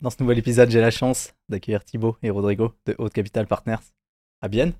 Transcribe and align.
Dans 0.00 0.10
ce 0.10 0.16
nouvel 0.22 0.38
épisode, 0.38 0.70
j'ai 0.70 0.80
la 0.80 0.90
chance 0.90 1.34
d'accueillir 1.48 1.84
Thibaut 1.84 2.16
et 2.22 2.30
Rodrigo 2.30 2.74
de 2.86 2.94
Haute 2.98 3.12
Capital 3.12 3.46
Partners 3.46 3.76
à 4.40 4.48
Bienne. 4.48 4.72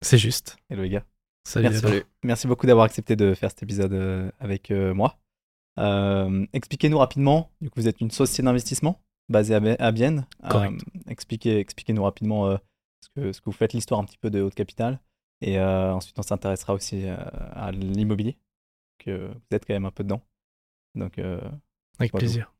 C'est 0.00 0.18
juste. 0.18 0.56
Hello 0.70 0.82
les 0.82 0.90
gars. 0.90 1.04
Salut. 1.44 2.04
Merci, 2.22 2.46
beaucoup 2.46 2.66
d'avoir 2.66 2.86
accepté 2.86 3.16
de 3.16 3.34
faire 3.34 3.50
cet 3.50 3.64
épisode 3.64 3.92
euh, 3.92 4.30
avec 4.38 4.70
euh, 4.70 4.94
moi. 4.94 5.18
Euh, 5.78 6.46
expliquez-nous 6.52 6.98
rapidement, 6.98 7.50
du 7.60 7.68
coup 7.68 7.80
vous 7.80 7.88
êtes 7.88 8.00
une 8.00 8.12
société 8.12 8.44
d'investissement 8.44 9.00
basée 9.28 9.54
à, 9.56 9.60
Bi- 9.60 9.76
à 9.78 9.90
Bienne. 9.90 10.26
Correct. 10.48 10.80
Euh, 10.96 11.00
expliquez, 11.08 11.58
expliquez-nous 11.58 12.04
rapidement 12.04 12.46
euh, 12.46 12.56
ce, 13.00 13.08
que, 13.08 13.32
ce 13.32 13.40
que 13.40 13.46
vous 13.46 13.52
faites, 13.52 13.72
l'histoire 13.72 13.98
un 14.00 14.04
petit 14.04 14.18
peu 14.18 14.30
de 14.30 14.40
Haute 14.40 14.54
Capital. 14.54 15.00
Et 15.40 15.60
ensuite 15.60 16.18
on 16.18 16.22
s'intéressera 16.22 16.72
aussi 16.72 17.06
à 17.06 17.70
l'immobilier, 17.72 18.38
que 18.98 19.26
vous 19.28 19.40
êtes 19.50 19.66
quand 19.66 19.74
même 19.74 19.84
un 19.84 19.90
peu 19.90 20.02
dedans. 20.04 20.22
Donc 20.94 21.18
Avec 21.98 22.12
plaisir. 22.12 22.54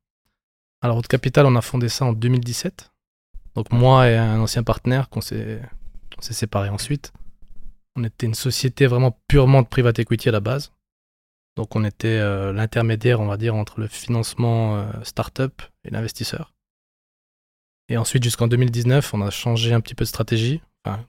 Alors, 0.84 0.98
Haute 0.98 1.08
Capital, 1.08 1.46
on 1.46 1.56
a 1.56 1.62
fondé 1.62 1.88
ça 1.88 2.04
en 2.04 2.12
2017. 2.12 2.92
Donc, 3.54 3.72
moi 3.72 4.06
et 4.10 4.18
un 4.18 4.38
ancien 4.38 4.62
partenaire 4.62 5.08
qu'on 5.08 5.22
s'est 5.22 5.62
on 6.18 6.20
s'est 6.20 6.34
séparés 6.34 6.68
ensuite. 6.68 7.10
On 7.96 8.04
était 8.04 8.26
une 8.26 8.34
société 8.34 8.86
vraiment 8.86 9.18
purement 9.26 9.62
de 9.62 9.66
private 9.66 10.00
equity 10.00 10.28
à 10.28 10.32
la 10.32 10.40
base. 10.40 10.72
Donc, 11.56 11.74
on 11.74 11.84
était 11.84 12.18
euh, 12.18 12.52
l'intermédiaire, 12.52 13.20
on 13.20 13.26
va 13.26 13.38
dire, 13.38 13.54
entre 13.54 13.80
le 13.80 13.86
financement 13.86 14.76
euh, 14.76 14.84
startup 15.04 15.62
et 15.84 15.90
l'investisseur. 15.90 16.52
Et 17.88 17.96
ensuite, 17.96 18.22
jusqu'en 18.22 18.46
2019, 18.46 19.14
on 19.14 19.22
a 19.22 19.30
changé 19.30 19.72
un 19.72 19.80
petit 19.80 19.94
peu 19.94 20.04
de 20.04 20.10
stratégie. 20.10 20.60
Enfin, 20.84 21.02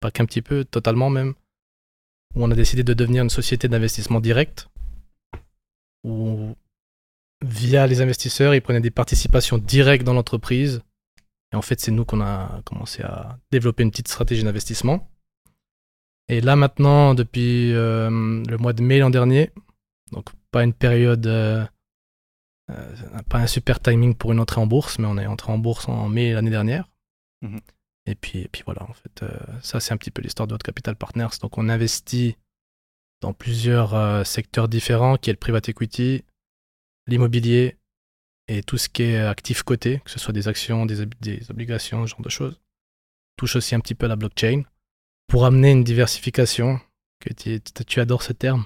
pas 0.00 0.10
qu'un 0.10 0.24
petit 0.24 0.40
peu, 0.40 0.64
totalement 0.64 1.10
même. 1.10 1.34
Où 2.34 2.44
on 2.44 2.50
a 2.50 2.54
décidé 2.54 2.82
de 2.82 2.94
devenir 2.94 3.24
une 3.24 3.28
société 3.28 3.68
d'investissement 3.68 4.20
direct. 4.20 4.70
Où 6.02 6.56
via 7.44 7.86
les 7.86 8.00
investisseurs, 8.00 8.54
ils 8.54 8.60
prenaient 8.60 8.80
des 8.80 8.90
participations 8.90 9.58
directes 9.58 10.04
dans 10.04 10.14
l'entreprise. 10.14 10.82
Et 11.52 11.56
en 11.56 11.62
fait, 11.62 11.80
c'est 11.80 11.90
nous 11.90 12.04
qu'on 12.04 12.20
a 12.20 12.60
commencé 12.64 13.02
à 13.02 13.38
développer 13.50 13.82
une 13.82 13.90
petite 13.90 14.08
stratégie 14.08 14.42
d'investissement. 14.42 15.08
Et 16.28 16.40
là 16.40 16.56
maintenant, 16.56 17.14
depuis 17.14 17.72
euh, 17.72 18.10
le 18.10 18.56
mois 18.58 18.74
de 18.74 18.82
mai 18.82 18.98
l'an 18.98 19.08
dernier, 19.08 19.50
donc 20.12 20.26
pas 20.50 20.62
une 20.62 20.74
période, 20.74 21.26
euh, 21.26 21.64
euh, 22.70 22.96
pas 23.30 23.38
un 23.38 23.46
super 23.46 23.80
timing 23.80 24.14
pour 24.14 24.32
une 24.32 24.40
entrée 24.40 24.60
en 24.60 24.66
bourse, 24.66 24.98
mais 24.98 25.06
on 25.06 25.16
est 25.16 25.26
entré 25.26 25.50
en 25.50 25.58
bourse 25.58 25.88
en 25.88 26.08
mai 26.08 26.34
l'année 26.34 26.50
dernière. 26.50 26.90
Mhm. 27.40 27.60
Et 28.04 28.14
puis, 28.14 28.40
et 28.40 28.48
puis 28.48 28.62
voilà, 28.64 28.82
en 28.82 28.92
fait, 28.92 29.24
ça 29.62 29.80
c'est 29.80 29.92
un 29.92 29.98
petit 29.98 30.10
peu 30.10 30.22
l'histoire 30.22 30.46
de 30.46 30.52
notre 30.52 30.64
Capital 30.64 30.96
Partners. 30.96 31.28
Donc 31.42 31.58
on 31.58 31.68
investit 31.68 32.36
dans 33.20 33.34
plusieurs 33.34 34.26
secteurs 34.26 34.68
différents, 34.68 35.16
qui 35.16 35.28
est 35.28 35.34
le 35.34 35.38
private 35.38 35.68
equity, 35.68 36.24
l'immobilier 37.08 37.76
et 38.46 38.62
tout 38.62 38.78
ce 38.78 38.88
qui 38.88 39.02
est 39.02 39.18
actif 39.18 39.62
coté, 39.62 40.00
que 40.04 40.10
ce 40.10 40.18
soit 40.18 40.32
des 40.32 40.46
actions, 40.48 40.86
des, 40.86 41.04
des 41.20 41.50
obligations, 41.50 42.06
ce 42.06 42.10
genre 42.12 42.22
de 42.22 42.28
choses. 42.30 42.60
Touche 43.36 43.56
aussi 43.56 43.74
un 43.74 43.80
petit 43.80 43.94
peu 43.94 44.06
à 44.06 44.08
la 44.08 44.16
blockchain 44.16 44.62
pour 45.26 45.44
amener 45.44 45.70
une 45.72 45.84
diversification, 45.84 46.80
que 47.20 47.32
tu, 47.34 47.60
tu- 47.86 48.00
adores 48.00 48.22
ce 48.22 48.32
terme, 48.32 48.64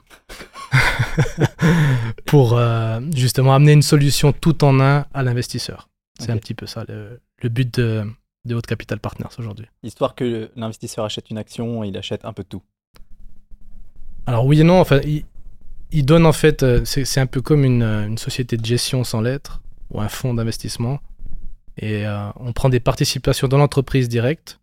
pour 2.27 2.57
euh, 2.57 3.01
justement 3.15 3.55
amener 3.55 3.73
une 3.73 3.83
solution 3.83 4.33
tout 4.33 4.63
en 4.65 4.81
un 4.81 5.07
à 5.13 5.23
l'investisseur. 5.23 5.89
C'est 6.21 6.31
un 6.31 6.37
petit 6.39 6.55
peu 6.55 6.67
ça 6.67 6.85
le, 6.89 7.21
le 7.43 7.49
but 7.49 7.75
de, 7.81 8.05
de 8.45 8.55
Haute 8.55 8.67
Capital 8.67 9.01
Partners 9.01 9.31
aujourd'hui. 9.39 9.67
histoire 9.83 10.15
que 10.15 10.51
l'investisseur 10.55 11.05
achète 11.05 11.31
une 11.31 11.39
action, 11.39 11.83
il 11.85 11.97
achète 11.97 12.25
un 12.25 12.33
peu 12.33 12.43
de 12.45 12.49
tout. 12.49 12.63
Alors 14.27 14.47
oui 14.47 14.61
et 14.61 14.65
non, 14.65 14.79
enfin, 14.81 15.01
il, 15.05 15.25
il 15.93 16.05
donne 16.05 16.27
en 16.27 16.33
fait, 16.33 16.63
euh, 16.63 16.85
c'est 16.85 17.21
un 17.21 17.27
peu 17.27 17.41
comme 17.43 17.65
une, 17.65 17.83
euh, 17.83 18.07
une 18.07 18.19
société 18.19 18.57
de 18.57 18.65
gestion 18.65 19.05
sans 19.05 19.21
lettres 19.21 19.61
ou 19.91 20.01
un 20.01 20.09
fonds 20.09 20.35
d'investissement. 20.35 21.01
Et 21.79 22.07
euh, 22.07 22.31
on 22.37 22.53
prend 22.53 22.69
des 22.69 22.81
participations 22.81 23.49
dans 23.49 23.59
l'entreprise 23.59 24.09
directe, 24.09 24.61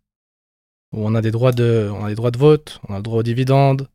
où 0.92 1.06
on 1.06 1.14
a, 1.14 1.20
des 1.20 1.30
droits 1.30 1.52
de, 1.52 1.90
on 1.92 2.04
a 2.04 2.08
des 2.08 2.14
droits 2.14 2.30
de 2.30 2.38
vote, 2.38 2.80
on 2.88 2.94
a 2.94 2.98
le 2.98 3.02
droit 3.02 3.20
aux 3.20 3.24
dividendes, 3.24 3.88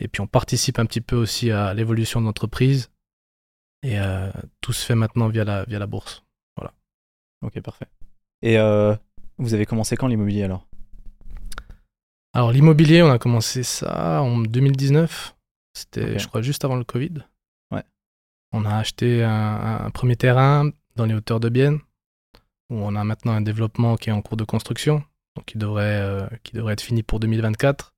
et 0.00 0.08
puis 0.08 0.20
on 0.20 0.26
participe 0.26 0.78
un 0.78 0.86
petit 0.86 1.00
peu 1.00 1.16
aussi 1.16 1.50
à 1.50 1.74
l'évolution 1.74 2.20
de 2.20 2.26
l'entreprise. 2.26 2.90
Et 3.82 3.98
euh, 3.98 4.30
tout 4.60 4.72
se 4.72 4.84
fait 4.84 4.94
maintenant 4.94 5.28
via 5.28 5.44
la, 5.44 5.64
via 5.64 5.78
la 5.78 5.86
bourse. 5.86 6.24
Ok, 7.42 7.60
parfait. 7.60 7.86
Et 8.42 8.58
euh, 8.58 8.96
vous 9.38 9.54
avez 9.54 9.64
commencé 9.64 9.96
quand 9.96 10.08
l'immobilier 10.08 10.42
alors? 10.42 10.66
Alors 12.32 12.52
l'immobilier, 12.52 13.02
on 13.02 13.10
a 13.10 13.18
commencé 13.18 13.62
ça 13.62 14.22
en 14.22 14.38
2019. 14.38 15.36
C'était, 15.78 16.18
je 16.18 16.26
crois, 16.28 16.42
juste 16.42 16.64
avant 16.64 16.76
le 16.76 16.84
Covid. 16.84 17.14
Ouais. 17.70 17.84
On 18.52 18.64
a 18.64 18.76
acheté 18.76 19.22
un, 19.24 19.84
un 19.86 19.90
premier 19.90 20.16
terrain 20.16 20.70
dans 20.96 21.06
les 21.06 21.14
hauteurs 21.14 21.40
de 21.40 21.48
Bienne, 21.48 21.78
où 22.70 22.76
on 22.76 22.94
a 22.96 23.04
maintenant 23.04 23.32
un 23.32 23.40
développement 23.40 23.96
qui 23.96 24.10
est 24.10 24.12
en 24.12 24.22
cours 24.22 24.36
de 24.36 24.44
construction, 24.44 25.04
donc 25.36 25.44
qui 25.46 25.58
devrait, 25.58 26.00
euh, 26.00 26.26
qui 26.42 26.52
devrait 26.54 26.72
être 26.72 26.80
fini 26.80 27.02
pour 27.02 27.20
2024. 27.20 27.92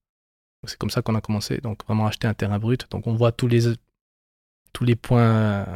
Donc, 0.62 0.68
C'est 0.70 0.76
comme 0.78 0.90
ça 0.90 1.00
qu'on 1.02 1.14
a 1.14 1.20
commencé, 1.22 1.58
donc 1.58 1.84
vraiment 1.86 2.06
acheter 2.06 2.26
un 2.28 2.34
terrain 2.34 2.58
brut. 2.58 2.86
Donc 2.90 3.06
on 3.06 3.14
voit 3.14 3.32
tous 3.32 3.48
les, 3.48 3.60
tous 4.74 4.84
les 4.84 4.96
points, 4.96 5.66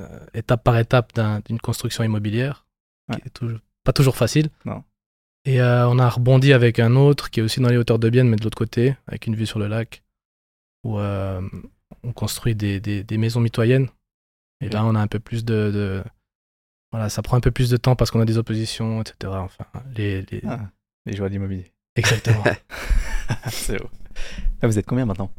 euh, 0.00 0.18
étape 0.34 0.64
par 0.64 0.76
étape 0.78 1.12
d'un- 1.14 1.40
d'une 1.40 1.60
construction 1.60 2.02
immobilière, 2.04 2.66
Ouais. 3.08 3.20
qui 3.20 3.28
est 3.28 3.30
toujours- 3.30 3.60
pas 3.84 3.92
toujours 3.92 4.16
facile. 4.16 4.50
Non. 4.64 4.82
Et 5.44 5.62
euh, 5.62 5.88
on 5.88 5.98
a 6.00 6.08
rebondi 6.10 6.52
avec 6.52 6.78
un 6.80 6.94
autre 6.96 7.30
qui 7.30 7.40
est 7.40 7.42
aussi 7.42 7.60
dans 7.60 7.68
les 7.68 7.76
hauteurs 7.78 7.98
de 8.00 8.10
Bienne, 8.10 8.28
mais 8.28 8.36
de 8.36 8.42
l'autre 8.44 8.58
côté, 8.58 8.96
avec 9.06 9.26
une 9.28 9.34
vue 9.36 9.46
sur 9.46 9.58
le 9.60 9.66
lac, 9.68 10.02
où 10.84 10.98
euh, 10.98 11.40
on 12.02 12.12
construit 12.12 12.54
des, 12.54 12.80
des- 12.80 13.02
des 13.04 13.18
maisons 13.18 13.40
mitoyennes. 13.40 13.88
Et 14.60 14.68
là, 14.68 14.84
on 14.84 14.94
a 14.94 15.00
un 15.00 15.06
peu 15.06 15.18
plus 15.20 15.44
de, 15.44 15.70
de- 15.72 16.04
Voilà, 16.92 17.08
ça 17.08 17.22
prend 17.22 17.36
un 17.36 17.40
peu 17.40 17.50
plus 17.50 17.70
de 17.70 17.76
temps 17.76 17.96
parce 17.96 18.10
qu'on 18.10 18.20
a 18.20 18.24
des 18.24 18.38
oppositions, 18.38 19.00
etc. 19.02 19.32
Enfin, 19.36 19.66
les... 19.94 20.22
les- 20.30 20.42
Ah, 20.46 20.70
Les 21.06 21.14
de 21.16 21.26
l'immobilier. 21.26 21.72
Exactement. 21.96 22.42
C'est 23.50 23.78
beau. 23.78 23.88
Ah, 24.62 24.66
vous 24.66 24.78
êtes 24.78 24.86
combien 24.86 25.06
maintenant? 25.06 25.30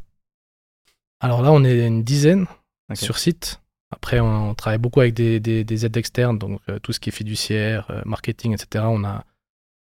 Alors 1.20 1.42
là, 1.42 1.52
on 1.52 1.64
est 1.64 1.86
une 1.86 2.02
dizaine 2.02 2.46
sur 2.94 3.18
site. 3.18 3.60
Après, 3.92 4.20
on, 4.20 4.50
on 4.50 4.54
travaille 4.54 4.78
beaucoup 4.78 5.00
avec 5.00 5.14
des, 5.14 5.40
des- 5.40 5.64
des 5.64 5.84
aides 5.86 5.96
externes, 5.96 6.38
donc 6.38 6.60
euh, 6.68 6.78
tout 6.78 6.92
ce 6.92 7.00
qui 7.00 7.08
est 7.10 7.12
fiduciaire, 7.12 7.90
euh, 7.90 8.02
marketing, 8.06 8.52
etc. 8.54 8.84
On 8.88 9.04
a, 9.04 9.24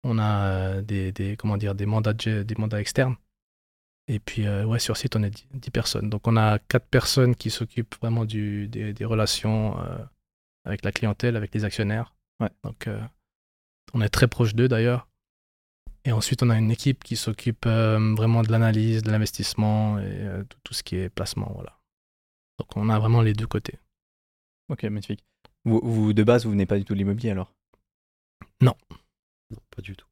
on 0.03 0.17
a 0.19 0.81
des, 0.81 1.11
des- 1.11 1.37
comment 1.37 1.57
dire, 1.57 1.75
des, 1.75 1.85
mandats, 1.85 2.13
de- 2.13 2.43
des 2.43 2.55
mandats 2.55 2.81
externes. 2.81 3.15
Et 4.07 4.19
puis, 4.19 4.45
euh, 4.45 4.65
ouais, 4.65 4.79
sur 4.79 4.97
site, 4.97 5.15
on 5.15 5.23
est 5.23 5.29
10, 5.29 5.47
10 5.53 5.71
personnes. 5.71 6.09
Donc, 6.09 6.27
on 6.27 6.35
a 6.35 6.59
quatre 6.59 6.87
personnes 6.87 7.35
qui 7.35 7.49
s'occupent 7.49 7.95
vraiment 8.01 8.25
du, 8.25 8.67
des, 8.67 8.93
des 8.93 9.05
relations 9.05 9.79
euh, 9.79 9.97
avec 10.65 10.83
la 10.83 10.91
clientèle, 10.91 11.35
avec 11.35 11.53
les 11.53 11.63
actionnaires. 11.63 12.13
Ouais. 12.39 12.49
Donc, 12.63 12.87
euh, 12.87 13.01
on 13.93 14.01
est 14.01 14.09
très 14.09 14.27
proche 14.27 14.55
d'eux 14.55 14.67
d'ailleurs. 14.67 15.07
Et 16.05 16.11
ensuite, 16.11 16.43
on 16.43 16.49
a 16.49 16.57
une 16.57 16.71
équipe 16.71 17.03
qui 17.03 17.15
s'occupe 17.15 17.65
euh, 17.65 18.13
vraiment 18.15 18.41
de 18.41 18.51
l'analyse, 18.51 19.03
de 19.03 19.11
l'investissement 19.11 19.97
et 19.99 20.03
euh, 20.05 20.39
de 20.39 20.55
tout 20.63 20.73
ce 20.73 20.83
qui 20.83 20.97
est 20.97 21.09
placement. 21.09 21.49
Voilà. 21.53 21.79
Donc, 22.59 22.75
on 22.75 22.89
a 22.89 22.99
vraiment 22.99 23.21
les 23.21 23.33
deux 23.33 23.47
côtés. 23.47 23.79
Ok, 24.69 24.83
magnifique. 24.83 25.23
Vous, 25.63 25.79
vous, 25.81 26.13
de 26.13 26.23
base, 26.23 26.43
vous 26.45 26.51
venez 26.51 26.65
pas 26.65 26.77
du 26.77 26.83
tout 26.83 26.93
de 26.93 26.97
l'immobilier 26.97 27.31
alors? 27.31 27.53
Non, 28.59 28.75
pas 29.75 29.81
du 29.81 29.95
tout. 29.95 30.07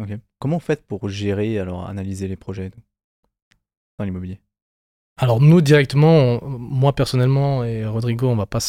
Ok. 0.00 0.10
Comment 0.38 0.56
vous 0.56 0.64
faites 0.64 0.86
pour 0.86 1.08
gérer, 1.08 1.58
alors 1.58 1.86
analyser 1.86 2.28
les 2.28 2.36
projets 2.36 2.66
et 2.66 2.70
tout? 2.70 2.80
L'immobilier 4.04 4.40
Alors 5.18 5.40
nous 5.40 5.60
directement, 5.60 6.42
on- 6.42 6.48
moi 6.58 6.94
personnellement 6.94 7.64
et 7.64 7.84
Rodrigo, 7.86 8.28
on 8.28 8.36
va 8.36 8.46
pas 8.46 8.60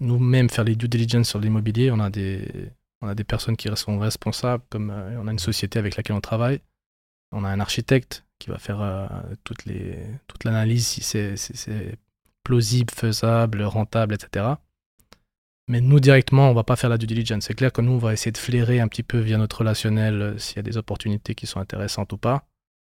nous-mêmes 0.00 0.50
faire 0.50 0.64
les 0.64 0.76
due 0.76 0.88
diligence 0.88 1.28
sur 1.28 1.38
l'immobilier. 1.40 1.90
On 1.90 2.00
a 2.00 2.10
des, 2.10 2.70
on 3.02 3.08
a 3.08 3.14
des 3.14 3.24
personnes 3.24 3.56
qui 3.56 3.68
sont 3.76 3.98
responsables, 3.98 4.64
comme 4.70 4.90
euh, 4.90 5.20
on 5.20 5.26
a 5.28 5.32
une 5.32 5.38
société 5.38 5.78
avec 5.78 5.96
laquelle 5.96 6.16
on 6.16 6.20
travaille. 6.20 6.60
On 7.32 7.44
a 7.44 7.48
un 7.48 7.60
architecte 7.60 8.24
qui 8.38 8.50
va 8.50 8.58
faire 8.58 8.80
euh, 8.80 9.06
toutes 9.44 9.64
les, 9.66 9.98
toute 10.28 10.44
l'analyse 10.44 10.86
si 10.86 11.02
c'est 11.02 11.36
si 11.36 11.56
c'est 11.56 11.96
plausible, 12.44 12.92
faisable, 12.94 13.62
rentable, 13.62 14.14
etc. 14.14 14.46
Mais 15.68 15.80
nous 15.82 16.00
directement, 16.00 16.50
on 16.50 16.54
va 16.54 16.64
pas 16.64 16.76
faire 16.76 16.88
la 16.90 16.96
due 16.98 17.06
diligence. 17.06 17.44
C'est 17.44 17.54
clair 17.54 17.72
que 17.72 17.82
nous, 17.82 17.92
on 17.92 17.98
va 17.98 18.12
essayer 18.14 18.32
de 18.32 18.38
flairer 18.38 18.80
un 18.80 18.88
petit 18.88 19.02
peu 19.02 19.18
via 19.18 19.36
notre 19.36 19.58
relationnel 19.58 20.22
euh, 20.22 20.38
s'il 20.38 20.56
y 20.56 20.60
a 20.60 20.62
des 20.62 20.76
opportunités 20.78 21.34
qui 21.34 21.46
sont 21.46 21.60
intéressantes 21.60 22.12
ou 22.12 22.18
pas. 22.18 22.46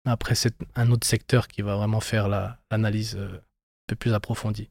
Après, 0.08 0.34
c'est 0.34 0.54
un 0.74 0.90
autre 0.90 1.06
secteur 1.06 1.48
qui 1.48 1.62
va 1.62 1.76
vraiment 1.76 2.00
faire 2.00 2.28
la- 2.28 2.58
l'analyse 2.70 3.16
euh, 3.16 3.36
un 3.36 3.40
peu 3.86 3.96
plus 3.96 4.14
approfondie. 4.14 4.70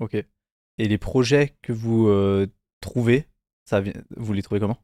Ok. 0.00 0.14
Et 0.14 0.88
les 0.88 0.98
projets 0.98 1.54
que 1.62 1.72
vous 1.72 2.08
euh, 2.08 2.46
trouvez, 2.80 3.28
ça 3.68 3.82
vous 4.16 4.32
les 4.32 4.42
trouvez 4.42 4.58
comment? 4.60 4.78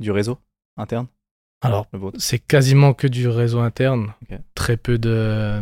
Du 0.00 0.10
réseau 0.10 0.38
interne? 0.76 1.06
Alors, 1.62 1.86
c'est 2.18 2.38
quasiment 2.40 2.92
que 2.94 3.06
du 3.06 3.28
réseau 3.28 3.60
interne. 3.60 4.12
Très 4.54 4.76
peu 4.76 4.98
de. 4.98 5.60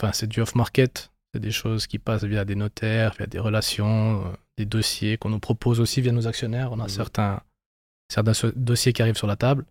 Enfin, 0.00 0.12
c'est 0.12 0.26
du 0.28 0.40
off-market. 0.40 1.10
C'est 1.34 1.40
des 1.40 1.50
choses 1.50 1.86
qui 1.86 1.98
passent 1.98 2.24
via 2.24 2.44
des 2.44 2.54
notaires, 2.54 3.14
via 3.18 3.26
des 3.26 3.38
relations, 3.38 4.24
euh, 4.26 4.32
des 4.58 4.66
dossiers 4.66 5.16
qu'on 5.18 5.30
nous 5.30 5.38
propose 5.40 5.80
aussi 5.80 6.00
via 6.00 6.12
nos 6.12 6.26
actionnaires. 6.26 6.72
On 6.72 6.80
a 6.80 6.84
Mhm. 6.84 6.88
certains, 6.88 7.42
certains 8.10 8.50
dossiers 8.56 8.92
qui 8.92 9.02
arrivent 9.02 9.16
sur 9.16 9.26
la 9.26 9.36
table. 9.36 9.64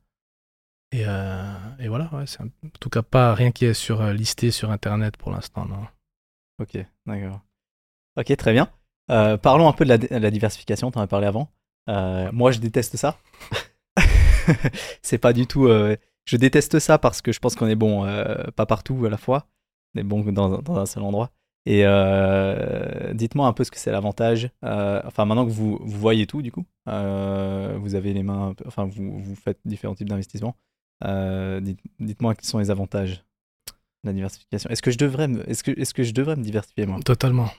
Et, 0.94 1.04
euh, 1.08 1.54
et 1.80 1.88
voilà, 1.88 2.10
c'est 2.26 2.42
en 2.42 2.50
tout 2.80 2.90
cas 2.90 3.02
pas 3.02 3.34
rien 3.34 3.52
qui 3.52 3.66
est 3.66 3.74
sur, 3.74 4.02
euh, 4.02 4.14
listé 4.14 4.52
sur 4.52 4.72
Internet 4.72 5.16
pour 5.16 5.32
l'instant. 5.32 5.68
Ok, 6.60 6.78
d'accord. 7.06 7.40
Ok, 8.18 8.36
très 8.36 8.52
bien. 8.52 8.70
Euh, 9.10 9.38
parlons 9.38 9.70
un 9.70 9.74
peu 9.74 9.86
de 9.86 10.08
la, 10.10 10.32
diversification, 10.32 10.92
tu 10.92 11.00
en 11.00 11.02
as 11.02 11.08
parlé 11.08 11.28
avant. 11.28 11.50
Moi, 11.88 12.52
je 12.52 12.60
déteste 12.60 12.98
ça. 12.98 13.18
c'est 15.02 15.18
pas 15.18 15.32
du 15.34 15.48
tout. 15.48 15.68
je 16.26 16.38
déteste 16.38 16.80
ça 16.80 16.98
parce 16.98 17.22
que 17.22 17.32
je 17.32 17.40
pense 17.40 17.56
qu'on 17.56 17.68
est 17.68 17.76
bon, 17.76 18.06
pas 18.56 18.66
partout 18.66 19.06
à 19.06 19.10
la 19.10 19.18
fois. 19.18 19.48
Est 19.96 20.04
bon 20.04 20.24
dans, 20.24 20.62
dans 20.62 20.78
un 20.78 20.86
seul 20.86 21.04
endroit. 21.04 21.32
Et 21.66 21.84
dites-moi 23.14 23.48
un 23.48 23.54
peu 23.54 23.64
ce 23.64 23.72
que 23.72 23.80
c'est 23.80 23.92
l'avantage. 23.92 24.50
Enfin, 24.62 25.24
maintenant 25.24 25.46
que 25.46 25.52
vous, 25.52 25.80
vous 25.82 26.00
voyez 26.00 26.28
tout, 26.28 26.42
du 26.42 26.52
coup, 26.52 26.66
vous 26.86 27.96
avez 27.96 28.14
les 28.14 28.24
mains. 28.24 28.54
Enfin, 28.66 28.86
vous, 28.86 29.20
vous 29.20 29.36
faites 29.36 29.60
différents 29.64 29.96
types 29.96 30.10
d'investissements. 30.10 30.56
Euh, 31.04 31.60
dites, 31.60 31.80
dites-moi 32.00 32.36
quels 32.36 32.46
sont 32.46 32.60
les 32.60 32.72
avantages 32.72 33.24
de 34.04 34.10
la 34.10 34.14
diversification. 34.14 34.70
Est-ce 34.70 34.82
que 34.82 34.92
je 34.92 34.98
devrais 34.98 35.28
me, 35.28 35.48
est-ce 35.50 35.64
que, 35.64 35.72
est-ce 35.72 35.94
que 35.94 36.04
je 36.04 36.14
devrais 36.14 36.36
me 36.36 36.44
diversifier 36.44 36.86
moi? 36.86 37.00
Totalement. 37.04 37.50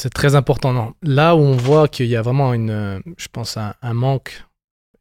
C'est 0.00 0.12
très 0.12 0.34
important. 0.34 0.94
Là 1.02 1.36
où 1.36 1.40
on 1.40 1.56
voit 1.56 1.88
qu'il 1.88 2.06
y 2.06 2.16
a 2.16 2.22
vraiment 2.22 2.54
une, 2.54 3.02
je 3.18 3.28
pense, 3.28 3.56
un, 3.58 3.74
manque 3.92 4.44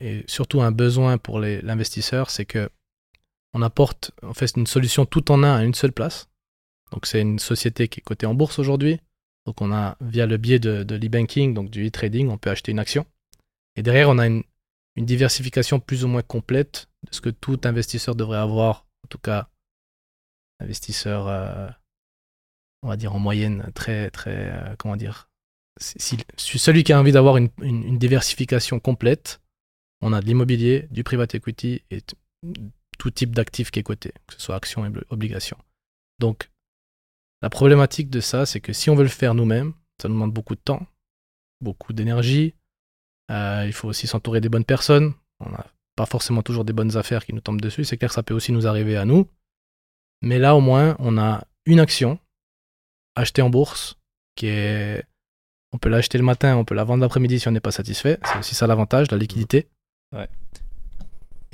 et 0.01 0.23
surtout 0.27 0.61
un 0.61 0.71
besoin 0.71 1.17
pour 1.17 1.39
l'investisseur, 1.39 2.29
c'est 2.29 2.45
que 2.45 2.69
on 3.53 3.61
apporte 3.61 4.11
en 4.21 4.33
fait 4.33 4.51
une 4.55 4.67
solution 4.67 5.05
tout 5.05 5.31
en 5.31 5.43
un 5.43 5.55
à 5.55 5.63
une 5.63 5.73
seule 5.73 5.91
place. 5.91 6.29
Donc 6.91 7.05
c'est 7.05 7.21
une 7.21 7.39
société 7.39 7.87
qui 7.87 7.99
est 7.99 8.03
cotée 8.03 8.25
en 8.25 8.33
bourse 8.33 8.59
aujourd'hui. 8.59 8.99
Donc 9.45 9.61
on 9.61 9.71
a 9.71 9.97
via 10.01 10.25
le 10.25 10.37
biais 10.37 10.59
de, 10.59 10.83
de 10.83 10.95
l'e-banking, 10.95 11.53
donc 11.53 11.69
du 11.69 11.87
e-trading, 11.87 12.29
on 12.29 12.37
peut 12.37 12.49
acheter 12.49 12.71
une 12.71 12.79
action. 12.79 13.05
Et 13.75 13.83
derrière, 13.83 14.09
on 14.09 14.19
a 14.19 14.27
une, 14.27 14.43
une 15.01 15.07
diversification 15.07 15.79
plus 15.79 16.05
ou 16.05 16.07
moins 16.07 16.21
complète 16.21 16.87
de 17.09 17.15
ce 17.15 17.21
que 17.21 17.31
tout 17.31 17.59
investisseur 17.63 18.15
devrait 18.15 18.37
avoir, 18.37 18.85
en 19.03 19.07
tout 19.09 19.17
cas 19.17 19.49
investisseur 20.59 21.27
euh, 21.27 21.67
on 22.83 22.87
va 22.87 22.97
dire 22.97 23.15
en 23.15 23.19
moyenne, 23.19 23.71
très, 23.73 24.11
très, 24.11 24.51
euh, 24.51 24.75
comment 24.77 24.95
dire, 24.95 25.29
si, 25.79 26.17
celui 26.37 26.83
qui 26.83 26.93
a 26.93 26.99
envie 26.99 27.11
d'avoir 27.11 27.37
une, 27.37 27.49
une- 27.61 27.97
diversification 27.97 28.79
complète, 28.79 29.41
on 30.01 30.13
a 30.13 30.21
de 30.21 30.25
l'immobilier, 30.25 30.87
du 30.91 31.03
private 31.03 31.35
equity 31.35 31.83
et 31.89 32.01
tout 32.99 33.11
type 33.11 33.33
d'actifs 33.35 33.71
qui 33.71 33.79
est 33.79 33.83
coté, 33.83 34.13
que 34.27 34.35
ce 34.35 34.41
soit 34.41 34.55
actions 34.55 34.85
et 34.85 34.89
bl- 34.89 35.03
obligations. 35.09 35.57
Donc, 36.19 36.51
la 37.41 37.49
problématique 37.49 38.09
de 38.11 38.19
ça, 38.19 38.45
c'est 38.45 38.61
que 38.61 38.73
si 38.73 38.91
on 38.91 38.95
veut 38.95 39.03
le 39.03 39.09
faire 39.09 39.33
nous-mêmes, 39.33 39.73
ça 39.99 40.07
demande 40.07 40.31
beaucoup 40.31 40.55
de 40.55 40.61
temps, 40.61 40.85
beaucoup 41.61 41.93
d'énergie. 41.93 42.53
Euh, 43.31 43.63
il 43.65 43.73
faut 43.73 43.87
aussi 43.87 44.05
s'entourer 44.07 44.41
des 44.41 44.49
bonnes 44.49 44.65
personnes. 44.65 45.13
On 45.39 45.49
n'a 45.49 45.65
pas 45.95 46.05
forcément 46.05 46.41
toujours 46.43 46.65
des 46.65 46.73
bonnes 46.73 46.97
affaires 46.97 47.25
qui 47.25 47.33
nous 47.33 47.41
tombent 47.41 47.61
dessus. 47.61 47.83
C'est 47.85 47.97
clair 47.97 48.09
que 48.09 48.15
ça 48.15 48.23
peut 48.23 48.33
aussi 48.33 48.51
nous 48.51 48.67
arriver 48.67 48.97
à 48.97 49.05
nous. 49.05 49.27
Mais 50.21 50.37
là, 50.37 50.55
au 50.55 50.59
moins, 50.61 50.95
on 50.99 51.17
a 51.17 51.43
une 51.65 51.79
action 51.79 52.19
achetée 53.15 53.41
en 53.41 53.49
bourse 53.49 53.97
qui 54.35 54.47
est. 54.47 55.03
On 55.73 55.77
peut 55.77 55.89
l'acheter 55.89 56.17
le 56.17 56.23
matin, 56.25 56.57
on 56.57 56.65
peut 56.65 56.75
la 56.75 56.83
vendre 56.83 57.01
l'après-midi 57.01 57.39
si 57.39 57.47
on 57.47 57.51
n'est 57.51 57.61
pas 57.61 57.71
satisfait. 57.71 58.19
C'est 58.25 58.39
aussi 58.39 58.55
ça 58.55 58.67
l'avantage, 58.67 59.09
la 59.09 59.17
liquidité. 59.17 59.67
Ouais. 60.13 60.27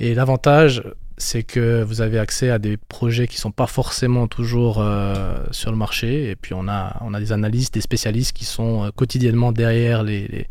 Et 0.00 0.14
l'avantage, 0.14 0.82
c'est 1.18 1.42
que 1.44 1.82
vous 1.82 2.00
avez 2.00 2.18
accès 2.18 2.50
à 2.50 2.58
des 2.58 2.76
projets 2.76 3.26
qui 3.28 3.36
sont 3.36 3.50
pas 3.52 3.66
forcément 3.68 4.26
toujours 4.28 4.80
euh, 4.80 5.44
sur 5.52 5.70
le 5.70 5.76
marché. 5.76 6.30
Et 6.30 6.36
puis 6.36 6.52
on 6.54 6.66
a, 6.68 6.96
on 7.00 7.14
a 7.14 7.20
des 7.20 7.32
analystes, 7.32 7.74
des 7.74 7.80
spécialistes 7.80 8.32
qui 8.32 8.44
sont 8.44 8.84
euh, 8.84 8.90
quotidiennement 8.90 9.52
derrière, 9.52 10.02
les, 10.02 10.26
les- 10.28 10.48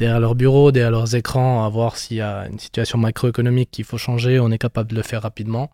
derrière 0.00 0.18
leur 0.18 0.34
bureau, 0.34 0.72
derrière 0.72 0.90
leurs 0.90 1.14
écrans, 1.14 1.66
à 1.66 1.68
voir 1.68 1.98
s'il 1.98 2.16
y 2.16 2.20
a 2.22 2.48
une 2.48 2.58
situation 2.58 2.96
macroéconomique 2.96 3.70
qu'il 3.70 3.84
faut 3.84 3.98
changer. 3.98 4.40
On 4.40 4.50
est 4.50 4.58
capable 4.58 4.90
de 4.90 4.96
le 4.96 5.02
faire 5.02 5.22
rapidement. 5.22 5.70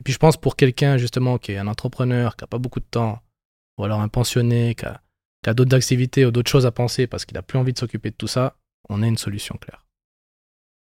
Et 0.00 0.02
puis 0.02 0.14
je 0.14 0.18
pense 0.18 0.38
pour 0.38 0.56
quelqu'un 0.56 0.96
justement 0.96 1.36
qui 1.36 1.52
est 1.52 1.58
un 1.58 1.66
entrepreneur, 1.66 2.36
qui 2.36 2.42
n'a 2.42 2.48
pas 2.48 2.58
beaucoup 2.58 2.80
de 2.80 2.86
temps, 2.90 3.20
ou 3.76 3.84
alors 3.84 4.00
un 4.00 4.08
pensionné, 4.08 4.74
qui 4.74 4.86
a, 4.86 5.54
d'autres 5.54 5.76
activités 5.76 6.24
ou 6.24 6.30
d'autres 6.30 6.50
choses 6.50 6.64
à 6.64 6.72
penser 6.72 7.06
parce 7.06 7.26
qu'il 7.26 7.34
n'a 7.34 7.42
plus 7.42 7.58
envie 7.58 7.74
de 7.74 7.78
s'occuper 7.78 8.10
de 8.10 8.16
tout 8.16 8.26
ça, 8.26 8.56
on 8.88 9.02
a 9.02 9.06
une 9.06 9.18
solution 9.18 9.56
claire. 9.56 9.84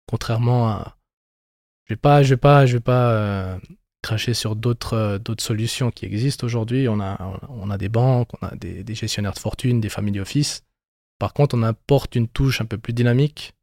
Contrairement 0.07 0.69
à... 0.69 0.97
Je 1.87 1.95
vais 1.95 1.99
pas, 1.99 2.23
je 2.23 2.35
vais 2.35 2.37
pas, 2.37 2.65
je 2.65 2.79
euh, 2.89 3.59
cracher 4.03 4.35
sur 4.35 4.55
d'autres 4.55 4.95
euh, 4.95 5.19
d'autres 5.19 5.43
solutions 5.43 5.91
qui 5.91 6.07
existent 6.07 6.47
aujourd'hui. 6.47 6.89
On 6.89 7.01
a, 7.01 7.79
des 7.79 7.89
banques, 7.89 8.31
on 8.41 8.47
a 8.47 8.55
des, 8.55 8.85
des 8.85 8.95
gestionnaires 8.95 9.33
de 9.33 9.41
fortune, 9.41 9.81
des 9.81 9.89
family 9.89 10.21
office. 10.21 10.63
Par 11.23 11.35
contre, 11.35 11.57
on 11.57 11.63
apporte 11.63 12.17
une 12.17 12.27
touche 12.27 12.61
un 12.61 12.65
peu 12.65 12.79
plus 12.79 12.93
dynamique, 12.93 13.55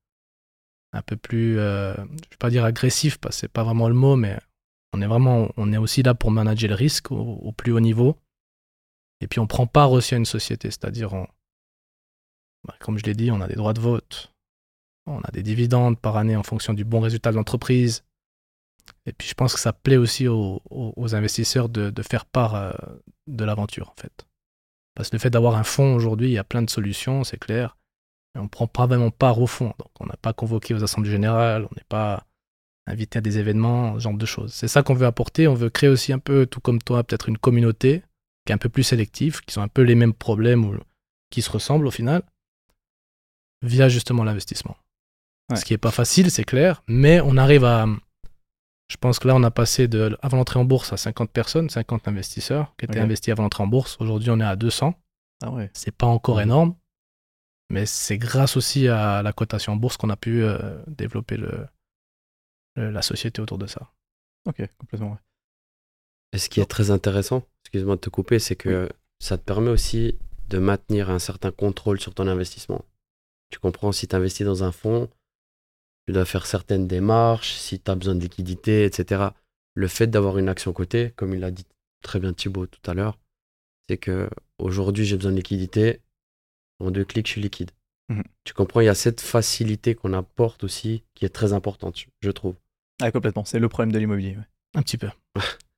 un 0.93 1.01
peu 1.01 1.17
plus, 1.17 1.59
euh, 1.59 1.93
je 1.93 2.29
vais 2.29 2.37
pas 2.39 2.49
dire 2.49 2.63
agressif 2.63 3.17
parce 3.17 3.35
que 3.35 3.39
c'est 3.41 3.51
pas 3.51 3.65
vraiment 3.65 3.89
le 3.89 3.95
mot, 3.95 4.15
mais 4.15 4.39
on 4.93 5.01
est 5.01 5.07
vraiment, 5.07 5.51
on 5.57 5.73
est 5.73 5.77
aussi 5.77 6.01
là 6.01 6.15
pour 6.15 6.31
manager 6.31 6.69
le 6.69 6.75
risque 6.75 7.11
au, 7.11 7.51
plus 7.51 7.73
haut 7.73 7.81
niveau. 7.81 8.15
Et 9.19 9.27
puis 9.27 9.41
on 9.41 9.45
prend 9.45 9.67
part 9.67 9.91
aussi 9.91 10.13
à 10.13 10.17
une 10.17 10.23
société, 10.23 10.71
c'est-à-dire, 10.71 11.11
on- 11.11 11.27
bah, 12.65 12.75
comme 12.79 12.97
je 12.97 13.03
l'ai 13.03 13.13
dit, 13.13 13.29
on 13.29 13.41
a 13.41 13.47
des 13.49 13.55
droits 13.55 13.73
de 13.73 13.81
vote, 13.81 14.31
on 15.05 15.19
a 15.19 15.31
des 15.31 15.43
dividendes 15.43 15.99
par 15.99 16.15
année 16.15 16.37
en 16.37 16.43
fonction 16.43 16.73
du 16.73 16.85
bon 16.85 17.01
résultat 17.01 17.31
de 17.31 17.35
l'entreprise. 17.35 18.05
Et 19.05 19.11
puis 19.11 19.27
je 19.27 19.33
pense 19.33 19.53
que 19.53 19.59
ça 19.59 19.73
plaît 19.73 19.97
aussi 19.97 20.29
aux, 20.29 20.61
investisseurs 21.13 21.67
de, 21.67 21.89
de 21.89 22.03
faire 22.03 22.25
part 22.25 22.55
euh, 22.55 22.71
de 23.27 23.43
l'aventure, 23.43 23.89
en 23.89 24.01
fait. 24.01 24.28
Parce 24.95 25.09
que 25.09 25.15
le 25.15 25.19
fait 25.19 25.29
d'avoir 25.29 25.55
un 25.55 25.63
fonds 25.63 25.95
aujourd'hui, 25.95 26.29
il 26.29 26.33
y 26.33 26.37
a 26.37 26.43
plein 26.43 26.61
de 26.61 26.69
solutions, 26.69 27.23
c'est 27.23 27.37
clair. 27.37 27.77
Mais 28.33 28.41
on 28.41 28.45
ne 28.45 28.49
prend 28.49 28.67
pas 28.67 28.85
vraiment 28.85 29.11
part 29.11 29.39
au 29.39 29.47
fond. 29.47 29.73
Donc 29.79 29.89
on 29.99 30.05
n'a 30.05 30.17
pas 30.21 30.33
convoqué 30.33 30.73
aux 30.73 30.83
assemblées 30.83 31.11
générales, 31.11 31.65
on 31.65 31.75
n'est 31.75 31.85
pas 31.87 32.25
invité 32.87 33.19
à 33.19 33.21
des 33.21 33.37
événements, 33.37 33.95
ce 33.95 33.99
genre 33.99 34.13
de 34.13 34.25
choses. 34.25 34.53
C'est 34.53 34.67
ça 34.67 34.83
qu'on 34.83 34.93
veut 34.93 35.05
apporter. 35.05 35.47
On 35.47 35.53
veut 35.53 35.69
créer 35.69 35.89
aussi 35.89 36.11
un 36.11 36.19
peu, 36.19 36.45
tout 36.45 36.59
comme 36.59 36.81
toi, 36.81 37.03
peut-être 37.03 37.29
une 37.29 37.37
communauté 37.37 38.03
qui 38.45 38.51
est 38.51 38.55
un 38.55 38.57
peu 38.57 38.69
plus 38.69 38.83
sélective, 38.83 39.41
qui 39.41 39.53
sont 39.53 39.61
un 39.61 39.67
peu 39.67 39.81
les 39.81 39.95
mêmes 39.95 40.13
problèmes 40.13 40.65
ou 40.65 40.75
qui 41.29 41.41
se 41.41 41.51
ressemblent 41.51 41.87
au 41.87 41.91
final, 41.91 42.23
via 43.61 43.89
justement 43.89 44.23
l'investissement. 44.23 44.75
Ouais. 45.49 45.57
Ce 45.57 45.65
qui 45.65 45.73
n'est 45.73 45.77
pas 45.77 45.91
facile, 45.91 46.31
c'est 46.31 46.43
clair, 46.43 46.83
mais 46.87 47.21
on 47.21 47.37
arrive 47.37 47.63
à. 47.63 47.85
Je 48.89 48.97
pense 48.97 49.19
que 49.19 49.27
là, 49.27 49.35
on 49.35 49.43
a 49.43 49.51
passé 49.51 49.87
de, 49.87 50.17
avant 50.21 50.37
l'entrée 50.37 50.59
en 50.59 50.65
bourse 50.65 50.91
à 50.93 50.97
50 50.97 51.29
personnes, 51.31 51.69
50 51.69 52.07
investisseurs 52.07 52.73
qui 52.77 52.85
étaient 52.85 52.99
investis 52.99 53.31
avant 53.31 53.43
l'entrée 53.43 53.63
en 53.63 53.67
bourse. 53.67 53.97
Aujourd'hui, 53.99 54.29
on 54.31 54.39
est 54.39 54.43
à 54.43 54.55
200. 54.55 54.93
Ah 55.43 55.51
ouais. 55.51 55.69
C'est 55.73 55.91
pas 55.95 56.07
encore 56.07 56.37
Mhm. 56.37 56.43
énorme, 56.43 56.75
mais 57.69 57.85
c'est 57.85 58.17
grâce 58.17 58.57
aussi 58.57 58.87
à 58.87 59.21
la 59.21 59.31
cotation 59.31 59.73
en 59.73 59.75
bourse 59.75 59.95
qu'on 59.97 60.09
a 60.09 60.17
pu 60.17 60.41
euh, 60.43 60.83
développer 60.87 61.37
le, 61.37 61.67
le- 62.75 62.89
la 62.89 63.01
société 63.01 63.41
autour 63.41 63.57
de 63.59 63.67
ça. 63.67 63.91
Ok, 64.47 64.61
complètement. 64.79 65.11
ouais. 65.11 65.17
Et 66.33 66.37
ce 66.39 66.49
qui 66.49 66.59
est 66.59 66.65
très 66.65 66.89
intéressant, 66.91 67.43
excuse-moi 67.65 67.95
de 67.95 68.01
te 68.01 68.09
couper, 68.09 68.39
c'est 68.39 68.55
que 68.55 68.89
ça 69.19 69.37
te 69.37 69.43
permet 69.43 69.69
aussi 69.69 70.17
de 70.49 70.57
maintenir 70.57 71.09
un 71.11 71.19
certain 71.19 71.51
contrôle 71.51 71.99
sur 71.99 72.13
ton 72.15 72.27
investissement. 72.27 72.83
Tu 73.51 73.59
comprends, 73.59 73.91
si 73.91 74.07
tu 74.07 74.15
investis 74.15 74.45
dans 74.45 74.63
un 74.63 74.71
fonds, 74.71 75.09
tu 76.09 76.13
dois 76.13 76.25
faire 76.25 76.47
certaines 76.47 76.87
démarches, 76.87 77.53
si 77.53 77.79
tu 77.79 77.91
as 77.91 77.93
besoin 77.93 78.15
de 78.15 78.21
liquidité, 78.21 78.83
etc. 78.83 79.25
Le 79.75 79.87
fait 79.87 80.07
d'avoir 80.07 80.39
une 80.39 80.49
action 80.49 80.73
cotée, 80.73 81.13
comme 81.15 81.35
il 81.35 81.39
l'a 81.39 81.51
dit 81.51 81.67
très 82.01 82.19
bien 82.19 82.33
Thibaut 82.33 82.65
tout 82.65 82.89
à 82.89 82.95
l'heure, 82.95 83.19
c'est 83.87 83.97
que 83.97 84.27
aujourd'hui 84.57 85.05
j'ai 85.05 85.17
besoin 85.17 85.33
de 85.33 85.37
liquidité, 85.37 86.01
en 86.79 86.89
deux 86.89 87.05
clics 87.05 87.27
je 87.27 87.33
suis 87.33 87.41
liquide. 87.41 87.69
Mhm. 88.09 88.23
Tu 88.43 88.55
comprends, 88.55 88.81
il 88.81 88.85
y 88.85 88.89
a 88.89 88.95
cette 88.95 89.21
facilité 89.21 89.93
qu'on 89.93 90.13
apporte 90.13 90.63
aussi 90.63 91.03
qui 91.13 91.25
est 91.25 91.29
très 91.29 91.53
importante, 91.53 92.05
je 92.21 92.31
trouve. 92.31 92.55
Ah, 92.99 93.11
complètement. 93.11 93.45
C'est 93.45 93.59
le 93.59 93.69
problème 93.69 93.91
de 93.91 93.99
l'immobilier. 93.99 94.35
ouais. 94.35 94.47
Un 94.73 94.81
petit 94.81 94.97
peu. 94.97 95.09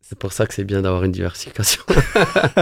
C'est 0.00 0.18
pour 0.18 0.32
ça 0.32 0.46
que 0.46 0.54
c'est 0.54 0.64
bien 0.64 0.82
d'avoir 0.82 1.04
une 1.04 1.12
diversification. 1.12 1.82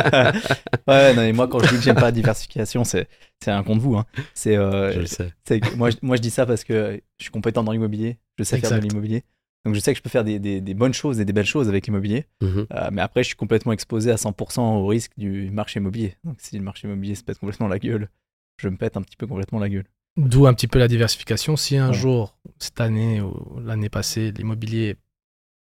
ouais, 0.88 1.14
non, 1.14 1.22
mais 1.22 1.32
moi, 1.32 1.48
quand 1.48 1.60
je 1.60 1.68
dis 1.70 1.76
que 1.76 1.82
j'aime 1.82 1.94
pas 1.96 2.02
la 2.02 2.12
diversification, 2.12 2.84
c'est 2.84 3.08
c'est 3.42 3.50
un 3.50 3.62
contre 3.62 3.80
vous. 3.80 3.96
Hein. 3.96 4.06
C'est 4.34 4.56
euh, 4.56 4.92
je 4.92 5.00
le 5.00 5.06
sais. 5.06 5.32
moi, 5.76 5.90
je- 5.90 5.96
moi, 6.02 6.16
je 6.16 6.22
dis 6.22 6.30
ça 6.30 6.46
parce 6.46 6.64
que 6.64 7.00
je 7.18 7.24
suis 7.24 7.30
compétent 7.30 7.62
dans 7.62 7.72
l'immobilier. 7.72 8.18
Je 8.38 8.44
sais 8.44 8.58
faire 8.58 8.70
de 8.70 8.76
Exact. 8.76 8.88
l'immobilier. 8.90 9.24
Donc, 9.64 9.74
je 9.74 9.80
sais 9.80 9.92
que 9.92 9.98
je 9.98 10.02
peux 10.02 10.10
faire 10.10 10.24
des, 10.24 10.38
des- 10.38 10.60
des 10.60 10.74
bonnes 10.74 10.94
choses 10.94 11.20
et 11.20 11.24
des 11.24 11.32
belles 11.32 11.44
choses 11.46 11.68
avec 11.68 11.86
l'immobilier. 11.86 12.26
Mhm. 12.40 12.66
Euh, 12.72 12.88
mais 12.92 13.02
après, 13.02 13.22
je 13.22 13.28
suis 13.28 13.36
complètement 13.36 13.72
exposé 13.72 14.10
à 14.10 14.16
100% 14.16 14.60
au 14.60 14.86
risque 14.86 15.12
du 15.16 15.50
marché 15.50 15.80
immobilier. 15.80 16.16
Donc, 16.24 16.36
si 16.40 16.56
le 16.56 16.62
marché 16.64 16.86
immobilier 16.88 17.14
se 17.14 17.24
pète 17.24 17.38
complètement 17.38 17.68
la 17.68 17.78
gueule, 17.78 18.08
je 18.56 18.68
me 18.68 18.76
pète 18.76 18.96
un 18.96 19.02
petit 19.02 19.16
peu 19.16 19.26
complètement 19.26 19.58
la 19.58 19.68
gueule. 19.68 19.84
D'où 20.16 20.46
un 20.46 20.54
petit 20.54 20.66
peu 20.68 20.78
la 20.78 20.88
diversification. 20.88 21.56
Si 21.56 21.76
un 21.76 21.88
Ouais. 21.88 21.94
jour, 21.94 22.38
cette 22.58 22.80
année 22.80 23.20
ou 23.20 23.60
l'année 23.60 23.88
passée, 23.88 24.32
l'immobilier 24.32 24.96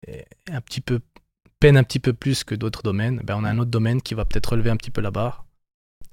est 0.08 0.26
un 0.52 0.62
petit 0.62 0.82
peu 0.82 1.00
peine 1.60 1.78
un 1.78 1.84
petit 1.84 2.00
peu 2.00 2.14
plus 2.14 2.44
que 2.44 2.56
d'autres 2.56 2.84
domaines, 2.84 3.22
ben 3.24 3.36
on 3.38 3.44
a 3.44 3.50
un 3.50 3.58
autre 3.60 3.72
domaine 3.72 4.02
qui 4.02 4.14
va 4.14 4.26
peut-être 4.26 4.48
relever 4.52 4.70
un 4.70 4.78
petit 4.78 4.92
peu 4.92 5.02
la 5.02 5.12
barre 5.12 5.46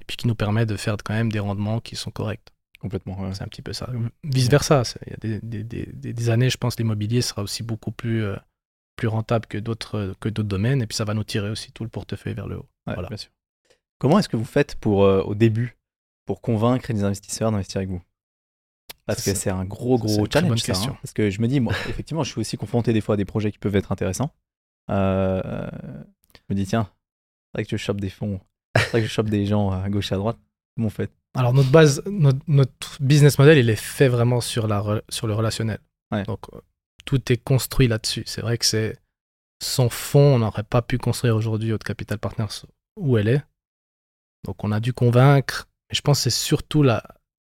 et 0.00 0.04
puis 0.06 0.16
qui 0.16 0.26
nous 0.26 0.34
permet 0.34 0.66
de 0.66 0.76
faire 0.76 0.96
quand 1.04 1.14
même 1.14 1.30
des 1.30 1.38
rendements 1.40 1.80
qui 1.80 1.96
sont 1.96 2.10
corrects. 2.10 2.48
Complètement. 2.80 3.18
ouais. 3.20 3.32
C'est 3.34 3.42
un 3.42 3.48
petit 3.48 3.62
peu 3.62 3.72
ça. 3.72 3.88
Vice 4.24 4.48
versa, 4.48 4.82
il 5.06 5.10
y 5.10 5.14
a 5.14 5.16
des, 5.16 5.40
des- 5.40 5.64
des- 5.64 5.90
des- 5.92 6.12
des 6.12 6.30
années, 6.30 6.50
je 6.50 6.58
pense, 6.58 6.76
l'immobilier 6.78 7.22
sera 7.22 7.42
aussi 7.42 7.62
beaucoup 7.62 7.92
plus 7.92 8.22
euh, 8.24 8.36
plus 8.96 9.08
rentable 9.08 9.46
que 9.46 9.58
d'autres 9.58 10.14
que 10.20 10.28
d'autres 10.28 10.48
domaines 10.48 10.82
et 10.82 10.86
puis 10.86 10.96
ça 10.96 11.04
va 11.04 11.14
nous 11.14 11.24
tirer 11.24 11.48
aussi 11.50 11.72
tout 11.72 11.82
le 11.84 11.88
portefeuille 11.90 12.34
vers 12.34 12.46
le 12.46 12.56
haut. 12.58 12.68
Ouais, 12.86 12.94
Voilà. 12.94 13.08
bien 13.08 13.16
sûr. 13.16 13.30
Comment 13.98 14.18
est-ce 14.18 14.28
que 14.28 14.36
vous 14.36 14.44
faites 14.44 14.74
pour, 14.76 15.04
euh, 15.04 15.22
au 15.22 15.34
début 15.34 15.76
pour 16.26 16.40
convaincre 16.42 16.92
les 16.92 17.04
investisseurs 17.04 17.50
d'investir 17.50 17.78
avec 17.78 17.88
vous? 17.90 18.02
Parce 19.06 19.22
que 19.22 19.34
c'est 19.34 19.50
un 19.50 19.64
gros, 19.64 19.98
gros 19.98 20.26
challenge. 20.30 20.60
ça, 20.60 20.72
hein. 20.72 20.96
Parce 21.02 21.12
que 21.12 21.28
je 21.30 21.40
me 21.40 21.48
dis, 21.48 21.60
moi, 21.60 21.72
effectivement, 21.88 22.22
je 22.22 22.30
suis 22.30 22.40
aussi 22.40 22.56
confronté 22.56 22.92
des 22.92 23.00
fois 23.00 23.14
à 23.14 23.16
des 23.16 23.24
projets 23.26 23.52
qui 23.52 23.58
peuvent 23.58 23.76
être 23.76 23.92
intéressants. 23.92 24.30
Euh, 24.90 25.70
je 26.34 26.40
me 26.50 26.54
dis, 26.54 26.66
tiens, 26.66 26.84
c'est 26.84 27.58
vrai 27.58 27.64
que 27.64 27.70
je 27.70 27.76
chope 27.76 28.00
des 28.00 28.10
fonds, 28.10 28.40
c'est 28.76 28.90
vrai 28.90 29.00
que 29.02 29.06
je 29.06 29.12
chope 29.12 29.28
des 29.28 29.46
gens 29.46 29.70
à 29.70 29.88
gauche 29.88 30.12
et 30.12 30.14
à 30.14 30.18
droite. 30.18 30.38
Comment 30.76 30.88
vous 30.88 30.94
faites 30.94 31.12
Alors, 31.34 31.54
notre 31.54 31.70
base, 31.70 32.02
notre, 32.06 32.40
notre 32.48 33.00
business 33.02 33.38
model, 33.38 33.58
il 33.58 33.70
est 33.70 33.76
fait 33.76 34.08
vraiment 34.08 34.40
sur, 34.40 34.66
la, 34.66 35.02
sur 35.08 35.26
le 35.26 35.34
relationnel. 35.34 35.78
Ouais. 36.12 36.24
Donc, 36.24 36.40
euh, 36.52 36.60
tout 37.04 37.32
est 37.32 37.36
construit 37.36 37.88
là-dessus. 37.88 38.24
C'est 38.26 38.40
vrai 38.40 38.58
que 38.58 38.64
c'est 38.64 38.98
sans 39.62 39.88
fond, 39.88 40.34
on 40.34 40.38
n'aurait 40.40 40.64
pas 40.64 40.82
pu 40.82 40.98
construire 40.98 41.36
aujourd'hui 41.36 41.72
Haute 41.72 41.84
Capital 41.84 42.18
Partners 42.18 42.66
où 42.96 43.16
elle 43.18 43.28
est. 43.28 43.42
Donc, 44.44 44.62
on 44.64 44.72
a 44.72 44.80
dû 44.80 44.92
convaincre. 44.92 45.68
Et 45.90 45.94
je 45.94 46.02
pense 46.02 46.18
que 46.18 46.24
c'est 46.24 46.36
surtout 46.36 46.82
la, 46.82 47.02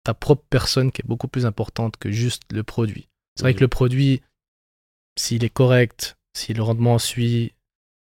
ta 0.04 0.14
propre 0.14 0.44
personne 0.48 0.92
qui 0.92 1.02
est 1.02 1.06
beaucoup 1.06 1.28
plus 1.28 1.46
importante 1.46 1.96
que 1.96 2.10
juste 2.10 2.42
le 2.52 2.62
produit. 2.62 3.08
C'est 3.36 3.42
vrai 3.42 3.54
que 3.54 3.60
le 3.60 3.68
produit, 3.68 4.22
s'il 5.16 5.44
est 5.44 5.50
correct, 5.50 6.16
si 6.36 6.54
le 6.54 6.62
rendement 6.62 6.98
suit, 6.98 7.52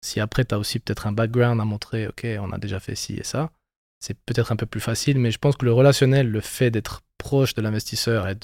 si 0.01 0.19
après 0.19 0.45
tu 0.45 0.55
as 0.55 0.59
aussi 0.59 0.79
peut-être 0.79 1.07
un 1.07 1.11
background 1.11 1.59
à 1.61 1.65
montrer, 1.65 2.07
ok, 2.07 2.25
on 2.39 2.51
a 2.51 2.57
déjà 2.57 2.79
fait 2.79 2.95
ci 2.95 3.15
et 3.15 3.23
ça, 3.23 3.51
c'est 3.99 4.17
peut-être 4.25 4.51
un 4.51 4.55
peu 4.55 4.65
plus 4.65 4.81
facile, 4.81 5.17
mais 5.19 5.31
je 5.31 5.37
pense 5.39 5.55
que 5.57 5.65
le 5.65 5.73
relationnel, 5.73 6.29
le 6.29 6.41
fait 6.41 6.71
d'être 6.71 7.01
proche 7.17 7.53
de 7.53 7.61
l'investisseur 7.61 8.27
et 8.27 8.35
de, 8.35 8.41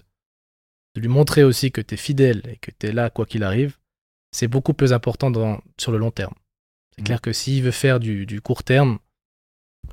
de 0.96 1.02
lui 1.02 1.08
montrer 1.08 1.44
aussi 1.44 1.72
que 1.72 1.82
tu 1.82 1.94
es 1.94 1.98
fidèle 1.98 2.42
et 2.48 2.58
que 2.58 2.72
tu 2.78 2.88
es 2.88 2.92
là 2.92 3.10
quoi 3.10 3.26
qu'il 3.26 3.44
arrive, 3.44 3.78
c'est 4.32 4.48
beaucoup 4.48 4.74
plus 4.74 4.94
important 4.94 5.30
dans- 5.32 5.62
sur 5.80 5.92
le 5.92 5.98
long 5.98 6.12
terme. 6.12 6.34
C'est 6.96 7.02
Mhm. 7.02 7.06
clair 7.06 7.22
que 7.22 7.34
s'il 7.34 7.64
veut 7.64 7.72
faire 7.72 8.00
du, 8.00 8.26
du 8.26 8.42
court 8.42 8.64
terme, 8.64 8.98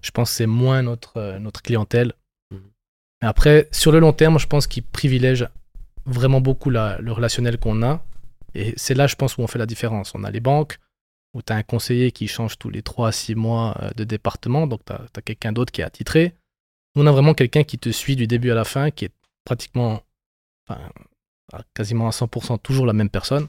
je 0.02 0.10
pense 0.10 0.30
que 0.30 0.36
c'est 0.36 0.46
moins 0.46 0.82
notre, 0.82 1.16
euh, 1.16 1.38
notre 1.38 1.62
clientèle. 1.62 2.12
Mhm. 2.50 2.60
Mais 3.22 3.28
après, 3.28 3.68
sur 3.72 3.92
le 3.92 3.98
long 3.98 4.12
terme, 4.12 4.38
je 4.38 4.46
pense 4.46 4.66
qu'il 4.66 4.84
privilège 4.84 5.48
vraiment 6.06 6.40
beaucoup 6.40 6.70
la- 6.70 6.98
le 6.98 7.12
relationnel 7.12 7.58
qu'on 7.58 7.82
a. 7.82 8.04
Et 8.54 8.74
c'est 8.76 8.94
là, 8.94 9.06
je 9.06 9.16
pense, 9.16 9.36
où 9.36 9.42
on 9.42 9.46
fait 9.46 9.58
la 9.58 9.66
différence. 9.66 10.14
On 10.14 10.24
a 10.24 10.30
les 10.30 10.40
banques, 10.40 10.78
où 11.34 11.42
tu 11.42 11.52
as 11.52 11.56
un 11.56 11.62
conseiller 11.62 12.12
qui 12.12 12.28
change 12.28 12.58
tous 12.58 12.70
les 12.70 12.82
3 12.82 13.08
à 13.08 13.12
6 13.12 13.34
mois 13.34 13.76
euh, 13.82 13.90
de 13.96 14.04
département, 14.04 14.66
donc 14.66 14.84
tu 14.84 14.92
as, 14.92 15.22
quelqu'un 15.22 15.52
d'autre 15.52 15.72
qui 15.72 15.80
est 15.80 15.84
attitré. 15.84 16.34
Nous, 16.94 17.02
on 17.02 17.06
a 17.06 17.12
vraiment 17.12 17.34
quelqu'un 17.34 17.64
qui 17.64 17.78
te 17.78 17.90
suit 17.90 18.16
du 18.16 18.26
début 18.26 18.50
à 18.50 18.54
la 18.54 18.64
fin, 18.64 18.90
qui 18.90 19.06
est 19.06 19.12
pratiquement, 19.44 20.02
enfin, 20.68 20.80
à 21.52 21.62
quasiment 21.74 22.08
à 22.08 22.10
100% 22.10 22.58
toujours 22.60 22.86
la 22.86 22.92
même 22.92 23.10
personne. 23.10 23.48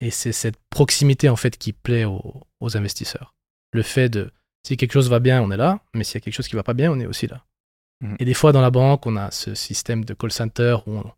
Et 0.00 0.10
c'est 0.10 0.32
cette 0.32 0.56
proximité, 0.70 1.28
en 1.28 1.36
fait, 1.36 1.58
qui 1.58 1.72
plaît 1.72 2.04
aux, 2.04 2.42
aux 2.60 2.76
investisseurs. 2.76 3.34
Le 3.72 3.82
fait 3.82 4.08
de, 4.08 4.30
si 4.64 4.76
quelque 4.76 4.92
chose 4.92 5.10
va 5.10 5.18
bien, 5.18 5.42
on 5.42 5.50
est 5.50 5.56
là, 5.56 5.80
mais 5.94 6.04
s'il 6.04 6.14
y 6.14 6.18
a 6.18 6.20
quelque 6.20 6.34
chose 6.34 6.48
qui 6.48 6.56
va 6.56 6.62
pas 6.62 6.74
bien, 6.74 6.92
on 6.92 7.00
est 7.00 7.06
aussi 7.06 7.26
là. 7.26 7.44
Mhm. 8.00 8.16
Et 8.20 8.24
des 8.24 8.34
fois, 8.34 8.52
dans 8.52 8.60
la 8.60 8.70
banque, 8.70 9.06
on 9.06 9.16
a 9.16 9.30
ce 9.30 9.54
système 9.54 10.04
de 10.04 10.14
call 10.14 10.30
center 10.32 10.76
où 10.86 10.98
on, 10.98 11.12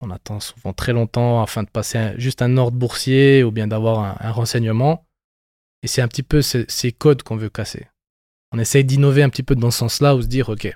on 0.00 0.10
attend 0.10 0.40
souvent 0.40 0.72
très 0.72 0.92
longtemps 0.92 1.42
afin 1.42 1.62
de 1.62 1.70
passer 1.70 2.12
juste 2.18 2.42
un 2.42 2.56
ordre 2.56 2.76
boursier 2.76 3.42
ou 3.44 3.50
bien 3.50 3.66
d'avoir 3.66 4.22
un, 4.22 4.30
renseignement. 4.30 5.06
Et 5.82 5.86
c'est 5.86 6.02
un 6.02 6.08
petit 6.08 6.22
peu 6.22 6.42
ces, 6.42 6.92
codes 6.92 7.22
qu'on 7.22 7.36
veut 7.36 7.48
casser. 7.48 7.86
On 8.52 8.58
essaye 8.58 8.84
d'innover 8.84 9.22
un 9.22 9.28
petit 9.28 9.42
peu 9.42 9.54
dans 9.54 9.70
ce 9.70 9.78
sens-là, 9.78 10.14
ou 10.14 10.22
se 10.22 10.26
dire, 10.26 10.48
OK, 10.48 10.72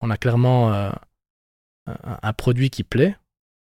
on 0.00 0.10
a 0.10 0.16
clairement 0.16 0.72
euh, 0.72 0.90
un, 1.86 2.32
produit 2.32 2.70
qui 2.70 2.84
plaît, 2.84 3.16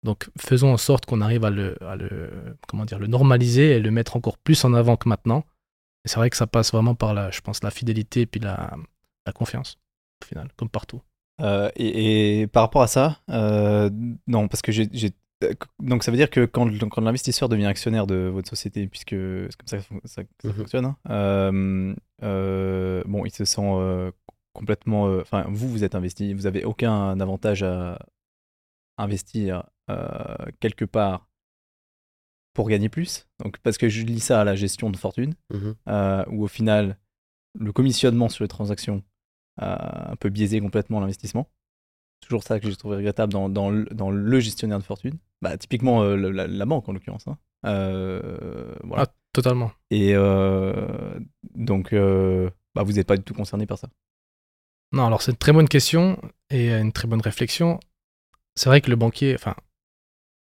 donc 0.02 0.28
faisons 0.38 0.72
en 0.72 0.76
sorte 0.76 1.06
qu'on 1.06 1.20
arrive 1.20 1.44
à 1.44 1.50
le, 1.50 1.82
à 1.82 1.96
le, 1.96 2.56
comment 2.68 2.84
dire, 2.84 2.98
le 2.98 3.06
normaliser 3.06 3.72
et 3.72 3.80
le 3.80 3.90
mettre 3.90 4.16
encore 4.16 4.38
plus 4.38 4.64
en 4.64 4.74
avant 4.74 4.96
que 4.96 5.08
maintenant. 5.08 5.44
Et 6.04 6.08
c'est 6.08 6.16
vrai 6.16 6.28
que 6.28 6.36
ça 6.36 6.46
passe 6.46 6.72
vraiment 6.72 6.94
par 6.94 7.14
la, 7.14 7.30
je 7.30 7.40
pense, 7.40 7.62
la 7.62 7.70
fidélité 7.70 8.22
et 8.22 8.26
puis 8.26 8.40
la, 8.40 8.76
la 9.26 9.32
confiance, 9.32 9.78
au 10.22 10.26
final, 10.26 10.48
comme 10.56 10.68
partout. 10.68 11.00
Euh, 11.40 11.68
et, 11.76 12.40
et 12.42 12.46
par 12.46 12.62
rapport 12.62 12.82
à 12.82 12.86
ça, 12.86 13.18
euh, 13.30 13.90
non, 14.26 14.46
parce 14.48 14.62
que 14.62 14.70
j'ai. 14.72 14.88
euh, 15.42 15.52
Donc 15.80 16.04
ça 16.04 16.10
veut 16.10 16.16
dire 16.16 16.30
que 16.30 16.44
quand, 16.44 16.66
l'investisseur 17.00 17.48
devient 17.48 17.66
actionnaire 17.66 18.06
de 18.06 18.28
votre 18.32 18.48
société, 18.48 18.86
puisque 18.86 19.10
c'est 19.10 19.56
comme 19.56 19.66
ça 19.66 19.78
que 19.78 19.82
ça, 19.84 19.94
ça- 20.04 20.22
que 20.24 20.28
ça 20.42 20.48
Mhm. 20.48 20.54
fonctionne, 20.54 20.84
hein, 20.86 21.94
euh, 22.22 23.02
bon, 23.06 23.24
il 23.24 23.32
se 23.32 23.44
sent 23.44 24.12
complètement. 24.52 25.04
Enfin, 25.20 25.44
vous, 25.48 25.68
vous 25.68 25.82
êtes 25.84 25.94
investi, 25.96 26.32
vous 26.34 26.46
avez 26.46 26.64
aucun 26.64 27.18
avantage 27.20 27.62
à 27.64 27.98
investir 28.96 29.64
quelque 30.60 30.84
part 30.84 31.28
pour 32.54 32.68
gagner 32.68 32.88
plus. 32.88 33.26
Donc 33.42 33.58
parce 33.58 33.76
que 33.78 33.88
je 33.88 34.02
lis 34.04 34.20
ça 34.20 34.40
à 34.40 34.44
la 34.44 34.54
gestion 34.54 34.90
de 34.90 34.96
fortune, 34.96 35.34
Mhm. 35.52 35.74
où 36.30 36.44
au 36.44 36.48
final, 36.48 36.96
le 37.58 37.72
commissionnement 37.72 38.28
sur 38.28 38.44
les 38.44 38.48
transactions 38.48 39.02
un 39.58 40.16
peu 40.16 40.30
biaisé 40.30 40.60
complètement 40.60 41.00
l'investissement. 41.00 41.48
Toujours 42.20 42.42
ça 42.42 42.58
que 42.58 42.68
j'ai 42.68 42.76
trouvé 42.76 42.96
regrettable 42.96 43.32
dans, 43.32 43.48
dans, 43.48 43.70
le, 43.70 43.84
dans 43.86 44.10
le 44.10 44.40
gestionnaire 44.40 44.78
de 44.78 44.84
fortune. 44.84 45.18
Bah, 45.42 45.56
typiquement 45.58 46.02
euh, 46.02 46.16
le- 46.16 46.30
la, 46.30 46.46
la 46.46 46.64
banque 46.66 46.88
en 46.88 46.92
l'occurrence. 46.92 47.28
hein. 47.28 47.38
Euh, 47.66 48.74
voilà. 48.82 49.04
Ah, 49.04 49.14
totalement. 49.32 49.72
Et 49.90 50.12
euh, 50.14 51.18
donc, 51.54 51.92
euh, 51.92 52.50
bah, 52.74 52.82
vous 52.82 52.92
n'êtes 52.92 53.06
pas 53.06 53.16
du 53.16 53.22
tout 53.22 53.34
concerné 53.34 53.66
par 53.66 53.78
ça. 53.78 53.88
Non, 54.92 55.06
alors 55.06 55.22
c'est 55.22 55.32
une 55.32 55.36
très 55.36 55.52
bonne 55.52 55.68
question 55.68 56.20
et 56.50 56.72
une 56.72 56.92
très 56.92 57.08
bonne 57.08 57.20
réflexion. 57.20 57.78
C'est 58.54 58.68
vrai 58.70 58.80
que 58.80 58.88
le 58.90 58.96
banquier, 58.96 59.34
enfin, 59.34 59.54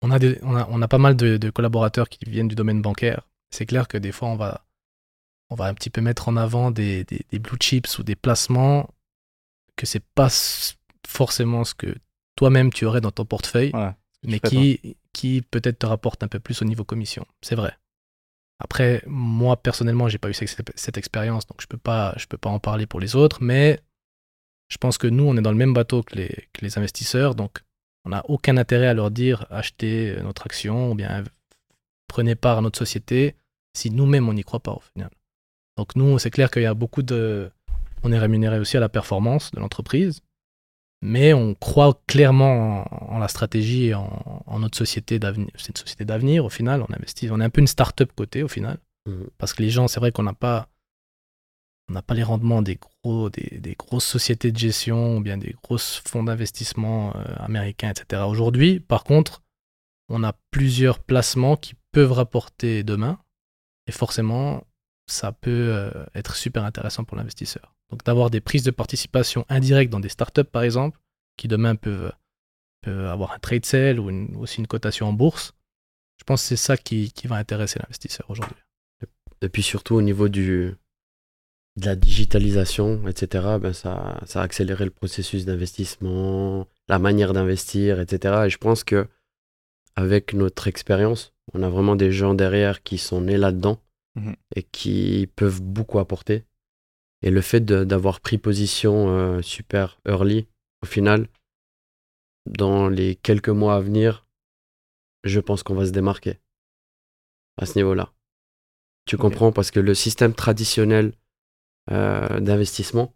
on 0.02 0.10
a, 0.12 0.20
des, 0.20 0.40
on 0.42 0.56
a, 0.56 0.68
on 0.70 0.82
a 0.82 0.88
pas 0.88 0.98
mal 0.98 1.16
de, 1.16 1.38
de 1.38 1.50
collaborateurs 1.50 2.10
qui 2.10 2.20
viennent 2.30 2.48
du 2.48 2.56
domaine 2.56 2.82
bancaire. 2.82 3.28
C'est 3.52 3.66
clair 3.66 3.88
que 3.88 3.98
des 3.98 4.12
fois, 4.12 4.30
on 4.30 4.36
va, 4.36 4.66
on 5.50 5.56
va 5.56 5.66
un 5.66 5.74
petit 5.74 5.90
peu 5.90 6.02
mettre 6.02 6.30
en 6.30 6.38
avant 6.38 6.72
des, 6.72 7.04
des, 7.04 7.26
des 7.30 7.40
blue 7.40 7.58
chips 7.60 8.00
ou 8.00 8.04
des 8.04 8.16
placements 8.16 8.90
que 9.78 9.86
c'est 9.86 10.04
pas 10.04 10.28
forcément 11.08 11.64
ce 11.64 11.74
que 11.74 11.96
toi-même 12.36 12.74
tu 12.74 12.86
aurais 12.86 13.02
dans 13.02 13.12
ton 13.12 13.26
portefeuille, 13.26 13.72
Voilà. 13.72 13.96
Mais 14.24 14.40
qui, 14.40 14.98
qui 15.14 15.42
peut-être 15.42 15.80
te 15.80 15.86
rapporte 15.86 16.24
un 16.24 16.28
peu 16.28 16.40
plus 16.40 16.62
au 16.62 16.66
niveau 16.66 16.84
commission. 16.84 17.26
C'est 17.42 17.56
vrai. 17.56 17.74
Après, 18.60 19.04
moi 19.06 19.56
personnellement, 19.56 20.10
j'ai 20.10 20.18
pas 20.18 20.30
eu 20.30 20.34
cette, 20.34 20.70
cette 20.76 20.98
expérience, 20.98 21.46
donc 21.46 21.62
je 21.62 21.68
peux 21.68 21.78
pas, 21.78 22.14
je 22.18 22.26
peux 22.26 22.38
pas 22.38 22.50
en 22.50 22.60
parler 22.60 22.88
pour 22.88 23.00
les 23.00 23.16
autres, 23.16 23.42
mais 23.42 23.80
je 24.70 24.78
pense 24.78 24.98
que 24.98 25.08
nous, 25.08 25.24
on 25.24 25.38
est 25.38 25.42
dans 25.42 25.52
le 25.52 25.58
même 25.58 25.74
bateau 25.74 26.04
que 26.04 26.16
les, 26.16 26.50
que 26.52 26.62
les 26.62 26.78
investisseurs, 26.78 27.36
donc 27.36 27.64
on 28.06 28.10
n'a 28.10 28.24
aucun 28.28 28.58
intérêt 28.58 28.88
à 28.88 28.94
leur 28.94 29.12
dire 29.12 29.46
achetez 29.50 30.18
notre 30.24 30.46
action 30.46 30.92
ou 30.92 30.96
bien 30.96 31.24
prenez 32.08 32.36
part 32.36 32.58
à 32.58 32.62
notre 32.62 32.80
société 32.80 33.36
si 33.76 33.92
nous-mêmes 33.92 34.28
on 34.28 34.34
n'y 34.34 34.44
croit 34.44 34.62
pas 34.62 34.72
au 34.72 34.80
final. 34.80 35.12
Donc 35.78 35.96
nous, 35.96 36.18
c'est 36.18 36.32
clair 36.32 36.50
qu'il 36.50 36.64
y 36.64 36.66
a 36.66 36.74
beaucoup 36.74 37.04
de... 37.04 37.52
On 38.04 38.12
est 38.12 38.20
rémunéré 38.20 38.60
aussi 38.60 38.78
à 38.78 38.80
la 38.80 38.90
performance 38.90 39.52
de 39.52 39.60
l'entreprise, 39.60 40.22
mais 41.02 41.34
on 41.34 41.54
croit 41.56 42.02
clairement 42.08 42.84
en, 42.92 43.16
en 43.16 43.18
la 43.20 43.28
stratégie 43.28 43.88
et 43.88 43.94
en, 43.96 44.44
en 44.46 44.60
notre 44.60 44.78
société 44.78 45.20
d'avenir. 45.20 45.50
C'est 45.58 45.70
une 45.70 45.76
société 45.78 46.06
d'avenir 46.06 46.46
au 46.46 46.50
final, 46.50 46.84
on 46.88 46.94
investit, 46.94 47.30
on 47.32 47.40
est 47.40 47.44
un 47.44 47.50
peu 47.50 47.62
une 47.62 47.68
start-up 47.68 48.12
côté 48.16 48.44
au 48.44 48.48
final, 48.48 48.80
Mhm. 49.08 49.30
parce 49.38 49.54
que 49.54 49.64
les 49.64 49.70
gens, 49.70 49.88
c'est 49.88 50.00
vrai 50.02 50.12
qu'on 50.12 50.24
n'a 50.24 50.34
pas, 50.34 50.68
on 51.90 51.94
n'a 51.94 52.02
pas 52.02 52.14
les 52.14 52.24
rendements 52.24 52.62
des 52.62 52.76
gros, 52.76 53.30
des, 53.30 53.60
des 53.60 53.76
grosses 53.76 54.06
sociétés 54.06 54.52
de 54.52 54.58
gestion 54.58 55.18
ou 55.18 55.22
bien 55.22 55.38
des 55.38 55.56
grosses 55.64 56.02
fonds 56.06 56.24
d'investissement 56.24 57.16
euh, 57.16 57.24
américains, 57.38 57.90
etc. 57.90 58.24
Aujourd'hui, 58.28 58.80
par 58.82 59.06
contre, 59.06 59.44
on 60.10 60.24
a 60.24 60.34
plusieurs 60.52 61.00
placements 61.00 61.56
qui 61.56 61.76
peuvent 61.94 62.12
rapporter 62.12 62.84
demain, 62.84 63.18
et 63.88 63.94
forcément, 63.94 64.66
ça 65.10 65.32
peut 65.32 65.70
euh, 65.74 66.06
être 66.14 66.36
super 66.36 66.66
intéressant 66.66 67.06
pour 67.06 67.16
l'investisseur. 67.16 67.74
Donc 67.90 68.04
d'avoir 68.04 68.30
des 68.30 68.42
prises 68.42 68.64
de 68.64 68.72
participation 68.72 69.46
indirectes 69.50 69.92
dans 69.92 70.00
des 70.00 70.10
startups, 70.10 70.44
par 70.44 70.64
exemple, 70.64 71.00
qui 71.38 71.48
demain 71.48 71.76
peuvent, 71.76 72.12
peuvent 72.82 73.06
avoir 73.08 73.32
un 73.32 73.40
trade 73.40 73.66
sale 73.66 74.00
ou 74.00 74.10
une- 74.10 74.36
aussi 74.38 74.60
une 74.60 74.68
cotation 74.68 75.08
en 75.08 75.14
bourse, 75.14 75.54
je 76.20 76.24
pense 76.24 76.42
que 76.42 76.48
c'est 76.50 76.56
ça 76.58 76.76
qui, 76.78 77.12
qui 77.12 77.28
va 77.28 77.36
intéresser 77.38 77.80
l'investisseur 77.80 78.30
aujourd'hui. 78.30 78.56
Et 79.42 79.50
puis 79.50 79.62
surtout 79.64 79.96
au 79.96 80.02
niveau 80.02 80.28
du, 80.30 80.76
de 81.78 81.86
la 81.86 81.96
digitalisation, 81.96 83.08
etc., 83.08 83.58
ben 83.62 83.72
ça, 83.72 84.20
ça 84.26 84.42
a 84.42 84.44
accéléré 84.44 84.84
le 84.84 84.90
processus 84.92 85.46
d'investissement, 85.46 86.68
la 86.90 86.98
manière 87.00 87.34
d'investir, 87.34 88.00
etc. 88.00 88.44
Et 88.48 88.50
je 88.50 88.58
pense 88.58 88.84
que 88.84 89.08
avec 89.96 90.34
notre 90.34 90.68
expérience, 90.68 91.34
on 91.54 91.64
a 91.64 91.70
vraiment 91.70 91.96
des 91.96 92.12
gens 92.12 92.34
derrière 92.34 92.84
qui 92.84 92.98
sont 92.98 93.22
nés 93.22 93.38
là-dedans 93.38 93.80
Mhm. 94.16 94.36
et 94.56 94.64
qui 94.64 95.30
peuvent 95.36 95.62
beaucoup 95.62 96.00
apporter. 96.00 96.44
Et 97.24 97.32
le 97.32 97.42
fait 97.42 97.62
d'avoir 97.62 98.22
pris 98.22 98.38
position 98.38 99.10
euh, 99.10 99.42
super 99.42 100.00
early, 100.08 100.48
au 100.84 100.86
final, 100.86 101.28
dans 102.46 102.90
les 102.90 103.16
quelques 103.16 103.50
mois 103.50 103.76
à 103.76 103.82
venir, 103.82 104.26
je 105.24 105.40
pense 105.40 105.64
qu'on 105.64 105.76
va 105.76 105.86
se 105.86 105.92
démarquer 105.92 106.40
à 107.58 107.66
ce 107.66 107.78
niveau-là. 107.78 108.14
Tu 109.06 109.18
comprends? 109.18 109.52
Parce 109.52 109.72
que 109.72 109.80
le 109.80 109.94
système 109.94 110.34
traditionnel 110.34 111.14
euh, 111.92 112.40
d'investissement, 112.40 113.14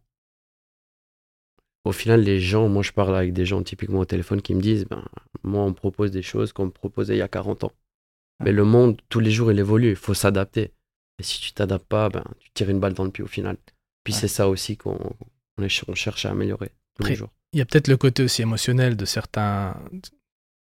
au 1.83 1.91
final, 1.91 2.21
les 2.21 2.39
gens, 2.39 2.69
moi 2.69 2.83
je 2.83 2.91
parle 2.91 3.15
avec 3.15 3.33
des 3.33 3.45
gens 3.45 3.61
typiquement 3.63 3.99
au 3.99 4.05
téléphone 4.05 4.41
qui 4.41 4.55
me 4.55 4.61
disent, 4.61 4.85
ben, 4.85 5.03
moi 5.43 5.63
on 5.63 5.69
me 5.69 5.75
propose 5.75 6.11
des 6.11 6.21
choses 6.21 6.53
qu'on 6.53 6.65
me 6.65 6.71
proposait 6.71 7.15
il 7.15 7.19
y 7.19 7.23
a 7.23 7.27
40 7.27 7.65
ans. 7.65 7.73
Mais 8.43 8.51
le 8.51 8.63
monde, 8.63 8.99
tous 9.09 9.19
les 9.19 9.31
jours, 9.31 9.51
il 9.51 9.59
évolue, 9.59 9.89
il 9.89 9.95
faut 9.95 10.13
s'adapter. 10.13 10.71
Et 11.19 11.23
si 11.23 11.39
tu 11.39 11.53
t'adaptes 11.53 11.87
pas, 11.87 12.09
ben, 12.09 12.23
tu 12.39 12.49
tires 12.51 12.69
une 12.69 12.79
balle 12.79 12.93
dans 12.93 13.03
le 13.03 13.11
pied 13.11 13.23
au 13.23 13.27
final. 13.27 13.57
Puis 14.03 14.13
Ouais. 14.13 14.19
c'est 14.19 14.27
ça 14.27 14.47
aussi 14.49 14.77
qu'on 14.77 14.97
on 15.57 15.63
est- 15.63 15.83
on 15.89 15.95
cherche 15.95 16.25
à 16.25 16.31
améliorer 16.31 16.71
tous 16.95 17.03
les 17.03 17.09
Après, 17.09 17.15
jours. 17.15 17.29
Il 17.53 17.59
y 17.59 17.61
a 17.61 17.65
peut-être 17.65 17.87
le 17.87 17.97
côté 17.97 18.23
aussi 18.23 18.41
émotionnel 18.41 18.95
de 18.95 19.05
certains, 19.05 19.75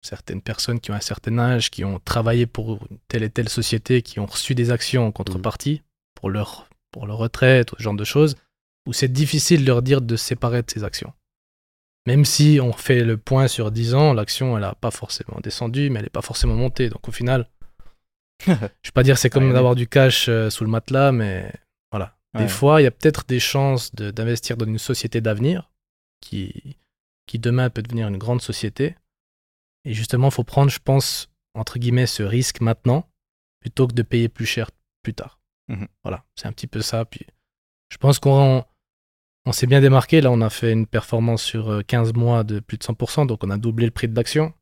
certaines 0.02 0.42
personnes 0.42 0.80
qui 0.80 0.90
ont 0.90 0.94
un 0.94 1.00
certain 1.00 1.38
âge, 1.38 1.70
qui 1.70 1.84
ont 1.84 2.00
travaillé 2.00 2.46
pour 2.46 2.80
telle 3.08 3.22
et 3.22 3.30
telle 3.30 3.48
société, 3.48 4.02
qui 4.02 4.18
ont 4.18 4.26
reçu 4.26 4.54
des 4.54 4.70
actions 4.70 5.06
en 5.06 5.12
contrepartie 5.12 5.82
pour, 6.14 6.30
leur, 6.30 6.68
pour 6.90 7.06
leur 7.06 7.18
retraite, 7.18 7.70
ce 7.76 7.82
genre 7.82 7.94
de 7.94 8.04
choses. 8.04 8.36
où 8.86 8.92
c'est 8.94 9.12
difficile 9.12 9.60
de 9.62 9.66
leur 9.66 9.82
dire 9.82 10.00
de 10.00 10.16
se 10.16 10.24
séparer 10.24 10.62
de 10.62 10.70
ses 10.70 10.84
actions. 10.84 11.12
Même 12.06 12.24
si 12.24 12.58
on 12.62 12.72
fait 12.72 13.04
le 13.04 13.18
point 13.18 13.46
sur 13.46 13.70
10 13.70 13.94
ans, 13.94 14.14
l'action, 14.14 14.56
elle 14.56 14.62
n'a 14.62 14.74
pas 14.74 14.90
forcément 14.90 15.38
descendu, 15.42 15.90
mais 15.90 15.98
elle 16.00 16.06
n'est 16.06 16.10
pas 16.10 16.22
forcément 16.22 16.54
montée. 16.54 16.88
Donc 16.88 17.06
au 17.06 17.12
final, 17.12 17.46
je 18.46 18.52
vais 18.52 18.68
pas 18.94 19.02
dire 19.02 19.18
c'est 19.18 19.28
comme 19.28 19.52
d'avoir 19.52 19.74
du 19.74 19.86
cash 19.86 20.28
euh, 20.30 20.48
sous 20.48 20.64
le 20.64 20.70
matelas, 20.70 21.12
mais 21.12 21.52
voilà. 21.92 22.16
Des 22.34 22.42
Ouais. 22.44 22.48
fois, 22.48 22.80
il 22.80 22.84
y 22.84 22.86
a 22.86 22.90
peut-être 22.92 23.24
des 23.26 23.40
chances 23.40 23.94
de- 23.94 24.10
d'investir 24.10 24.56
dans 24.56 24.66
une 24.66 24.78
société 24.78 25.20
d'avenir 25.20 25.70
qui, 26.20 26.76
qui 27.26 27.38
demain 27.38 27.70
peut 27.70 27.82
devenir 27.82 28.06
une 28.08 28.18
grande 28.18 28.40
société. 28.42 28.94
Et 29.84 29.94
justement, 29.94 30.28
il 30.28 30.32
faut 30.34 30.44
prendre, 30.44 30.70
je 30.70 30.78
pense, 30.78 31.30
entre 31.54 31.78
guillemets, 31.78 32.06
ce 32.06 32.22
risque 32.22 32.60
maintenant 32.60 33.08
plutôt 33.60 33.86
que 33.88 33.94
de 33.94 34.02
payer 34.02 34.28
plus 34.28 34.46
cher 34.46 34.70
plus 35.02 35.14
tard. 35.14 35.40
Mhm. 35.68 35.88
Voilà, 36.04 36.24
c'est 36.36 36.46
un 36.46 36.52
petit 36.52 36.66
peu 36.68 36.82
ça. 36.82 37.04
Puis 37.04 37.26
je 37.90 37.96
pense 37.96 38.18
qu'on 38.18 38.64
on 39.46 39.52
s'est 39.52 39.66
bien 39.66 39.80
démarqué. 39.80 40.20
Là, 40.20 40.30
on 40.30 40.40
a 40.40 40.50
fait 40.50 40.70
une 40.72 40.86
performance 40.86 41.42
sur 41.42 41.70
euh, 41.70 41.82
15 41.82 42.12
mois 42.12 42.44
de 42.44 42.60
plus 42.60 42.76
de 42.78 42.84
100%, 42.84 43.26
donc 43.26 43.42
on 43.42 43.50
a 43.50 43.56
doublé 43.58 43.86
le 43.86 43.90
prix 43.92 44.06
de 44.06 44.14
l'action. 44.14 44.52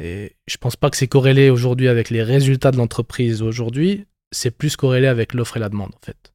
Et 0.00 0.36
je 0.46 0.56
pense 0.56 0.76
pas 0.76 0.90
que 0.90 0.96
c'est 0.96 1.08
corrélé 1.08 1.50
aujourd'hui 1.50 1.88
avec 1.88 2.10
les 2.10 2.22
résultats 2.22 2.70
de 2.70 2.76
l'entreprise 2.76 3.42
aujourd'hui. 3.42 4.06
C'est 4.32 4.50
plus 4.50 4.76
corrélé 4.76 5.06
avec 5.06 5.34
l'offre 5.34 5.56
et 5.56 5.60
la 5.60 5.68
demande, 5.68 5.94
en 5.94 6.04
fait. 6.04 6.32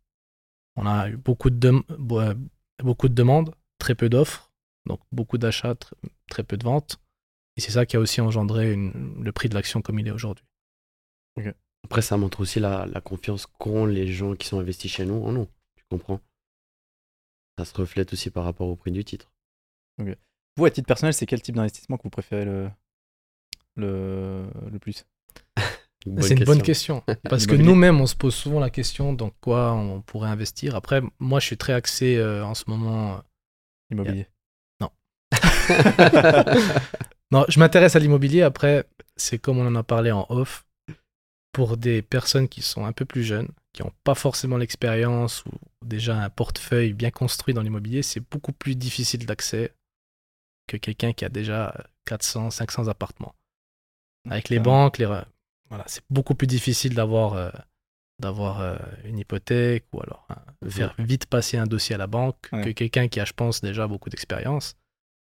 On 0.75 0.85
a 0.85 1.09
eu 1.09 1.17
beaucoup 1.17 1.49
de, 1.49 1.71
euh, 1.91 2.33
beaucoup 2.83 3.07
de 3.09 3.13
demandes, 3.13 3.53
très 3.77 3.95
peu 3.95 4.09
d'offres, 4.09 4.51
donc 4.85 4.99
beaucoup 5.11 5.37
d'achats, 5.37 5.73
tr- 5.73 5.93
très 6.29 6.43
peu 6.43 6.57
de 6.57 6.63
ventes. 6.63 6.99
Et 7.55 7.61
c'est 7.61 7.71
ça 7.71 7.85
qui 7.85 7.95
a 7.95 7.99
aussi 7.99 8.21
engendré 8.21 8.73
une- 8.73 9.23
le 9.23 9.31
prix 9.31 9.49
de 9.49 9.53
l'action 9.53 9.81
comme 9.81 9.99
il 9.99 10.07
est 10.07 10.11
aujourd'hui. 10.11 10.45
Après, 11.83 12.01
ça 12.01 12.17
montre 12.17 12.39
aussi 12.39 12.59
la, 12.59 12.85
la 12.87 13.01
confiance 13.01 13.45
qu'ont 13.45 13.85
les 13.85 14.07
gens 14.07 14.35
qui 14.35 14.47
sont 14.47 14.59
investis 14.59 14.91
chez 14.91 15.05
nous 15.05 15.21
en 15.23 15.31
nous. 15.31 15.47
Tu 15.75 15.83
comprends? 15.89 16.19
Ça 17.59 17.65
se 17.65 17.75
reflète 17.75 18.13
aussi 18.13 18.29
par 18.31 18.43
rapport 18.45 18.67
au 18.67 18.75
prix 18.75 18.91
du 18.91 19.03
titre. 19.03 19.31
Vous, 20.57 20.65
à 20.65 20.71
titre 20.71 20.87
personnel, 20.87 21.13
c'est 21.13 21.25
quel 21.27 21.41
type 21.41 21.55
d'investissement 21.55 21.97
que 21.97 22.03
vous 22.03 22.09
préférez 22.09 22.45
le, 22.45 22.69
le, 23.75 24.47
le 24.71 24.79
plus? 24.79 25.05
C'est 26.21 26.35
une 26.35 26.43
bonne 26.43 26.61
question. 26.61 27.03
Parce 27.29 27.45
que 27.45 27.55
nous-mêmes, 27.55 28.01
on 28.01 28.07
se 28.07 28.15
pose 28.15 28.35
souvent 28.35 28.59
la 28.59 28.69
question 28.69 29.13
dans 29.13 29.29
quoi 29.41 29.73
on 29.73 30.01
pourrait 30.01 30.29
investir. 30.29 30.75
Après, 30.75 31.01
moi, 31.19 31.39
je 31.39 31.45
suis 31.45 31.57
très 31.57 31.73
axé 31.73 32.17
euh, 32.17 32.45
en 32.45 32.53
ce 32.53 32.65
moment. 32.67 33.15
euh, 33.15 33.19
Immobilier. 33.91 34.27
Non, 37.31 37.41
je 37.49 37.59
m'intéresse 37.59 37.95
à 37.95 37.99
l'immobilier. 37.99 38.43
Après, 38.43 38.85
c'est 39.15 39.39
comme 39.39 39.57
on 39.57 39.65
en 39.65 39.75
a 39.75 39.83
parlé 39.83 40.11
en 40.11 40.27
off. 40.29 40.65
Pour 41.51 41.77
des 41.77 42.01
personnes 42.01 42.47
qui 42.47 42.63
sont 42.63 42.85
un 42.85 42.93
peu 42.93 43.05
plus 43.05 43.23
jeunes, 43.23 43.49
qui 43.73 43.83
n'ont 43.83 43.91
pas 44.03 44.15
forcément 44.15 44.57
l'expérience 44.57 45.45
ou 45.45 45.51
déjà 45.85 46.17
un 46.17 46.29
portefeuille 46.29 46.93
bien 46.93 47.11
construit 47.11 47.53
dans 47.53 47.61
l'immobilier, 47.61 48.01
c'est 48.01 48.23
beaucoup 48.31 48.53
plus 48.53 48.75
difficile 48.75 49.27
d'accès 49.27 49.71
que 50.67 50.77
quelqu'un 50.77 51.13
qui 51.13 51.25
a 51.25 51.29
déjà 51.29 51.75
400, 52.05 52.49
500 52.49 52.87
appartements. 52.87 53.35
Avec 54.29 54.49
les 54.49 54.59
banques, 54.59 54.97
les, 54.97 55.05
voilà, 55.69 55.83
c'est 55.87 56.03
beaucoup 56.09 56.35
plus 56.35 56.47
difficile 56.47 56.93
d'avoir 56.95 57.33
euh, 57.33 57.49
d'avoir 58.19 58.61
euh, 58.61 58.75
une 59.05 59.17
hypothèque 59.17 59.85
ou 59.93 60.01
alors 60.01 60.25
hein, 60.29 60.35
de 60.61 60.69
faire 60.69 60.93
vite 60.99 61.25
passer 61.25 61.57
un 61.57 61.65
dossier 61.65 61.95
à 61.95 61.97
la 61.97 62.07
banque 62.07 62.47
Ouais. 62.51 62.61
que 62.63 62.69
quelqu'un 62.69 63.07
qui 63.07 63.19
a, 63.19 63.25
je 63.25 63.33
pense, 63.33 63.61
déjà 63.61 63.87
beaucoup 63.87 64.09
d'expérience. 64.09 64.75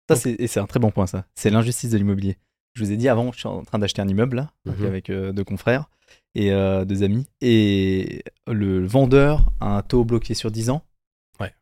Ça, 0.08 0.16
c'est, 0.16 0.32
et 0.32 0.46
c'est 0.46 0.58
un 0.60 0.66
très 0.66 0.80
bon 0.80 0.90
point, 0.90 1.06
ça. 1.06 1.26
C'est 1.34 1.50
l'injustice 1.50 1.90
de 1.90 1.98
l'immobilier. 1.98 2.38
Je 2.74 2.82
vous 2.84 2.90
ai 2.92 2.96
dit 2.96 3.08
avant, 3.10 3.30
je 3.32 3.38
suis 3.40 3.46
en 3.48 3.62
train 3.64 3.78
d'acheter 3.78 4.00
un 4.00 4.08
immeuble, 4.08 4.36
là, 4.36 4.52
Mhm. 4.64 4.86
avec 4.86 5.10
euh, 5.10 5.32
deux 5.32 5.44
confrères 5.44 5.90
et 6.34 6.50
deux 6.86 7.02
amis. 7.02 7.26
Et 7.42 8.22
le 8.46 8.86
vendeur 8.86 9.50
a 9.60 9.76
un 9.76 9.82
taux 9.82 10.04
bloqué 10.04 10.32
sur 10.34 10.50
10 10.50 10.70
ans 10.70 10.82
Ouais. 11.40 11.52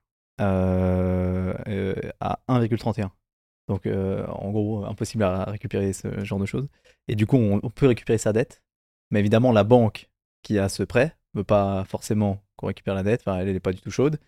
à 2.20 2.38
1,31. 2.48 3.10
Donc, 3.68 3.86
euh, 3.86 4.24
en 4.28 4.50
gros, 4.52 4.84
impossible 4.84 5.24
à 5.24 5.44
récupérer 5.44 5.92
ce 5.92 6.24
genre 6.24 6.38
de 6.38 6.46
choses. 6.46 6.68
Et 7.08 7.16
du 7.16 7.26
coup, 7.26 7.36
on, 7.36 7.58
on 7.62 7.70
peut 7.70 7.86
récupérer 7.88 8.18
sa 8.18 8.32
dette. 8.32 8.62
Mais 9.10 9.20
évidemment, 9.20 9.52
la 9.52 9.64
banque 9.64 10.08
qui 10.42 10.58
a 10.58 10.68
ce 10.68 10.82
prêt 10.82 11.16
ne 11.34 11.40
veut 11.40 11.44
pas 11.44 11.84
forcément 11.84 12.42
qu'on 12.56 12.66
récupère 12.68 12.94
la 12.94 13.02
dette. 13.02 13.22
Enfin, 13.26 13.38
elle 13.38 13.52
n'est 13.52 13.60
pas 13.60 13.72
du 13.72 13.80
tout 13.80 13.90
chaude. 13.90 14.18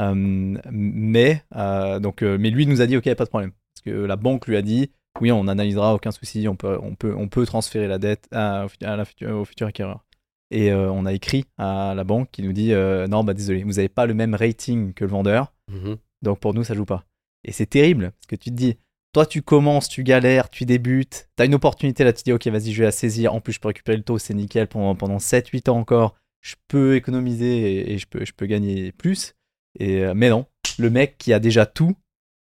Euh, 0.00 0.58
mais, 0.70 1.42
euh, 1.54 1.98
donc, 2.00 2.22
euh, 2.22 2.36
mais 2.38 2.50
lui 2.50 2.66
nous 2.66 2.80
a 2.82 2.86
dit, 2.86 2.96
OK, 2.96 3.04
pas 3.14 3.24
de 3.24 3.28
problème. 3.30 3.52
Parce 3.74 3.84
que 3.84 3.90
la 4.04 4.16
banque 4.16 4.46
lui 4.46 4.56
a 4.56 4.62
dit, 4.62 4.90
oui, 5.20 5.32
on 5.32 5.48
analysera, 5.48 5.94
aucun 5.94 6.10
souci, 6.10 6.48
on 6.48 6.56
peut, 6.56 6.78
on 6.82 6.94
peut, 6.94 7.14
on 7.16 7.28
peut 7.28 7.46
transférer 7.46 7.88
la 7.88 7.98
dette 7.98 8.26
à, 8.32 8.64
au 8.66 8.68
futur- 8.68 8.88
à 8.88 8.96
la 8.96 9.04
futur- 9.04 9.30
au 9.40 9.44
futur 9.44 9.66
acquéreur. 9.68 10.04
Et 10.50 10.70
euh, 10.70 10.90
on 10.92 11.06
a 11.06 11.12
écrit 11.12 11.44
à 11.58 11.94
la 11.96 12.04
banque 12.04 12.30
qui 12.30 12.42
nous 12.42 12.52
dit, 12.52 12.72
non, 13.08 13.24
bah 13.24 13.34
désolé, 13.34 13.64
vous 13.64 13.72
n'avez 13.74 13.88
pas 13.88 14.06
le 14.06 14.14
même 14.14 14.34
rating 14.34 14.92
que 14.92 15.04
le 15.04 15.10
vendeur. 15.10 15.52
Mhm. 15.72 15.96
Donc 16.22 16.40
pour 16.40 16.54
nous, 16.54 16.62
ça 16.64 16.74
joue 16.74 16.84
pas. 16.84 17.04
Et 17.44 17.52
c'est 17.52 17.66
terrible, 17.66 18.10
parce 18.12 18.26
que 18.26 18.36
tu 18.36 18.50
te 18.50 18.54
dis, 18.54 18.76
toi 19.16 19.24
tu 19.24 19.40
commences, 19.40 19.88
tu 19.88 20.02
galères, 20.02 20.50
tu 20.50 20.66
débutes, 20.66 21.30
tu 21.38 21.42
as 21.42 21.46
une 21.46 21.54
opportunité 21.54 22.04
là, 22.04 22.12
tu 22.12 22.22
dis, 22.22 22.32
ok, 22.34 22.46
vas-y, 22.48 22.72
je 22.74 22.80
vais 22.80 22.84
la 22.84 22.92
saisir. 22.92 23.32
En 23.32 23.40
plus, 23.40 23.54
je 23.54 23.60
peux 23.60 23.68
récupérer 23.68 23.96
le 23.96 24.02
taux, 24.02 24.18
c'est 24.18 24.34
nickel 24.34 24.66
pendant, 24.66 24.94
pendant 24.94 25.16
7-8 25.16 25.70
ans 25.70 25.78
encore. 25.78 26.16
Je 26.42 26.54
peux 26.68 26.96
économiser 26.96 27.62
et, 27.78 27.92
et 27.94 27.98
je, 27.98 28.06
peux, 28.06 28.26
je 28.26 28.32
peux 28.34 28.44
gagner 28.44 28.92
plus. 28.92 29.34
Et, 29.80 30.00
euh, 30.04 30.12
mais 30.14 30.28
non, 30.28 30.44
le 30.78 30.90
mec 30.90 31.16
qui 31.16 31.32
a 31.32 31.38
déjà 31.38 31.64
tout, 31.64 31.96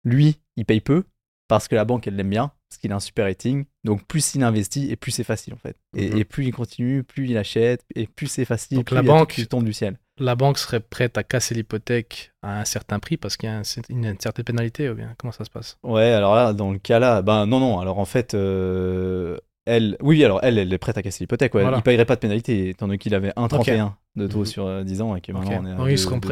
lui, 0.04 0.38
il 0.58 0.66
paye 0.66 0.80
peu, 0.80 1.06
parce 1.48 1.68
que 1.68 1.74
la 1.76 1.86
banque, 1.86 2.06
elle 2.06 2.16
l'aime 2.16 2.30
bien, 2.30 2.52
parce 2.70 2.80
qu'il 2.80 2.92
a 2.92 2.96
un 2.96 3.00
super 3.00 3.26
rating. 3.26 3.66
Donc 3.84 4.06
plus 4.06 4.36
il 4.36 4.44
investit, 4.44 4.92
et 4.92 4.96
plus 4.96 5.10
c'est 5.10 5.24
facile 5.24 5.56
en 5.56 5.58
fait. 5.58 5.76
Et, 5.98 6.12
Mhm. 6.12 6.18
et 6.20 6.24
plus 6.24 6.46
il 6.46 6.52
continue, 6.54 7.04
plus 7.04 7.28
il 7.30 7.38
achète, 7.40 7.84
et 7.96 8.06
plus 8.06 8.28
c'est 8.28 8.46
facile. 8.46 8.78
Donc 8.78 8.86
plus 8.86 8.96
la 8.96 9.02
banque- 9.02 9.48
tombe 9.50 9.66
du 9.66 9.74
ciel. 9.74 9.98
La 10.20 10.36
banque 10.36 10.58
serait 10.58 10.80
prête 10.80 11.18
à 11.18 11.24
casser 11.24 11.56
l'hypothèque 11.56 12.32
à 12.42 12.60
un 12.62 12.66
certain 12.66 13.00
prix 13.00 13.18
parce 13.18 13.38
qu'il 13.38 13.50
y 13.50 13.52
a 13.52 13.58
un- 13.60 13.64
une, 13.90 14.06
une 14.06 14.20
certaine 14.20 14.46
pénalité 14.46 14.90
ou 14.90 14.96
bien 14.96 15.14
comment 15.18 15.32
ça 15.32 15.46
se 15.46 15.50
passe? 15.50 15.78
Ouais, 15.84 16.12
alors 16.12 16.36
là, 16.36 16.54
dans 16.54 16.72
le 16.72 16.80
cas 16.80 17.00
là, 17.00 17.22
ben 17.22 17.46
non, 17.46 17.60
non, 17.60 17.80
alors 17.80 18.00
en 18.00 18.06
fait, 18.06 18.34
euh, 18.34 19.38
elle, 19.66 19.98
oui, 20.02 20.24
alors 20.26 20.40
elle, 20.44 20.58
elle 20.58 20.72
est 20.74 20.78
prête 20.78 20.98
à 20.98 21.02
casser 21.04 21.24
l'hypothèque, 21.24 21.54
ouais. 21.54 21.62
Voilà. 21.62 21.78
Il 21.78 21.84
payerait 21.84 22.06
pas 22.06 22.16
de 22.16 22.22
pénalité, 22.22 22.70
étant 22.70 22.88
donné 22.88 22.98
qu'il 22.98 23.14
avait 23.14 23.32
1,31 23.36 23.96
de 24.16 24.28
taux 24.28 24.40
Mhm. 24.40 24.46
sur 24.46 24.66
euh, 24.66 24.84
10 24.84 25.02
ans 25.02 25.16
et 25.16 25.22
que 25.22 25.32
maintenant 25.32 25.60
on 25.62 25.66
est 25.66 25.72
à 25.72 25.76
Donc, 25.76 25.86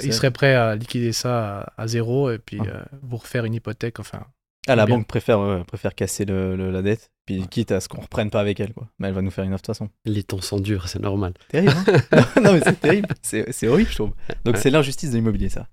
sept. 0.05 0.13
seraient 0.13 0.31
prêts 0.31 0.55
à 0.55 0.75
liquider 0.75 1.13
ça 1.13 1.59
à, 1.77 1.83
à 1.83 1.87
zéro 1.87 2.31
et 2.31 2.39
puis 2.39 2.57
Ah. 2.61 2.67
euh, 2.67 2.83
vous 3.03 3.17
refaire 3.17 3.45
une 3.45 3.53
hypothèque. 3.53 3.99
Enfin, 3.99 4.21
Ah, 4.69 4.75
la 4.75 4.85
banque 4.85 5.07
préfère, 5.07 5.39
ouais, 5.39 5.63
préfère 5.63 5.95
casser 5.95 6.25
le- 6.25 6.55
le- 6.57 6.71
la 6.71 6.81
dette, 6.81 7.09
puis 7.25 7.47
quitte 7.47 7.71
à 7.71 7.79
ce 7.79 7.87
qu'on 7.87 8.01
reprenne 8.01 8.29
pas 8.29 8.41
avec 8.41 8.59
elle, 8.59 8.73
quoi. 8.73 8.89
Mais 8.99 9.07
elle 9.07 9.13
va 9.13 9.21
nous 9.21 9.31
faire 9.31 9.45
une 9.45 9.53
offre 9.53 9.61
de 9.61 9.65
toute 9.67 9.75
façon. 9.77 9.89
Les 10.05 10.23
temps 10.23 10.41
sont 10.41 10.59
durs, 10.59 10.89
c'est 10.89 10.99
normal. 10.99 11.33
Terrible, 11.47 11.73
hein 12.11 12.25
Non, 12.43 12.53
mais 12.53 12.59
c'est 12.63 12.79
terrible, 12.79 13.07
c'est 13.21 13.51
c'est 13.53 13.67
horrible, 13.67 13.89
je 13.89 13.95
trouve. 13.95 14.13
Donc 14.43 14.55
Ouais. 14.55 14.61
c'est 14.61 14.69
l'injustice 14.69 15.11
de 15.11 15.15
l'immobilier, 15.15 15.47
ça. 15.49 15.67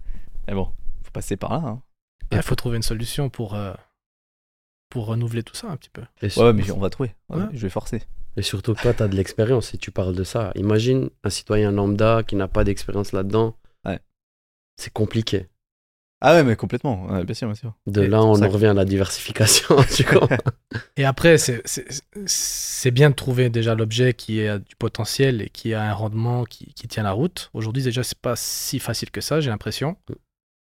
Mais 0.47 0.55
bon, 0.55 0.67
faut 1.03 1.11
passer 1.13 1.37
par 1.37 1.51
là, 1.55 1.63
hein. 1.67 1.83
il 2.31 2.43
faut 2.43 2.55
trouver 2.55 2.77
une 2.77 2.83
solution 2.85 3.31
pour, 3.31 3.55
euh, 3.55 3.75
pour 4.91 5.07
renouveler 5.07 5.43
tout 5.43 5.57
ça 5.57 5.69
un 5.69 5.77
petit 5.77 5.91
peu. 5.91 6.03
Et, 6.23 6.27
Ouais, 6.27 6.31
sur- 6.31 6.55
mais 6.55 6.71
on 6.71 6.79
va 6.79 6.91
trouver. 6.91 7.15
Ouais, 7.31 7.39
Ouais. 7.39 7.49
Je 7.53 7.59
vais 7.63 7.71
forcer. 7.71 8.01
et 8.37 8.43
surtout 8.43 8.75
toi, 8.75 8.95
tu 8.95 9.03
as 9.03 9.09
de 9.09 9.17
l'expérience 9.17 9.75
et 9.75 9.79
tu 9.79 9.91
parles 9.91 10.15
de 10.15 10.23
ça. 10.25 10.53
Imagine 10.55 11.11
un 11.25 11.31
citoyen 11.31 11.73
lambda 11.73 12.23
qui 12.23 12.37
n'a 12.37 12.47
pas 12.47 12.63
d'expérience 12.63 13.11
là-dedans. 13.13 13.57
Ouais. 13.85 13.99
C'est 14.77 14.93
compliqué. 14.93 15.49
Ah 16.27 16.35
ouais, 16.37 16.43
mais 16.43 16.57
complètement, 16.57 17.05
ouais, 17.07 17.23
bien 17.25 17.35
sûr, 17.35 17.49
bien 17.49 17.55
sûr. 17.55 17.75
De 17.87 18.05
Et 18.05 18.09
là, 18.09 18.23
on 18.23 18.33
en 18.33 18.41
que- 18.41 18.47
revient 18.47 18.69
à 18.69 18.73
la 18.75 18.87
diversification. 18.87 19.77
tu 19.95 20.05
comprends 20.05 20.37
Et 20.97 21.05
après, 21.05 21.37
c'est- 21.37 22.91
bien 22.91 23.11
de 23.11 23.15
trouver 23.15 23.51
déjà 23.51 23.75
l'objet 23.75 24.15
qui 24.15 24.47
a 24.47 24.59
du 24.59 24.75
potentiel 24.77 25.43
et 25.43 25.51
qui 25.51 25.75
a 25.75 25.83
un 25.83 25.93
rendement 25.93 26.45
qui, 26.45 26.73
qui 26.73 26.89
tient 26.89 27.03
la 27.03 27.13
route. 27.13 27.51
Aujourd'hui, 27.53 27.83
déjà, 27.83 28.03
c'est 28.03 28.19
pas 28.19 28.37
si 28.37 28.79
facile 28.79 29.11
que 29.11 29.21
ça, 29.21 29.41
j'ai 29.41 29.51
l'impression. 29.51 29.97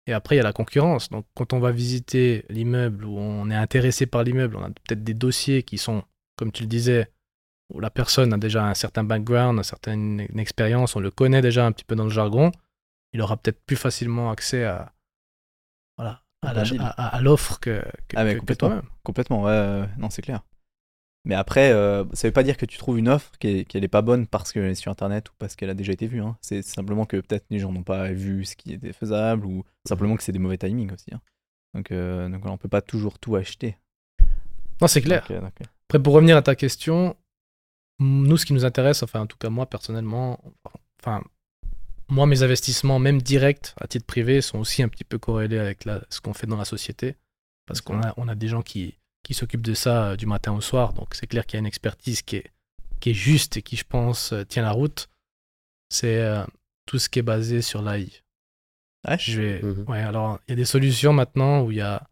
Et 0.07 0.15
après, 0.15 0.37
il 0.37 0.39
y 0.39 0.41
a 0.41 0.45
la 0.45 0.55
concurrence. 0.55 1.11
Donc, 1.11 1.27
quand 1.35 1.53
on 1.53 1.61
va 1.61 1.73
visiter 1.73 2.47
l'immeuble 2.49 3.05
ou 3.05 3.19
on 3.19 3.51
est 3.51 3.55
intéressé 3.55 4.07
par 4.07 4.25
l'immeuble, 4.25 4.57
on 4.57 4.65
a 4.65 4.69
peut-être 4.71 5.05
des 5.05 5.15
dossiers 5.15 5.63
qui 5.63 5.77
sont, 5.77 6.03
comme 6.37 6.53
tu 6.53 6.63
le 6.63 6.69
disais, 6.69 7.11
où 7.73 7.81
la 7.81 7.91
personne 7.91 8.33
a 8.33 8.39
déjà 8.39 8.65
un 8.65 8.75
certain 8.75 9.05
background, 9.05 9.59
une 9.59 9.63
certaine 9.63 10.27
expérience, 10.39 10.97
on 10.97 11.01
le 11.01 11.11
connaît 11.11 11.43
déjà 11.43 11.67
un 11.67 11.73
petit 11.73 11.85
peu 11.85 11.97
dans 11.97 12.05
le 12.05 12.11
jargon. 12.11 12.51
Il 13.13 13.21
aura 13.21 13.37
peut-être 13.37 13.61
plus 13.67 13.77
facilement 13.77 14.31
accès 14.31 14.65
à, 14.65 14.93
à, 16.43 16.53
la- 16.55 17.21
l'offre 17.21 17.59
que, 17.61 17.83
que, 18.09 18.17
Ah, 18.17 18.25
mais 18.25 18.31
que- 18.31 18.35
que 18.37 18.41
complètement. 18.41 18.69
toi-même. 18.69 18.87
Complètement, 19.03 19.43
ouais, 19.43 19.87
non, 19.99 20.11
c'est 20.11 20.23
clair. 20.23 20.43
Mais 21.27 21.35
après, 21.35 21.71
euh, 21.73 22.05
ça 22.15 22.29
veut 22.29 22.33
pas 22.33 22.43
dire 22.43 22.57
que 22.57 22.65
tu 22.65 22.79
trouves 22.79 22.99
une 22.99 23.09
offre 23.09 23.31
qu'elle 23.39 23.67
est 23.85 23.89
pas 23.89 24.01
bonne 24.01 24.27
parce 24.27 24.53
qu'elle 24.53 24.65
est 24.71 24.75
sur 24.75 24.91
internet 24.91 25.29
ou 25.29 25.33
parce 25.39 25.55
qu'elle 25.55 25.69
a 25.69 25.75
déjà 25.75 25.93
été 25.93 26.07
vue. 26.07 26.23
hein. 26.23 26.39
C'est 26.41 26.63
simplement 26.63 27.05
que 27.05 27.19
peut-être 27.19 27.45
les 27.51 27.59
gens 27.59 27.73
n'ont 27.73 27.83
pas 27.83 28.11
vu 28.13 28.47
ce 28.47 28.57
qui 28.57 28.73
était 28.73 28.95
faisable 28.95 29.45
ou 29.45 29.65
simplement 29.87 30.17
que 30.17 30.23
c'est 30.23 30.33
des 30.33 30.39
mauvais 30.39 30.57
timings 30.57 30.91
aussi. 30.93 31.13
hein. 31.13 31.21
Donc, 31.75 31.93
euh, 31.93 32.29
donc 32.31 32.47
on 32.47 32.57
peut 32.57 32.69
pas 32.71 32.81
toujours 32.81 33.19
tout 33.19 33.37
acheter. 33.37 33.77
Non, 34.81 34.89
c'est 34.89 35.03
clair. 35.03 35.27
Euh, 35.31 35.43
euh, 35.43 35.65
Après, 35.89 36.03
pour 36.03 36.15
revenir 36.15 36.39
à 36.39 36.43
ta 36.43 36.55
question, 36.55 37.17
nous, 37.99 38.39
ce 38.39 38.47
qui 38.47 38.55
nous 38.55 38.65
intéresse, 38.65 39.03
enfin, 39.03 39.21
en 39.21 39.27
tout 39.27 39.37
cas, 39.37 39.51
moi, 39.51 39.67
personnellement, 39.67 40.41
enfin, 41.03 41.23
moi, 42.11 42.27
mes 42.27 42.43
investissements, 42.43 42.99
même 42.99 43.23
directs, 43.23 43.73
à 43.81 43.87
titre 43.87 44.07
privé, 44.07 44.41
sont 44.41 44.59
aussi 44.59 44.83
un 44.83 44.89
petit 44.89 45.05
peu 45.05 45.19
corrélés 45.19 45.59
avec 45.59 45.85
la- 45.85 46.03
ce 46.11 46.21
qu'on 46.21 46.35
fait 46.35 46.47
dans 46.47 46.57
la 46.57 46.65
société. 46.65 47.17
Parce 47.67 47.81
qu'on 47.81 48.01
a, 48.03 48.13
on 48.17 48.27
a 48.29 48.35
des 48.35 48.49
gens 48.49 48.63
qui, 48.63 48.97
qui 49.23 49.33
s'occupent 49.35 49.63
de 49.63 49.75
ça 49.75 50.11
euh, 50.11 50.17
du 50.17 50.27
matin 50.27 50.53
au 50.53 50.61
soir. 50.61 50.93
Donc, 50.93 51.15
c'est 51.15 51.27
clair 51.27 51.47
qu'il 51.47 51.57
y 51.57 51.59
a 51.59 51.61
une 51.61 51.67
expertise 51.67 52.23
qui 52.23 52.37
est, 52.37 52.51
qui 53.01 53.11
est 53.11 53.15
juste 53.15 53.57
et 53.57 53.63
qui, 53.63 53.77
je 53.77 53.85
pense, 53.85 54.33
euh, 54.33 54.45
tient 54.45 54.63
la 54.63 54.73
route. 54.73 55.09
C'est 55.89 56.19
euh, 56.21 56.45
tout 56.87 56.99
ce 56.99 57.09
qui 57.09 57.21
est 57.21 57.23
basé 57.23 57.63
sur 57.63 57.83
l'AI. 57.83 58.11
Ouais. 59.09 59.19
Je 59.19 59.41
vais... 59.41 59.63
Mhm. 59.63 59.85
Ouais, 59.89 60.01
alors 60.01 60.41
il 60.47 60.51
y 60.51 60.55
a 60.55 60.57
des 60.57 60.65
solutions 60.65 61.13
maintenant 61.13 61.63
où 61.63 61.71
il 61.71 61.79
y 61.79 61.81
a. 61.81 62.07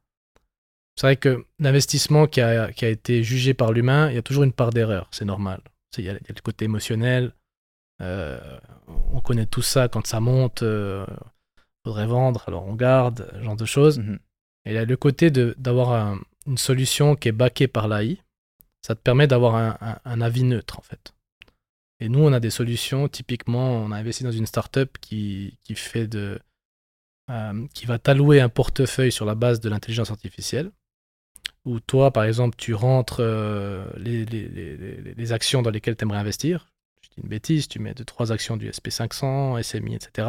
C'est 0.96 1.06
vrai 1.06 1.16
que 1.16 1.44
l'investissement 1.58 2.26
qui 2.26 2.40
a, 2.40 2.72
qui 2.72 2.84
a 2.84 2.88
été 2.88 3.22
jugé 3.22 3.54
par 3.54 3.72
l'humain, 3.72 4.10
il 4.10 4.14
y 4.16 4.18
a 4.18 4.22
toujours 4.22 4.42
une 4.44 4.52
part 4.52 4.70
d'erreur, 4.70 5.08
c'est 5.12 5.24
normal. 5.24 5.60
C'est- 5.94 6.02
Il 6.02 6.06
y, 6.06 6.08
a, 6.08 6.12
il 6.12 6.26
y 6.28 6.30
a 6.30 6.34
le 6.34 6.40
côté 6.42 6.64
émotionnel. 6.64 7.32
Euh, 8.00 8.58
on 9.12 9.20
connaît 9.20 9.46
tout 9.46 9.62
ça 9.62 9.88
quand 9.88 10.06
ça 10.06 10.20
monte. 10.20 10.62
euh, 10.62 11.06
faudrait 11.84 12.06
vendre, 12.06 12.44
alors 12.48 12.66
on 12.66 12.74
garde, 12.74 13.30
ce 13.34 13.42
genre 13.42 13.56
de 13.56 13.64
choses. 13.64 13.98
Mhm. 13.98 14.18
Et 14.66 14.84
le 14.84 14.96
côté 14.96 15.30
d'avoir 15.30 15.92
un- 15.92 16.20
une 16.46 16.58
solution 16.58 17.14
qui 17.16 17.28
est 17.28 17.32
backée 17.32 17.68
par 17.68 17.88
l'AI. 17.88 18.18
Ça 18.82 18.94
te 18.94 19.00
permet 19.00 19.26
d'avoir 19.26 19.54
un, 19.56 19.76
un- 19.80 19.98
un 20.04 20.20
avis 20.20 20.44
neutre, 20.44 20.78
en 20.78 20.82
fait. 20.82 21.14
Et 22.00 22.08
nous, 22.08 22.20
on 22.20 22.32
a 22.32 22.40
des 22.40 22.50
solutions. 22.50 23.08
Typiquement, 23.08 23.72
on 23.72 23.90
a 23.90 23.96
investi 23.96 24.22
dans 24.24 24.30
une 24.32 24.46
startup 24.46 24.98
qui, 25.00 25.58
qui 25.64 25.74
fait 25.74 26.06
de. 26.06 26.38
euh, 27.30 27.66
qui 27.74 27.86
va 27.86 27.98
t'allouer 27.98 28.40
un 28.40 28.48
portefeuille 28.48 29.12
sur 29.12 29.24
la 29.26 29.34
base 29.34 29.60
de 29.60 29.68
l'intelligence 29.68 30.10
artificielle. 30.10 30.70
Où 31.64 31.80
toi, 31.80 32.10
par 32.12 32.24
exemple, 32.24 32.56
tu 32.56 32.72
rentres 32.74 33.18
euh, 33.20 33.84
les, 33.96 34.24
les- 34.24 34.48
les- 34.48 34.76
les- 34.76 35.14
les 35.14 35.32
actions 35.32 35.60
dans 35.62 35.70
lesquelles 35.70 35.96
tu 35.96 36.04
aimerais 36.04 36.18
investir. 36.18 36.70
Une 37.22 37.28
bêtise, 37.28 37.68
tu 37.68 37.78
mets 37.78 37.94
deux, 37.94 38.04
trois 38.04 38.32
actions 38.32 38.56
du 38.56 38.70
SP500, 38.70 39.62
SMI, 39.62 39.94
etc. 39.94 40.28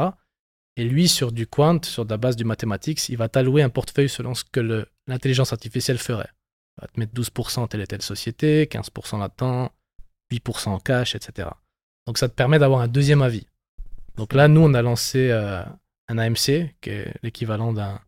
Et 0.76 0.84
lui, 0.84 1.08
sur 1.08 1.32
du 1.32 1.46
quant, 1.46 1.82
sur 1.84 2.06
la 2.06 2.18
base 2.18 2.36
du 2.36 2.46
mathematics, 2.46 3.10
il 3.10 3.18
va 3.18 3.30
t'allouer 3.30 3.64
un 3.64 3.70
portefeuille 3.70 4.10
selon 4.10 4.34
ce 4.34 4.44
que 4.44 4.86
l'intelligence 5.08 5.52
artificielle 5.52 5.98
ferait. 5.98 6.30
Il 6.78 6.82
va 6.82 6.88
te 6.88 7.00
mettre 7.00 7.14
12% 7.14 7.68
telle 7.68 7.82
et 7.82 7.88
telle 7.88 8.02
société, 8.02 8.66
15% 8.66 9.20
là-dedans, 9.20 9.72
8% 10.32 10.70
en 10.70 10.80
cash, 10.80 11.16
etc. 11.16 11.50
Donc 12.08 12.18
ça 12.18 12.30
te 12.30 12.34
permet 12.34 12.60
d'avoir 12.60 12.82
un 12.82 12.88
deuxième 12.88 13.22
avis. 13.22 13.46
Donc 14.16 14.34
là, 14.34 14.48
nous, 14.48 14.62
on 14.62 14.74
a 14.74 14.82
lancé 14.82 15.30
euh, 15.32 15.64
un 16.08 16.18
AMC, 16.18 16.74
qui 16.82 16.90
est 16.90 17.14
l'équivalent 17.24 17.74
d'un 17.74 18.00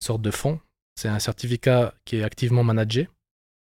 sorte 0.00 0.22
de 0.22 0.30
fonds. 0.30 0.60
C'est 0.96 1.08
un 1.08 1.18
certificat 1.18 1.94
qui 2.04 2.16
est 2.16 2.22
activement 2.22 2.64
managé. 2.64 3.08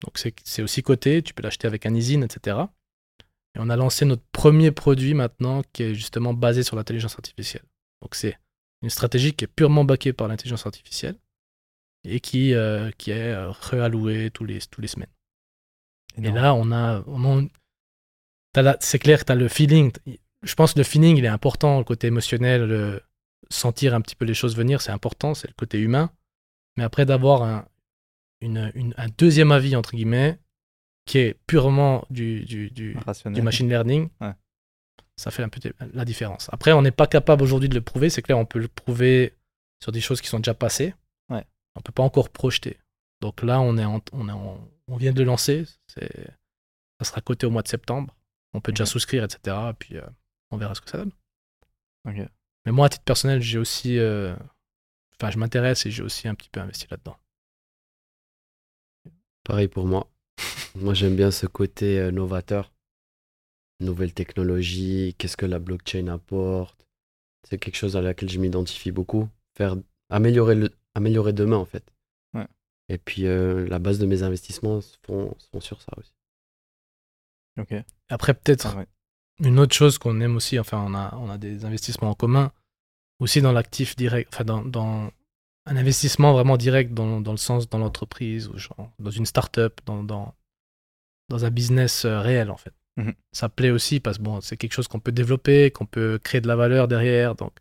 Donc 0.02 0.18
c'est 0.44 0.62
aussi 0.62 0.82
coté, 0.82 1.22
tu 1.22 1.34
peux 1.34 1.42
l'acheter 1.42 1.66
avec 1.66 1.86
un 1.86 1.94
EASIN, 1.94 2.22
etc. 2.22 2.58
Et 3.54 3.58
on 3.60 3.68
a 3.70 3.76
lancé 3.76 4.04
notre 4.04 4.24
premier 4.32 4.70
produit 4.70 5.14
maintenant 5.14 5.62
qui 5.72 5.84
est 5.84 5.94
justement 5.94 6.34
basé 6.34 6.62
sur 6.62 6.76
l'intelligence 6.76 7.14
artificielle. 7.14 7.64
Donc 8.02 8.14
c'est 8.14 8.36
une 8.82 8.90
stratégie 8.90 9.32
qui 9.32 9.44
est 9.44 9.48
purement 9.48 9.84
backée 9.84 10.12
par 10.12 10.28
l'intelligence 10.28 10.66
artificielle 10.66 11.16
et 12.04 12.20
qui, 12.20 12.52
euh, 12.54 12.90
qui 12.98 13.12
est 13.12 13.32
euh, 13.32 13.50
réallouée 13.50 14.30
tous 14.30 14.44
les, 14.44 14.60
tous 14.60 14.80
les 14.80 14.88
semaines. 14.88 15.08
Et 16.16 16.30
là, 16.30 16.54
on 16.54 16.70
a. 16.70 17.02
on 17.06 17.46
a- 18.56 18.76
c'est 18.80 18.98
clair 18.98 19.20
que 19.20 19.24
tu 19.24 19.32
as 19.32 19.36
le 19.36 19.48
feeling. 19.48 19.90
Je 20.42 20.54
pense 20.54 20.74
que 20.74 20.78
le 20.78 20.84
feeling, 20.84 21.16
il 21.16 21.24
est 21.24 21.28
important, 21.28 21.78
le 21.78 21.84
côté 21.84 22.06
émotionnel, 22.08 22.64
le 22.66 23.02
sentir 23.50 23.94
un 23.94 24.00
petit 24.00 24.14
peu 24.14 24.24
les 24.24 24.34
choses 24.34 24.56
venir, 24.56 24.80
c'est 24.80 24.92
important, 24.92 25.34
c'est 25.34 25.48
le 25.48 25.54
côté 25.54 25.78
humain. 25.78 26.10
Mais 26.76 26.84
après, 26.84 27.04
d'avoir 27.06 27.42
un, 27.42 27.66
une- 28.40 28.70
une- 28.74 28.94
un 28.96 29.08
deuxième 29.18 29.50
avis, 29.52 29.74
entre 29.74 29.92
guillemets, 29.96 30.38
qui 31.06 31.18
est 31.18 31.34
purement 31.46 32.06
du, 32.10 32.44
du, 32.44 32.70
du, 32.70 32.96
Rationnel. 33.04 33.34
du 33.38 33.42
machine 33.42 33.68
learning, 33.68 34.08
Ouais. 34.20 34.32
ça 35.16 35.30
fait 35.30 35.42
un 35.42 35.48
peu 35.48 35.60
la 35.92 36.04
différence. 36.04 36.48
Après, 36.52 36.72
on 36.72 36.82
n'est 36.82 36.90
pas 36.90 37.06
capable 37.06 37.42
aujourd'hui 37.42 37.68
de 37.68 37.74
le 37.74 37.80
prouver. 37.82 38.08
C'est 38.10 38.22
clair, 38.22 38.38
on 38.38 38.46
peut 38.46 38.58
le 38.58 38.68
prouver 38.68 39.34
sur 39.82 39.92
des 39.92 40.00
choses 40.00 40.20
qui 40.20 40.28
sont 40.28 40.38
déjà 40.38 40.54
passées. 40.54 40.94
Ouais. 41.28 41.44
On 41.76 41.80
peut 41.80 41.92
pas 41.92 42.02
encore 42.02 42.30
projeter. 42.30 42.78
Donc 43.20 43.42
là, 43.42 43.60
on, 43.60 43.76
est 43.76 43.84
en- 43.84 44.00
on, 44.12 44.28
est 44.28 44.32
en- 44.32 44.66
on 44.88 44.96
vient 44.96 45.12
de 45.12 45.18
le 45.18 45.24
lancer. 45.24 45.64
Ça 45.88 46.00
sera 47.04 47.20
coté 47.20 47.46
au 47.46 47.50
mois 47.50 47.62
de 47.62 47.68
septembre. 47.68 48.14
On 48.54 48.60
peut 48.60 48.72
déjà 48.72 48.86
souscrire, 48.86 49.24
etc. 49.24 49.56
Et 49.70 49.74
puis, 49.74 49.96
euh, 49.96 50.06
on 50.50 50.56
verra 50.56 50.74
ce 50.74 50.80
que 50.80 50.88
ça 50.90 50.98
donne. 50.98 51.12
Mais 52.06 52.72
moi, 52.72 52.86
à 52.86 52.88
titre 52.88 53.04
personnel, 53.04 53.40
j'ai 53.42 53.58
aussi... 53.58 53.98
euh, 53.98 54.34
Enfin, 55.20 55.30
je 55.30 55.38
m'intéresse 55.38 55.86
et 55.86 55.90
j'ai 55.90 56.02
aussi 56.02 56.26
un 56.28 56.34
petit 56.34 56.48
peu 56.48 56.60
investi 56.60 56.86
là-dedans. 56.90 57.16
Pareil 59.44 59.68
pour 59.68 59.86
moi. 59.86 60.08
Moi, 60.74 60.94
j'aime 60.94 61.16
bien 61.16 61.30
ce 61.30 61.46
côté 61.46 61.98
euh, 61.98 62.10
novateur. 62.10 62.72
Nouvelle 63.80 64.14
technologie, 64.14 65.14
qu'est-ce 65.18 65.36
que 65.36 65.46
la 65.46 65.58
blockchain 65.58 66.08
apporte. 66.08 66.86
C'est 67.48 67.58
quelque 67.58 67.76
chose 67.76 67.96
à 67.96 68.00
laquelle 68.00 68.30
je 68.30 68.38
m'identifie 68.38 68.92
beaucoup. 68.92 69.28
Faire 69.56 69.76
améliorer, 70.10 70.54
le, 70.54 70.70
améliorer 70.94 71.32
demain, 71.32 71.56
en 71.56 71.64
fait. 71.64 71.84
Ouais. 72.34 72.46
Et 72.88 72.98
puis, 72.98 73.26
euh, 73.26 73.66
la 73.68 73.78
base 73.78 73.98
de 73.98 74.06
mes 74.06 74.22
investissements 74.22 74.80
se 74.80 74.96
font, 75.04 75.34
se 75.38 75.48
font 75.48 75.60
sur 75.60 75.82
ça 75.82 75.92
aussi. 75.98 76.12
Ok. 77.58 77.74
Après, 78.08 78.34
peut-être 78.34 78.66
Ah 78.66 78.78
ouais. 78.78 78.86
une 79.40 79.58
autre 79.58 79.74
chose 79.74 79.98
qu'on 79.98 80.20
aime 80.20 80.36
aussi, 80.36 80.58
enfin, 80.58 80.84
on 80.86 80.94
a, 80.94 81.14
on 81.16 81.30
a 81.30 81.38
des 81.38 81.64
investissements 81.64 82.10
en 82.10 82.14
commun, 82.14 82.52
aussi 83.20 83.40
dans 83.42 83.52
l'actif 83.52 83.96
direct, 83.96 84.32
enfin, 84.34 84.44
dans, 84.44 84.64
dans 84.64 85.10
un 85.66 85.76
investissement 85.76 86.32
vraiment 86.32 86.56
direct 86.56 86.92
dans, 86.92 87.20
dans 87.20 87.30
le 87.32 87.38
sens 87.38 87.68
dans 87.68 87.78
l'entreprise, 87.78 88.48
ou 88.48 88.58
genre 88.58 88.90
dans 88.98 89.10
une 89.10 89.26
start-up, 89.26 89.80
dans, 89.86 90.02
dans, 90.02 90.34
dans 91.28 91.44
un 91.44 91.50
business 91.50 92.04
euh, 92.04 92.20
réel, 92.20 92.50
en 92.50 92.56
fait. 92.56 92.74
Mhm. 92.96 93.14
Ça 93.32 93.48
plaît 93.48 93.70
aussi 93.70 93.98
parce 93.98 94.18
que 94.18 94.22
bon, 94.22 94.40
c'est 94.40 94.56
quelque 94.56 94.72
chose 94.72 94.88
qu'on 94.88 95.00
peut 95.00 95.12
développer, 95.12 95.70
qu'on 95.70 95.86
peut 95.86 96.18
créer 96.22 96.40
de 96.40 96.48
la 96.48 96.56
valeur 96.56 96.86
derrière, 96.86 97.34
donc 97.34 97.52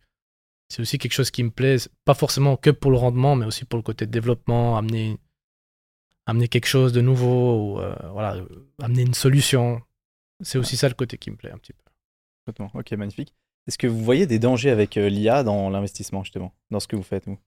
c'est 0.70 0.82
aussi 0.82 0.98
quelque 0.98 1.13
chose 1.13 1.32
qui 1.32 1.44
me 1.44 1.52
plaît, 1.52 1.78
pas 2.06 2.13
forcément 2.13 2.58
que 2.58 2.70
pour 2.70 2.92
le 2.92 2.98
rendement, 2.98 3.36
mais 3.36 3.46
aussi 3.46 3.66
pour 3.66 3.78
le 3.78 3.84
côté 3.84 4.08
développement, 4.08 4.78
amener, 4.78 5.18
amener 6.26 6.48
quelque 6.48 6.66
chose 6.68 6.94
de 6.94 7.02
nouveau, 7.02 7.76
ou, 7.76 7.80
euh, 7.80 7.96
voilà, 8.12 8.44
amener 8.82 9.04
une 9.04 9.13
solution. 9.13 9.82
C'est 10.42 10.58
aussi 10.58 10.76
ça 10.76 10.88
le 10.88 10.96
côté 10.96 11.18
qui 11.18 11.32
me 11.32 11.36
plaît 11.36 11.52
un 11.52 11.58
petit 11.58 11.74
peu. 11.74 11.84
Complètement. 12.46 12.72
Ok, 12.80 12.92
magnifique. 12.94 13.34
Est-ce 13.68 13.78
que 13.78 13.88
vous 13.88 14.04
voyez 14.04 14.26
des 14.26 14.39
dangers 14.39 14.72
avec 14.72 14.98
euh, 14.98 15.10
l'IA 15.10 15.44
dans 15.44 15.70
l'investissement, 15.70 16.24
justement, 16.24 16.54
dans 16.72 16.80
ce 16.80 16.88
que 16.88 16.96
vous 16.96 17.04
faites 17.04 17.26
vous? 17.26 17.38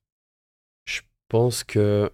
Pense 1.28 1.64
que 1.64 2.10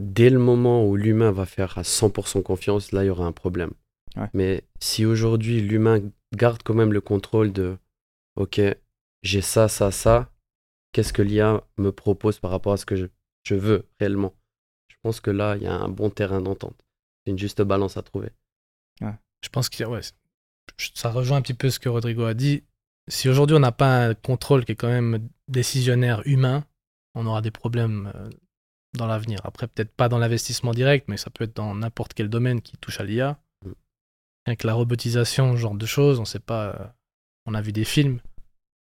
dès 0.00 0.30
le 0.30 0.38
moment 0.38 0.86
où 0.86 0.96
l'humain 0.96 1.32
va 1.32 1.46
faire 1.46 1.78
à 1.78 1.82
100% 1.82 2.42
confiance, 2.42 2.92
là, 2.92 3.04
il 3.04 3.08
y 3.08 3.10
aura 3.10 3.26
un 3.26 3.32
problème. 3.32 3.72
Ouais. 4.16 4.28
Mais 4.34 4.64
si 4.80 5.04
aujourd'hui 5.04 5.60
l'humain 5.60 6.00
garde 6.34 6.62
quand 6.62 6.74
même 6.74 6.92
le 6.92 7.00
contrôle 7.00 7.52
de 7.52 7.78
OK, 8.36 8.60
j'ai 9.22 9.40
ça, 9.40 9.68
ça, 9.68 9.90
ça, 9.90 10.30
qu'est-ce 10.92 11.12
que 11.12 11.22
l'IA 11.22 11.64
me 11.78 11.92
propose 11.92 12.38
par 12.38 12.50
rapport 12.50 12.72
à 12.72 12.76
ce 12.76 12.86
que 12.86 12.96
je, 12.96 13.06
je 13.44 13.54
veux 13.54 13.86
réellement? 14.00 14.34
Je 14.88 14.96
pense 15.02 15.20
que 15.20 15.30
là, 15.30 15.56
il 15.56 15.62
y 15.62 15.66
a 15.66 15.74
un 15.74 15.88
bon 15.88 16.10
terrain 16.10 16.40
d'entente. 16.40 16.84
C'est 17.24 17.30
une 17.30 17.38
juste 17.38 17.62
balance 17.62 17.96
à 17.96 18.02
trouver. 18.02 18.30
Je 19.42 19.50
pense 19.50 19.68
que 19.68 19.84
ouais, 19.84 20.00
ça 20.94 21.10
rejoint 21.10 21.36
un 21.36 21.42
petit 21.42 21.54
peu 21.54 21.70
ce 21.70 21.78
que 21.78 21.88
Rodrigo 21.88 22.24
a 22.24 22.34
dit. 22.34 22.64
Si 23.08 23.28
aujourd'hui 23.28 23.54
on 23.54 23.60
n'a 23.60 23.70
pas 23.70 24.08
un 24.08 24.14
contrôle 24.14 24.64
qui 24.64 24.72
est 24.72 24.76
quand 24.76 24.88
même 24.88 25.28
décisionnaire 25.46 26.22
humain, 26.26 26.64
on 27.16 27.26
aura 27.26 27.40
des 27.42 27.50
problèmes 27.50 28.12
euh, 28.14 28.30
dans 28.96 29.06
l'avenir. 29.06 29.40
Après, 29.44 29.66
peut-être 29.66 29.90
pas 29.94 30.08
dans 30.08 30.18
l'investissement 30.18 30.72
direct, 30.72 31.06
mais 31.08 31.16
ça 31.16 31.30
peut 31.30 31.44
être 31.44 31.56
dans 31.56 31.74
n'importe 31.74 32.14
quel 32.14 32.28
domaine 32.28 32.60
qui 32.62 32.76
touche 32.76 33.00
à 33.00 33.04
l'IA. 33.04 33.38
Mm. 33.64 33.72
Avec 34.46 34.62
la 34.64 34.74
robotisation, 34.74 35.52
ce 35.52 35.56
genre 35.58 35.74
de 35.74 35.86
choses, 35.86 36.20
on 36.20 36.24
sait 36.24 36.38
pas. 36.38 36.66
euh, 36.80 36.86
on 37.46 37.54
a 37.54 37.60
vu 37.60 37.72
des 37.72 37.84
films 37.84 38.20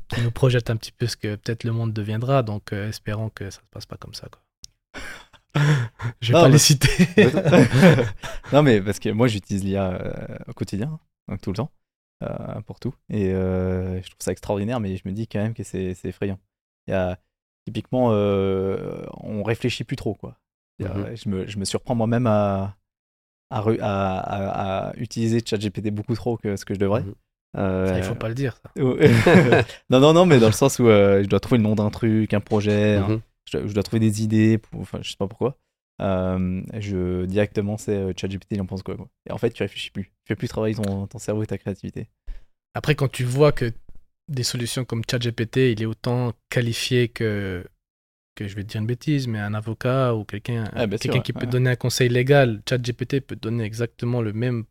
qui 0.10 0.22
nous 0.22 0.32
projettent 0.32 0.70
un 0.70 0.76
petit 0.78 0.92
peu 0.92 1.08
ce 1.08 1.16
que 1.18 1.36
peut-être 1.36 1.64
le 1.64 1.72
monde 1.72 1.94
deviendra, 1.94 2.44
donc 2.44 2.72
euh, 2.74 2.90
espérons 2.90 3.30
que 3.30 3.50
ça 3.50 3.62
se 3.62 3.66
passe 3.72 3.86
pas 3.86 3.98
comme 3.98 4.14
ça. 4.14 4.28
Quoi. 4.30 4.42
Je 6.22 6.28
vais 6.28 6.34
Non, 6.34 6.42
pas 6.42 6.48
mais- 6.48 6.54
les 6.54 6.58
citer. 6.60 7.08
non, 8.54 8.64
mais 8.64 8.82
parce 8.82 9.00
que 9.00 9.10
moi, 9.10 9.28
j'utilise 9.28 9.64
l'IA 9.64 9.92
euh, 9.94 10.38
au 10.48 10.54
quotidien, 10.54 11.00
donc 11.28 11.42
tout 11.42 11.52
le 11.52 11.56
temps, 11.58 11.72
euh, 12.24 12.62
pour 12.62 12.80
tout. 12.80 12.94
Et 13.10 13.30
je 13.32 14.02
trouve 14.10 14.20
ça 14.20 14.32
extraordinaire, 14.32 14.80
mais 14.80 14.98
je 14.98 15.04
me 15.08 15.14
dis 15.14 15.28
quand 15.28 15.40
même 15.40 15.54
que 15.54 15.64
c'est 15.64 15.94
c'est 15.94 16.10
effrayant. 16.10 16.40
Il 16.88 16.92
y 16.92 16.94
a, 16.94 17.20
typiquement, 17.66 18.10
euh, 18.12 19.04
on 19.22 19.44
réfléchit 19.44 19.84
plus 19.84 19.96
trop, 19.96 20.14
quoi. 20.16 20.38
Mhm. 20.80 21.16
je, 21.16 21.30
me, 21.30 21.48
je 21.48 21.58
me 21.58 21.66
surprends 21.66 21.96
moi-même 21.96 22.28
à, 22.28 22.76
à, 23.52 23.60
à, 23.60 24.18
à- 24.20 24.90
à 24.90 24.96
utiliser 24.98 25.40
ChatGPT 25.46 25.90
beaucoup 25.92 26.16
trop 26.16 26.36
que 26.38 26.56
ce 26.56 26.66
que 26.66 26.74
je 26.74 26.80
devrais. 26.80 27.02
Mhm. 27.04 27.14
Euh, 27.58 27.88
Ça, 27.88 27.98
il 28.00 28.04
faut 28.04 28.16
pas 28.16 28.28
le 28.30 28.34
dire. 28.36 28.58
ça. 28.64 28.72
non, 29.90 30.00
non, 30.00 30.14
non, 30.14 30.26
mais 30.26 30.40
dans 30.40 30.48
le 30.48 30.52
sens 30.54 30.80
où 30.80 30.88
euh, 30.88 31.22
je 31.24 31.28
dois 31.30 31.40
trouver 31.40 31.58
le 31.60 31.64
nom 31.64 31.76
d'un 31.76 31.90
truc, 31.92 32.34
un 32.34 32.40
projet, 32.42 33.00
Mhm. 33.00 33.22
je, 33.52 33.58
dois- 33.58 33.68
je 33.68 33.74
dois 33.74 33.84
trouver 33.84 34.00
des 34.00 34.24
idées, 34.24 34.58
pour, 34.58 34.82
enfin, 34.82 35.00
je 35.02 35.12
sais 35.12 35.18
pas 35.18 35.28
pourquoi. 35.28 35.58
Euh, 36.02 36.64
je 36.80 37.26
directement, 37.26 37.78
c'est 37.78 37.96
euh, 37.96 38.14
ChatGPT, 38.18 38.54
il 38.54 38.62
en 38.62 38.66
pense 38.66 38.82
quoi, 38.82 38.96
quoi. 38.98 39.08
Et 39.30 39.32
en 39.32 39.38
fait, 39.38 39.52
tu 39.52 39.62
réfléchis 39.62 39.92
plus. 39.92 40.06
Tu 40.06 40.12
fais 40.30 40.36
plus 40.36 40.48
travailler 40.48 40.74
ton, 40.76 41.06
ton 41.06 41.20
cerveau 41.20 41.44
et 41.44 41.48
ta 41.48 41.60
créativité. 41.60 42.10
Après, 42.74 42.96
quand 42.96 43.10
tu 43.12 43.24
vois 43.24 43.52
que 43.52 43.72
des 44.28 44.44
solutions 44.44 44.86
comme 44.86 45.02
ChatGPT, 45.10 45.72
il 45.72 45.82
est 45.82 45.86
autant 45.86 46.34
qualifié 46.50 47.10
que, 47.10 47.66
que 48.36 48.48
je 48.48 48.56
vais 48.56 48.64
te 48.64 48.70
dire 48.70 48.82
une 48.82 48.88
bêtise, 48.88 49.28
mais 49.28 49.40
un 49.40 49.54
avocat 49.54 50.16
ou 50.16 50.24
quelqu'un 50.24 50.66
Ah, 50.74 50.86
ouais, 50.86 50.98
qui 50.98 51.34
peut 51.34 51.46
ouais. 51.46 51.52
donner 51.52 51.72
un 51.72 51.76
conseil 51.76 52.10
légal, 52.10 52.62
ChatGPT 52.68 53.20
peut 53.22 53.36
donner 53.36 53.64
exactement 53.64 54.22
le 54.22 54.34
même 54.34 54.64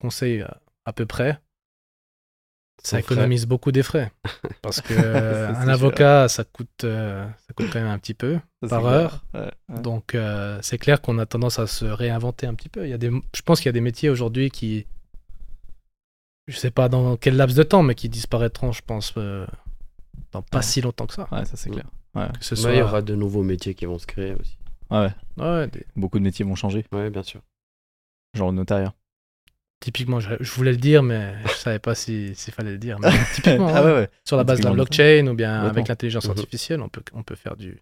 conseil 0.00 0.42
à, 0.42 0.60
à 0.84 0.92
peu 0.92 1.06
près. 1.06 1.38
Ça 2.82 2.96
Sans 2.96 3.02
frais. 3.02 3.14
économise 3.14 3.44
beaucoup 3.46 3.72
des 3.72 3.82
frais. 3.82 4.10
Parce 4.62 4.80
que 4.80 4.94
Ça, 4.94 5.02
euh, 5.02 5.48
un 5.54 5.68
avocat, 5.68 6.28
ça 6.28 6.44
coûte, 6.44 6.84
euh, 6.84 7.26
ça 7.46 7.52
coûte 7.54 7.66
quand 7.70 7.78
même 7.80 7.90
un 7.90 7.98
petit 7.98 8.14
peu. 8.14 8.38
Ça, 8.62 8.68
Par 8.70 8.86
heure. 8.86 9.24
Ouais. 9.34 9.50
Donc, 9.82 10.14
euh, 10.14 10.58
c'est 10.62 10.78
clair 10.78 11.02
qu'on 11.02 11.18
a 11.18 11.26
tendance 11.26 11.58
à 11.58 11.66
se 11.66 11.84
réinventer 11.84 12.46
un 12.46 12.54
petit 12.54 12.70
peu. 12.70 12.86
Il 12.86 12.90
y 12.90 12.94
a 12.94 12.98
des, 12.98 13.10
je 13.10 13.42
pense 13.42 13.58
qu'il 13.60 13.66
y 13.66 13.68
a 13.68 13.72
des 13.72 13.82
métiers 13.82 14.08
aujourd'hui 14.08 14.50
qui, 14.50 14.86
je 16.50 16.56
sais 16.56 16.70
pas 16.70 16.88
dans 16.88 17.16
quel 17.16 17.36
laps 17.36 17.56
de 17.56 17.62
temps, 17.62 17.82
mais 17.82 17.94
qui 17.94 18.08
disparaîtront, 18.08 18.72
je 18.72 18.82
pense, 18.82 19.14
euh, 19.16 19.46
dans 20.32 20.42
pas 20.42 20.58
Ouais. 20.58 20.62
si 20.62 20.80
longtemps 20.80 21.06
que 21.06 21.14
ça. 21.14 21.28
Ouais, 21.32 21.44
ça 21.44 21.56
c'est 21.56 21.70
Mm. 21.70 21.74
clair. 21.74 21.86
Ouais, 22.14 22.28
Que 22.38 22.44
ce 22.44 22.56
soit 22.56 22.72
il 22.72 22.78
y 22.78 22.82
aura 22.82 23.02
de 23.02 23.14
nouveaux 23.14 23.42
métiers 23.44 23.74
qui 23.74 23.86
vont 23.86 23.98
se 23.98 24.06
créer 24.06 24.34
aussi. 24.34 24.58
ouais, 24.90 24.98
ouais. 25.38 25.44
Ouais, 25.44 25.66
des- 25.68 25.86
beaucoup 25.96 26.18
de 26.18 26.24
métiers 26.24 26.44
vont 26.44 26.56
changer, 26.56 26.84
Ouais, 26.92 27.08
bien 27.10 27.22
sûr. 27.22 27.40
genre 28.34 28.50
le 28.50 28.56
notariat. 28.56 28.92
typiquement, 29.82 30.20
je, 30.20 30.34
je 30.40 30.52
voulais 30.52 30.72
le 30.72 30.76
dire, 30.76 31.02
mais 31.02 31.34
je 31.46 31.52
savais 31.54 31.78
pas 31.78 31.94
si- 31.94 32.34
s'il 32.34 32.52
fallait 32.52 32.72
le 32.72 32.78
dire. 32.78 32.98
Mais 33.00 33.08
typiquement, 33.34 33.68
ah 33.74 33.82
ouais, 33.82 33.92
ouais. 33.94 34.10
sur 34.26 34.36
la 34.36 34.44
base 34.44 34.60
de 34.60 34.64
la 34.64 34.72
blockchain 34.72 35.26
ou 35.28 35.34
bien 35.34 35.62
avec 35.62 35.88
l'intelligence 35.88 36.24
Mhm. 36.26 36.30
artificielle, 36.32 36.80
on 36.82 36.88
peut, 36.90 37.02
on 37.14 37.22
peut 37.22 37.34
faire 37.36 37.56
du, 37.56 37.80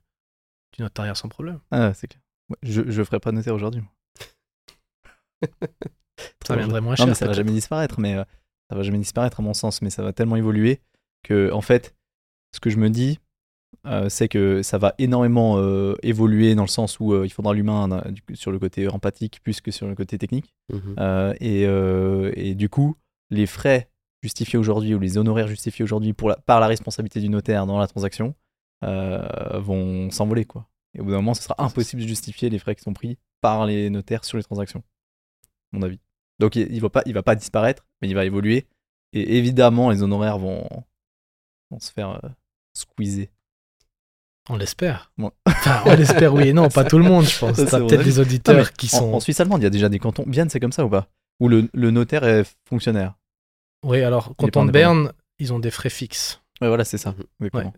du 0.76 0.82
notariat 0.82 1.14
sans 1.16 1.28
problème. 1.28 1.58
Ah, 1.72 1.92
c'est 1.94 2.06
clair. 2.06 2.22
Ouais, 2.50 2.56
je, 2.62 2.82
je 2.88 3.02
ferai 3.02 3.18
pas 3.18 3.32
notaire 3.32 3.54
aujourd'hui. 3.54 3.82
Ça 6.46 6.56
viendrait 6.56 6.80
moins 6.80 6.92
Non, 6.92 6.96
cher. 6.96 7.06
mais 7.08 7.14
ça 7.14 7.26
va 7.26 7.32
jamais 7.32 7.52
disparaître, 7.52 8.00
mais 8.00 8.14
euh, 8.16 8.24
ça 8.68 8.76
va 8.76 8.82
jamais 8.82 8.98
disparaître 8.98 9.40
à 9.40 9.42
mon 9.42 9.54
sens, 9.54 9.82
mais 9.82 9.90
ça 9.90 10.02
va 10.02 10.12
tellement 10.12 10.36
évoluer 10.36 10.80
que, 11.22 11.50
en 11.52 11.60
fait, 11.60 11.94
ce 12.54 12.60
que 12.60 12.70
je 12.70 12.78
me 12.78 12.90
dis, 12.90 13.18
euh, 13.86 14.08
c'est 14.08 14.28
que 14.28 14.62
ça 14.62 14.78
va 14.78 14.94
énormément 14.98 15.58
euh, 15.58 15.94
évoluer 16.02 16.54
dans 16.54 16.62
le 16.62 16.68
sens 16.68 17.00
où 17.00 17.12
euh, 17.12 17.26
il 17.26 17.30
faudra 17.30 17.54
l'humain 17.54 18.02
sur 18.34 18.50
le 18.50 18.58
côté 18.58 18.88
empathique 18.88 19.40
plus 19.42 19.60
que 19.60 19.70
sur 19.70 19.86
le 19.86 19.94
côté 19.94 20.18
technique. 20.18 20.54
Mhm. 20.72 21.34
Et, 21.40 21.62
et 21.62 22.54
du 22.54 22.68
coup, 22.68 22.96
les 23.30 23.46
frais 23.46 23.90
justifiés 24.22 24.58
aujourd'hui 24.58 24.94
ou 24.94 24.98
les 24.98 25.16
honoraires 25.16 25.48
justifiés 25.48 25.84
aujourd'hui 25.84 26.12
par 26.12 26.60
la 26.60 26.66
responsabilité 26.66 27.20
du 27.20 27.28
notaire 27.28 27.66
dans 27.66 27.78
la 27.78 27.86
transaction 27.86 28.34
vont 28.82 30.10
s'envoler. 30.10 30.44
quoi. 30.44 30.68
Et 30.94 31.00
au 31.00 31.04
bout 31.04 31.10
d'un 31.10 31.18
moment, 31.18 31.34
ce 31.34 31.42
sera 31.42 31.54
impossible 31.58 32.02
de 32.02 32.08
justifier 32.08 32.50
les 32.50 32.58
frais 32.58 32.74
qui 32.74 32.82
sont 32.82 32.94
pris 32.94 33.18
par 33.40 33.66
les 33.66 33.90
notaires 33.90 34.24
sur 34.24 34.36
les 34.36 34.42
transactions, 34.42 34.82
à 35.72 35.76
mon 35.76 35.82
avis. 35.82 36.00
Donc 36.38 36.56
il 36.56 36.72
ne 36.74 36.80
va, 36.80 36.88
pas- 36.90 37.02
il 37.06 37.14
va 37.14 37.22
pas 37.22 37.34
disparaître, 37.34 37.84
mais 38.00 38.08
il 38.08 38.14
va 38.14 38.24
évoluer. 38.24 38.66
Et 39.12 39.38
évidemment, 39.38 39.90
les 39.90 40.02
honoraires 40.02 40.38
vont, 40.38 40.66
vont 41.70 41.80
se 41.80 41.90
faire 41.90 42.10
euh, 42.24 42.28
squeezer. 42.74 43.28
On 44.50 44.56
l'espère. 44.56 45.12
Bon. 45.18 45.30
Enfin, 45.46 45.82
on 45.86 45.94
l'espère, 45.94 46.32
oui 46.34 46.48
et 46.48 46.52
non, 46.52 46.68
pas 46.74 46.84
tout 46.84 46.98
le 46.98 47.04
monde, 47.04 47.24
je 47.24 47.38
pense. 47.38 47.56
T'as 47.56 47.80
peut-être 47.80 48.04
des 48.04 48.18
auditeurs 48.18 48.64
Non, 48.64 48.70
qui 48.78 48.86
en, 48.94 48.98
sont. 48.98 49.12
en 49.14 49.20
Suisse 49.20 49.38
allemande, 49.40 49.60
il 49.60 49.64
y 49.64 49.66
a 49.66 49.70
déjà 49.70 49.88
des 49.88 49.98
cantons. 49.98 50.24
Vienne, 50.26 50.48
c'est 50.48 50.60
comme 50.60 50.72
ça 50.72 50.84
ou 50.84 50.88
pas? 50.88 51.08
Où 51.40 51.48
le, 51.48 51.68
le 51.74 51.90
notaire 51.90 52.24
est 52.24 52.44
fonctionnaire? 52.68 53.14
Oui, 53.84 54.02
alors, 54.02 54.28
Il 54.28 54.30
est 54.30 54.34
quand 54.46 54.50
pas 54.52 54.60
on 54.60 54.62
indépendant. 54.68 55.02
Berne, 55.02 55.12
ils 55.38 55.52
ont 55.52 55.58
des 55.58 55.70
frais 55.70 55.90
fixes, 55.90 56.40
Ouais, 56.60 56.68
voilà, 56.68 56.84
c'est 56.84 56.98
ça. 56.98 57.14
Mhm. 57.40 57.72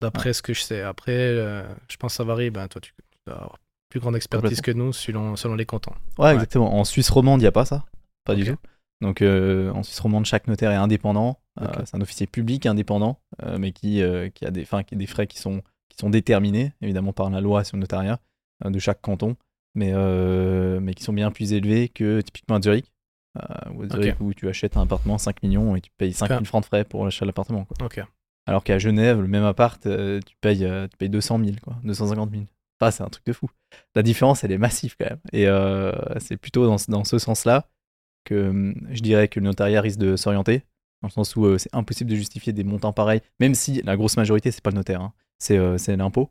D'après 0.00 0.32
ce 0.32 0.42
que 0.42 0.52
je 0.54 0.60
sais. 0.60 0.82
Après, 0.82 1.12
euh, 1.16 1.62
je 1.88 1.96
pense 1.96 2.12
que 2.12 2.16
ça 2.18 2.24
varie. 2.24 2.50
Ben, 2.50 2.68
toi, 2.68 2.80
tu, 2.80 2.92
tu 2.92 3.18
dois 3.26 3.36
avoir 3.36 3.58
plus 3.88 4.00
grande 4.00 4.16
expertise 4.16 4.60
que 4.60 4.70
nous 4.70 4.92
selon, 4.92 5.34
selon 5.36 5.54
les 5.54 5.64
cantons. 5.66 5.94
Ouais, 6.18 6.34
exactement. 6.34 6.78
En 6.78 6.84
Suisse 6.84 7.08
romande, 7.10 7.40
il 7.40 7.44
n'y 7.44 7.48
a 7.48 7.52
pas 7.52 7.64
ça? 7.64 7.84
Pas 8.28 8.34
du 8.36 8.44
tout. 8.44 8.56
Donc, 9.00 9.22
euh, 9.22 9.70
en 9.72 9.82
Suisse 9.82 10.00
romande, 10.00 10.24
chaque 10.26 10.48
notaire 10.48 10.70
est 10.72 10.76
indépendant. 10.76 11.38
Euh, 11.60 11.66
c'est 11.84 11.96
un 11.96 12.00
officier 12.00 12.26
public 12.26 12.66
indépendant, 12.66 13.20
euh, 13.42 13.58
mais 13.58 13.72
qui, 13.72 14.02
euh, 14.02 14.28
qui 14.28 14.44
a 14.44 14.50
des, 14.50 14.62
enfin, 14.62 14.82
qui 14.82 14.94
a 14.94 14.98
des 14.98 15.06
frais 15.06 15.26
qui 15.26 15.38
sont, 15.38 15.62
qui 15.88 15.98
sont 15.98 16.10
déterminés, 16.10 16.72
évidemment, 16.82 17.12
par 17.12 17.30
la 17.30 17.40
loi 17.40 17.64
sur 17.64 17.76
le 17.76 17.80
notariat 17.82 18.18
euh, 18.64 18.70
de 18.70 18.78
chaque 18.78 19.00
canton, 19.00 19.36
mais, 19.74 19.92
euh, 19.94 20.80
mais 20.80 20.94
qui 20.94 21.04
sont 21.04 21.12
bien 21.12 21.30
plus 21.30 21.52
élevés 21.52 21.88
que 21.88 22.20
typiquement 22.20 22.56
à 22.56 22.60
Zurich. 22.60 22.92
Euh, 23.38 23.70
ou 23.74 23.82
à 23.84 23.88
Zurich, 23.88 24.20
où 24.20 24.34
tu 24.34 24.48
achètes 24.48 24.76
un 24.76 24.82
appartement 24.82 25.16
5 25.18 25.42
millions 25.44 25.76
et 25.76 25.80
tu 25.80 25.90
payes 25.96 26.12
5 26.12 26.28
000 26.28 26.40
Ok. 26.40 26.46
francs 26.46 26.62
de 26.62 26.66
frais 26.66 26.84
pour 26.84 27.04
l'achat 27.04 27.24
de 27.24 27.28
l'appartement. 27.28 27.66
Ok. 27.80 28.00
Alors 28.46 28.64
qu'à 28.64 28.78
Genève, 28.78 29.20
le 29.20 29.28
même 29.28 29.44
appart, 29.44 29.84
euh, 29.86 30.20
tu, 30.26 30.34
payes, 30.40 30.64
euh, 30.64 30.88
tu 30.88 30.96
payes 30.96 31.10
200 31.10 31.38
000, 31.44 31.56
quoi, 31.62 31.76
250 31.84 32.30
000. 32.30 32.42
Enfin, 32.80 32.90
c'est 32.90 33.02
un 33.02 33.08
truc 33.08 33.24
de 33.26 33.32
fou. 33.32 33.48
La 33.94 34.02
différence, 34.02 34.42
elle 34.42 34.52
est 34.52 34.58
massive 34.58 34.96
quand 34.98 35.08
même. 35.10 35.18
Et 35.32 35.46
euh, 35.46 35.92
c'est 36.18 36.36
plutôt 36.36 36.66
dans, 36.66 36.76
dans 36.88 37.04
ce 37.04 37.18
sens-là 37.18 37.68
que 38.28 38.48
hum, 38.48 38.74
je 38.90 39.00
dirais 39.00 39.28
que 39.28 39.40
le 39.40 39.44
notariat 39.46 39.80
risque 39.80 39.98
de 39.98 40.16
s'orienter, 40.16 40.62
dans 41.02 41.08
le 41.08 41.12
sens 41.12 41.36
où 41.36 41.44
euh, 41.46 41.58
c'est 41.58 41.74
impossible 41.74 42.10
de 42.10 42.16
justifier 42.16 42.52
des 42.52 42.64
montants 42.64 42.92
pareils, 42.92 43.20
même 43.40 43.54
si 43.54 43.82
la 43.82 43.96
grosse 43.96 44.16
majorité, 44.16 44.50
c'est 44.50 44.62
pas 44.62 44.70
le 44.70 44.76
notaire, 44.76 45.00
hein, 45.00 45.12
c'est 45.38 45.56
euh, 45.58 45.78
c'est 45.78 45.96
l'impôt. 45.96 46.30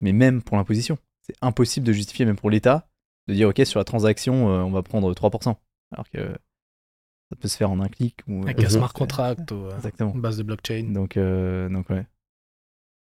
Mais 0.00 0.12
même 0.12 0.42
pour 0.42 0.56
l'imposition, 0.56 0.98
c'est 1.22 1.34
impossible 1.40 1.86
de 1.86 1.92
justifier, 1.92 2.24
même 2.24 2.36
pour 2.36 2.50
l'État, 2.50 2.88
de 3.28 3.34
dire, 3.34 3.48
OK, 3.48 3.60
sur 3.64 3.78
la 3.78 3.84
transaction, 3.84 4.50
euh, 4.50 4.62
on 4.62 4.70
va 4.70 4.82
prendre 4.82 5.12
3%. 5.14 5.56
Alors 5.92 6.08
que 6.10 6.18
ça 7.30 7.36
peut 7.38 7.48
se 7.48 7.56
faire 7.56 7.70
en 7.70 7.80
un 7.80 7.88
clic. 7.88 8.18
Ou, 8.28 8.42
Avec 8.42 8.62
un 8.64 8.68
smart 8.68 8.88
c'est- 8.92 8.98
contract 8.98 9.50
ou 9.52 9.70
Exactement. 9.76 10.12
une 10.14 10.20
base 10.20 10.36
de 10.38 10.42
blockchain. 10.42 10.90
Donc, 10.92 11.16
donc 11.18 11.88
ouais. 11.90 12.04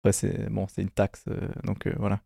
Après, 0.02 0.12
c'est 0.12 0.48
bon, 0.50 0.66
une 0.78 0.90
taxe, 0.90 1.24
donc 1.64 1.86
voilà. 1.98 2.20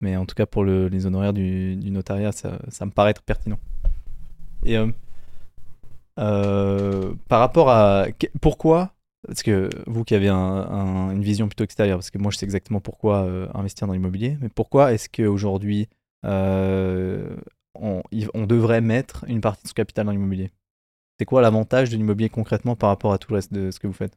Mais 0.00 0.16
en 0.16 0.26
tout 0.26 0.34
cas, 0.34 0.46
pour 0.46 0.64
le- 0.64 0.88
les 0.88 1.06
honoraires 1.06 1.32
du, 1.32 1.76
du 1.76 1.90
notariat, 1.90 2.32
ça, 2.32 2.58
ça 2.68 2.84
me 2.86 2.90
paraît 2.90 3.10
être 3.12 3.22
pertinent. 3.22 3.58
Et 4.64 4.76
par 6.16 7.40
rapport 7.40 7.70
à 7.70 8.06
pourquoi, 8.40 8.94
parce 9.26 9.42
que 9.42 9.68
vous 9.86 10.04
qui 10.04 10.14
avez 10.14 10.28
un- 10.28 10.36
un- 10.36 11.10
une 11.10 11.22
vision 11.22 11.48
plutôt 11.48 11.64
extérieure, 11.64 11.98
parce 11.98 12.10
que 12.10 12.18
moi 12.18 12.30
je 12.30 12.38
sais 12.38 12.44
exactement 12.44 12.80
pourquoi 12.80 13.24
euh, 13.24 13.48
investir 13.54 13.86
dans 13.86 13.92
l'immobilier, 13.94 14.36
mais 14.40 14.48
pourquoi 14.48 14.92
est-ce 14.92 15.08
qu'aujourd'hui 15.08 15.88
euh, 16.24 17.36
on, 17.74 18.02
devrait 18.46 18.80
mettre 18.80 19.24
une 19.28 19.40
partie 19.40 19.64
de 19.64 19.68
son 19.68 19.74
capital 19.74 20.06
dans 20.06 20.12
l'immobilier? 20.12 20.50
C'est 21.18 21.26
quoi 21.26 21.42
l'avantage 21.42 21.90
de 21.90 21.96
l'immobilier 21.96 22.28
concrètement 22.28 22.76
par 22.76 22.90
rapport 22.90 23.12
à 23.12 23.18
tout 23.18 23.30
le 23.30 23.36
reste 23.36 23.52
de 23.52 23.70
ce 23.70 23.78
que 23.78 23.86
vous 23.86 23.92
faites? 23.92 24.16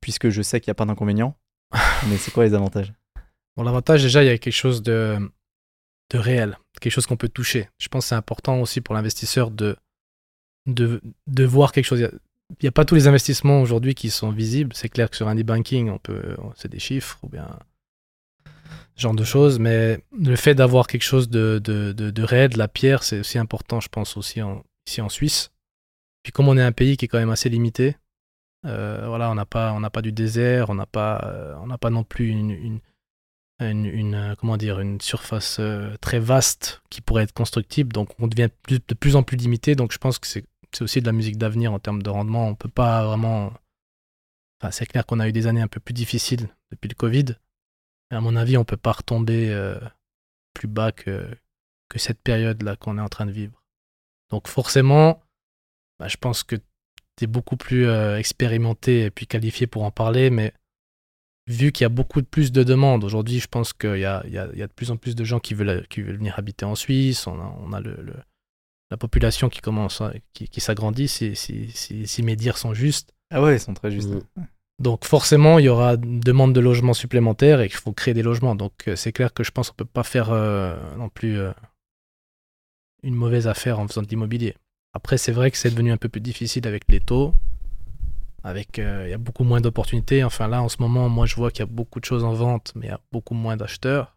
Puisque 0.00 0.28
je 0.30 0.42
sais 0.42 0.60
qu'il 0.60 0.70
n'y 0.70 0.72
a 0.72 0.74
pas 0.74 0.84
d'inconvénients, 0.84 1.36
mais 2.08 2.16
c'est 2.16 2.30
quoi 2.30 2.44
les 2.44 2.54
avantages? 2.54 2.92
Bon, 3.56 3.62
l'avantage, 3.64 4.02
déjà, 4.02 4.22
il 4.22 4.26
y 4.26 4.30
a 4.30 4.38
quelque 4.38 4.52
chose 4.52 4.82
de, 4.82 5.18
de 6.10 6.18
réel, 6.18 6.58
quelque 6.80 6.92
chose 6.92 7.06
qu'on 7.06 7.16
peut 7.16 7.28
toucher. 7.28 7.68
Je 7.78 7.88
pense 7.88 8.04
que 8.04 8.08
c'est 8.10 8.14
important 8.14 8.60
aussi 8.60 8.80
pour 8.80 8.94
l'investisseur 8.94 9.50
de, 9.50 9.76
de, 10.68 11.00
de 11.26 11.44
voir 11.44 11.72
quelque 11.72 11.84
chose. 11.84 12.00
Il 12.00 12.62
n'y 12.62 12.68
a, 12.68 12.72
pas 12.72 12.84
tous 12.84 12.94
les 12.94 13.08
investissements 13.08 13.60
aujourd'hui 13.60 13.94
qui 13.94 14.10
sont 14.10 14.30
visibles. 14.30 14.72
C'est 14.74 14.88
clair 14.88 15.10
que 15.10 15.16
sur 15.16 15.28
un 15.28 15.36
e-banking, 15.36 15.90
on 15.90 15.98
peut, 15.98 16.36
c'est 16.56 16.70
des 16.70 16.78
chiffres 16.78 17.18
ou 17.22 17.28
bien 17.28 17.48
ce 18.94 19.02
genre 19.02 19.14
de 19.14 19.24
choses, 19.24 19.58
mais 19.58 20.02
le 20.18 20.34
fait 20.34 20.54
d'avoir 20.54 20.86
quelque 20.86 21.02
chose 21.02 21.28
de, 21.28 21.60
de, 21.62 21.92
de, 21.92 22.10
de 22.10 22.58
la 22.58 22.68
pierre, 22.68 23.02
c'est 23.04 23.20
aussi 23.20 23.38
important, 23.38 23.80
je 23.80 23.88
pense, 23.88 24.16
aussi 24.16 24.40
ici 24.86 25.00
en 25.00 25.08
Suisse. 25.08 25.50
Puis 26.22 26.32
comme 26.32 26.48
on 26.48 26.56
est 26.56 26.62
un 26.62 26.72
pays 26.72 26.96
qui 26.96 27.04
est 27.04 27.08
quand 27.08 27.18
même 27.18 27.30
assez 27.30 27.48
limité, 27.48 27.96
euh, 28.66 29.04
voilà, 29.06 29.30
on 29.30 29.34
n'a 29.34 29.46
pas, 29.46 29.78
pas 29.90 30.02
du 30.02 30.12
désert, 30.12 30.70
on 30.70 30.74
n'a 30.74 30.86
pas, 30.86 31.20
euh, 31.24 31.76
pas 31.76 31.90
non 31.90 32.02
plus 32.02 32.28
une, 32.28 32.80
une, 33.60 34.14
euh, 34.14 34.34
comment 34.36 34.56
dire, 34.56 34.80
une 34.80 35.00
surface 35.00 35.60
très 36.00 36.18
vaste 36.18 36.82
qui 36.90 37.00
pourrait 37.00 37.22
être 37.22 37.32
constructible. 37.32 37.92
Donc 37.92 38.10
on 38.18 38.26
devient 38.26 38.48
de 38.68 38.94
plus 38.94 39.16
en 39.16 39.22
plus 39.22 39.36
limité. 39.36 39.74
Donc 39.74 39.92
je 39.92 39.98
pense 39.98 40.18
que 40.18 40.26
c'est 40.26 40.44
c'est 40.78 40.84
aussi 40.84 41.00
de 41.00 41.06
la 41.06 41.12
musique 41.12 41.38
d'avenir 41.38 41.72
en 41.72 41.80
termes 41.80 42.04
de 42.04 42.10
rendement. 42.10 42.46
On 42.46 42.54
peut 42.54 42.68
pas 42.68 43.04
vraiment. 43.04 43.52
Enfin, 44.60 44.70
c'est 44.70 44.86
clair 44.86 45.04
qu'on 45.04 45.18
a 45.18 45.28
eu 45.28 45.32
des 45.32 45.48
années 45.48 45.60
un 45.60 45.66
peu 45.66 45.80
plus 45.80 45.92
difficiles 45.92 46.48
depuis 46.70 46.88
le 46.88 46.94
Covid. 46.94 47.24
À 48.10 48.20
mon 48.20 48.36
avis, 48.36 48.56
on 48.56 48.64
peut 48.64 48.76
pas 48.76 48.92
retomber 48.92 49.50
euh, 49.50 49.80
plus 50.54 50.68
bas 50.68 50.92
que, 50.92 51.28
que 51.88 51.98
cette 51.98 52.22
période-là 52.22 52.76
qu'on 52.76 52.96
est 52.96 53.00
en 53.00 53.08
train 53.08 53.26
de 53.26 53.32
vivre. 53.32 53.60
Donc 54.30 54.46
forcément, 54.46 55.20
bah, 55.98 56.06
je 56.06 56.16
pense 56.16 56.44
que 56.44 56.54
tu 56.54 57.24
es 57.24 57.26
beaucoup 57.26 57.56
plus 57.56 57.86
euh, 57.86 58.16
expérimenté 58.16 59.02
et 59.02 59.10
puis 59.10 59.26
qualifié 59.26 59.66
pour 59.66 59.82
en 59.82 59.90
parler, 59.90 60.30
mais 60.30 60.54
vu 61.48 61.72
qu'il 61.72 61.84
y 61.84 61.86
a 61.86 61.88
beaucoup 61.90 62.22
plus 62.22 62.52
de 62.52 62.62
demandes, 62.62 63.02
aujourd'hui, 63.02 63.40
je 63.40 63.48
pense 63.48 63.72
qu'il 63.72 63.98
y 63.98 64.04
a, 64.04 64.22
il 64.26 64.32
y, 64.32 64.38
a, 64.38 64.46
de 64.46 64.72
plus 64.72 64.92
en 64.92 64.96
plus 64.96 65.16
de 65.16 65.24
gens 65.24 65.40
qui 65.40 65.54
veulent, 65.54 65.88
qui 65.88 66.02
veulent 66.02 66.18
venir 66.18 66.38
habiter 66.38 66.64
en 66.64 66.76
Suisse. 66.76 67.26
On 67.26 67.40
a, 67.40 67.56
on 67.58 67.72
a 67.72 67.80
le- 67.80 68.14
la 68.90 68.96
population 68.96 69.48
qui 69.48 69.60
commence, 69.60 70.02
qui, 70.32 70.48
qui 70.48 70.60
s'agrandit, 70.60 71.08
si, 71.08 71.36
si, 71.36 71.70
si, 71.70 72.06
si 72.06 72.22
mes 72.22 72.36
dires 72.36 72.58
sont 72.58 72.74
justes. 72.74 73.14
Ah 73.30 73.42
ouais, 73.42 73.56
ils 73.56 73.60
sont 73.60 73.74
très 73.74 73.90
justes. 73.90 74.08
Mhm. 74.08 74.46
Donc 74.80 75.04
forcément, 75.04 75.58
il 75.58 75.64
y 75.64 75.68
aura 75.68 75.94
une 75.94 76.20
demande 76.20 76.52
de 76.52 76.60
logements 76.60 76.94
supplémentaires 76.94 77.60
et 77.60 77.68
qu'il 77.68 77.78
faut 77.78 77.92
créer 77.92 78.14
des 78.14 78.22
logements. 78.22 78.54
Donc 78.54 78.72
euh, 78.86 78.96
c'est 78.96 79.12
clair 79.12 79.34
que 79.34 79.42
je 79.42 79.50
pense 79.50 79.70
qu'on 79.70 79.76
peut 79.76 79.84
pas 79.84 80.04
faire 80.04 80.30
euh, 80.30 80.76
non 80.96 81.08
plus 81.08 81.36
euh, 81.38 81.50
une 83.02 83.14
mauvaise 83.14 83.48
affaire 83.48 83.80
en 83.80 83.88
faisant 83.88 84.02
de 84.02 84.08
l'immobilier. 84.08 84.54
Après, 84.94 85.18
c'est 85.18 85.32
vrai 85.32 85.50
que 85.50 85.56
c'est 85.56 85.70
devenu 85.70 85.92
un 85.92 85.96
peu 85.96 86.08
plus 86.08 86.20
difficile 86.20 86.66
avec 86.66 86.84
les 86.88 87.00
taux. 87.00 87.34
Avec, 88.44 88.78
euh, 88.78 89.02
il 89.06 89.10
y 89.10 89.14
a 89.14 89.18
beaucoup 89.18 89.44
moins 89.44 89.60
d'opportunités. 89.60 90.22
Enfin 90.24 90.48
là, 90.48 90.62
en 90.62 90.68
ce 90.68 90.76
moment, 90.80 91.08
moi, 91.08 91.26
je 91.26 91.34
vois 91.34 91.50
qu'il 91.50 91.60
y 91.60 91.62
a 91.62 91.66
beaucoup 91.66 92.00
de 92.00 92.04
choses 92.04 92.24
en 92.24 92.32
vente, 92.32 92.72
mais 92.76 92.86
il 92.86 92.90
y 92.90 92.92
a 92.92 93.00
beaucoup 93.12 93.34
moins 93.34 93.56
d'acheteurs. 93.56 94.16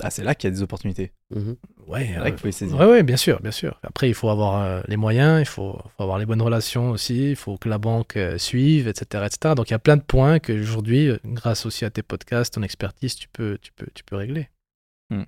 Ah, 0.00 0.10
c'est 0.10 0.22
là 0.22 0.34
qu'il 0.34 0.48
y 0.48 0.52
a 0.52 0.54
des 0.54 0.62
opportunités. 0.62 1.12
Mhm. 1.34 1.56
Ouais, 1.88 2.06
C'est 2.06 2.16
euh, 2.18 2.24
là 2.24 2.30
qu'il 2.30 2.38
faut 2.38 2.46
les 2.46 2.52
saisir. 2.52 2.78
Ouais, 2.78 2.86
ouais, 2.86 3.02
bien 3.02 3.16
sûr, 3.16 3.40
bien 3.40 3.50
sûr. 3.50 3.80
Après, 3.82 4.08
il 4.08 4.14
faut 4.14 4.28
avoir 4.28 4.62
euh, 4.62 4.80
les 4.86 4.96
moyens, 4.96 5.40
il 5.40 5.46
faut, 5.46 5.76
faut 5.96 6.02
avoir 6.02 6.18
les 6.18 6.26
bonnes 6.26 6.42
relations 6.42 6.90
aussi, 6.90 7.30
il 7.30 7.36
faut 7.36 7.56
que 7.58 7.68
la 7.68 7.78
banque 7.78 8.16
euh, 8.16 8.38
suive, 8.38 8.86
etc., 8.86 9.24
etc. 9.26 9.54
Donc, 9.56 9.70
il 9.70 9.72
y 9.72 9.74
a 9.74 9.80
plein 9.80 9.96
de 9.96 10.02
points 10.02 10.38
que 10.38 10.52
aujourd'hui, 10.52 11.08
euh, 11.08 11.18
grâce 11.24 11.66
aussi 11.66 11.84
à 11.84 11.90
tes 11.90 12.02
podcasts, 12.02 12.54
ton 12.54 12.62
expertise, 12.62 13.16
tu 13.16 13.28
peux, 13.28 13.58
tu 13.60 13.72
peux, 13.72 13.88
tu 13.92 14.04
peux 14.04 14.14
régler. 14.14 14.48
Hmm. 15.10 15.24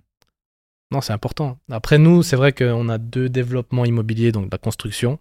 Non, 0.93 1.01
c'est 1.01 1.13
important. 1.13 1.59
Après, 1.71 1.99
nous, 1.99 2.23
c'est 2.23 2.37
vrai 2.37 2.53
qu'on 2.53 2.89
a 2.89 2.99
deux 2.99 3.29
développements 3.29 3.85
immobiliers, 3.85 4.31
donc 4.31 4.47
de 4.47 4.51
la 4.53 4.59
construction. 4.59 5.19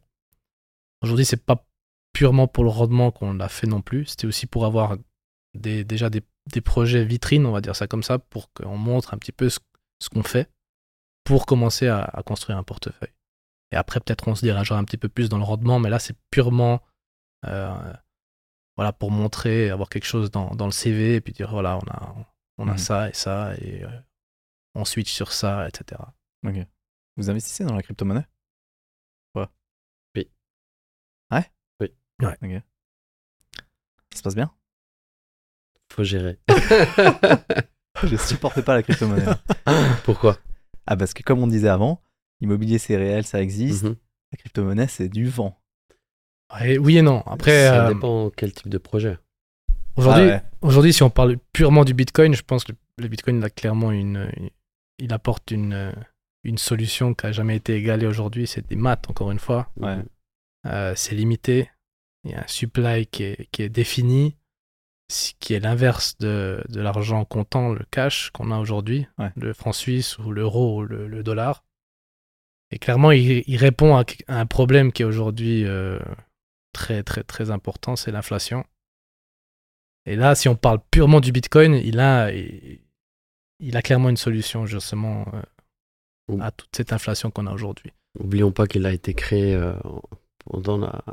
Aujourd'hui, 1.02 1.26
c'est 1.26 1.44
pas 1.44 1.66
purement 2.14 2.48
pour 2.48 2.64
le 2.64 2.70
rendement 2.70 3.12
qu'on 3.12 3.34
l'a 3.34 3.50
fait 3.50 3.68
non 3.68 3.82
plus. 3.82 4.06
C'était 4.06 4.28
aussi 4.28 4.46
pour 4.46 4.66
avoir 4.66 4.98
des, 5.56 5.84
déjà 5.84 6.10
des, 6.10 6.22
des 6.52 6.62
projets 6.62 7.04
vitrines, 7.06 7.46
on 7.46 7.52
va 7.52 7.62
dire 7.62 7.76
ça 7.76 7.88
comme 7.88 8.04
ça, 8.04 8.20
pour 8.20 8.52
qu'on 8.54 8.78
montre 8.78 9.14
un 9.14 9.18
petit 9.18 9.32
peu 9.32 9.50
ce, 9.50 9.60
ce 10.02 10.10
qu'on 10.10 10.24
fait 10.24 10.50
pour 11.24 11.46
commencer 11.46 11.88
à, 11.88 12.04
à 12.04 12.24
construire 12.24 12.58
un 12.58 12.64
portefeuille. 12.64 13.14
Et 13.72 13.76
après, 13.76 14.00
peut-être 14.00 14.28
on 14.28 14.36
se 14.36 14.42
dirigera 14.42 14.78
un 14.80 14.84
petit 14.84 14.98
peu 14.98 15.10
plus 15.10 15.30
dans 15.30 15.38
le 15.38 15.44
rendement, 15.44 15.80
mais 15.80 15.90
là, 15.90 16.00
c'est 16.00 16.18
purement 16.32 16.82
euh, 17.46 17.94
voilà, 18.78 18.94
pour 18.94 19.12
montrer, 19.12 19.70
avoir 19.70 19.90
quelque 19.90 20.06
chose 20.08 20.32
dans, 20.32 20.56
dans 20.56 20.66
le 20.66 20.72
CV 20.72 21.16
et 21.16 21.22
puis 21.22 21.34
dire 21.34 21.52
voilà, 21.52 21.78
on 21.78 21.88
a, 21.92 22.16
on 22.58 22.68
a 22.68 22.72
Mhm. 22.72 22.78
ça 22.78 23.10
et 23.10 23.14
ça 23.14 23.54
et 23.58 23.84
euh, 23.84 24.00
on 24.76 24.86
switch 24.86 25.12
sur 25.12 25.32
ça, 25.34 25.68
etc. 25.68 26.02
Ok. 26.46 26.56
Vous 27.18 27.30
investissez 27.30 27.64
dans 27.66 27.76
la 27.76 27.84
crypto-monnaie? 27.84 28.26
Oui. 30.16 30.30
Ouais? 31.32 31.46
Oui. 31.80 31.94
Ouais. 32.22 32.38
Ok. 32.42 32.64
Ça 34.12 34.18
se 34.18 34.24
passe 34.24 34.36
bien? 34.36 34.52
Faut 36.00 36.06
gérer. 36.06 36.38
Je 38.08 38.16
supporte 38.16 38.62
pas 38.62 38.74
la 38.76 38.84
crypto-monnaie. 38.84 39.26
Pourquoi? 40.06 40.38
Ah, 40.88 40.96
parce 40.96 41.14
que 41.14 41.24
comme 41.24 41.40
on 41.40 41.48
disait 41.48 41.68
avant, 41.68 42.02
immobilier 42.40 42.78
c'est 42.78 42.96
réel, 42.96 43.26
ça 43.26 43.42
existe. 43.42 43.84
Mhm. 43.84 43.96
La 44.32 44.38
crypto-monnaie 44.38 44.88
c'est 44.88 45.10
du 45.10 45.26
vent. 45.28 45.60
Et 46.64 46.78
oui 46.78 46.98
et 46.98 47.02
non. 47.02 47.22
Après, 47.26 47.68
Ça 47.68 47.88
euh, 47.88 47.94
dépend 47.94 48.30
quel 48.30 48.54
type 48.54 48.70
de 48.70 48.78
projet. 48.78 49.18
aujourd'hui, 49.98 50.24
Ah 50.30 50.36
ouais. 50.36 50.42
aujourd'hui, 50.62 50.94
si 50.94 51.04
on 51.04 51.10
parle 51.10 51.38
purement 51.52 51.84
du 51.84 51.94
Bitcoin, 51.94 52.34
je 52.34 52.44
pense 52.44 52.64
que 52.64 52.72
le 52.98 53.08
Bitcoin 53.10 53.40
il 53.40 53.44
a 53.44 53.50
clairement 53.50 53.92
une, 53.92 54.30
une- 54.38 54.50
il 55.00 55.12
apporte 55.12 55.52
une, 55.52 55.94
une 56.46 56.58
solution 56.58 57.14
qui 57.14 57.26
a 57.26 57.34
jamais 57.34 57.58
été 57.58 57.76
égalée 57.76 58.08
aujourd'hui. 58.08 58.48
C'est 58.48 58.66
des 58.70 58.76
maths, 58.78 59.10
encore 59.10 59.32
une 59.32 59.40
fois. 59.40 59.70
Ouais. 59.78 59.98
Euh, 60.66 60.94
c'est 60.96 61.16
limité. 61.16 61.70
Il 62.24 62.32
y 62.32 62.36
a 62.36 62.40
un 62.44 62.48
supply 62.48 63.06
qui 63.08 63.24
est, 63.24 63.48
qui 63.52 63.64
est 63.64 63.70
défini, 63.70 64.36
ce 65.12 65.34
qui 65.40 65.54
est 65.54 65.60
l'inverse 65.60 66.18
de, 66.20 66.64
de 66.70 66.82
l'argent 66.82 67.26
comptant, 67.26 67.74
le 67.74 67.84
cash 67.92 68.30
qu'on 68.32 68.52
a 68.52 68.60
aujourd'hui, 68.60 69.08
Ouais. 69.18 69.32
le 69.36 69.54
franc 69.54 69.74
suisse 69.74 70.18
ou 70.20 70.32
l'euro 70.32 70.78
ou 70.80 70.84
le, 70.84 71.08
le 71.08 71.24
dollar. 71.24 71.64
Et 72.72 72.78
clairement, 72.80 73.12
il, 73.12 73.44
il 73.48 73.58
répond 73.58 73.96
à, 73.98 74.04
à 74.28 74.40
un 74.40 74.46
problème 74.46 74.92
qui 74.92 75.02
est 75.02 75.06
aujourd'hui 75.06 75.66
euh, 75.66 75.98
très, 76.74 77.02
très, 77.04 77.24
très 77.24 77.50
important, 77.50 77.96
c'est 77.96 78.12
l'inflation. 78.12 78.64
Et 80.06 80.16
là, 80.16 80.36
si 80.36 80.48
on 80.48 80.56
parle 80.56 80.80
purement 80.92 81.20
du 81.20 81.32
Bitcoin, 81.32 81.74
il 81.76 82.00
a, 82.00 82.32
il, 82.32 82.80
il 83.60 83.76
a 83.78 83.82
clairement 83.82 84.10
une 84.10 84.18
solution 84.18 84.66
justement 84.68 85.26
euh, 85.34 85.42
Ouh. 86.32 86.42
à 86.42 86.52
toute 86.52 86.70
cette 86.76 86.94
inflation 86.94 87.32
qu'on 87.32 87.48
a 87.48 87.52
aujourd'hui. 87.54 87.92
Oublions 88.20 88.52
pas 88.52 88.68
qu'il 88.68 88.86
a 88.86 88.92
été 88.94 89.14
créé 89.16 89.56
euh, 89.56 89.74
pendant 90.46 90.78
la 90.78 91.04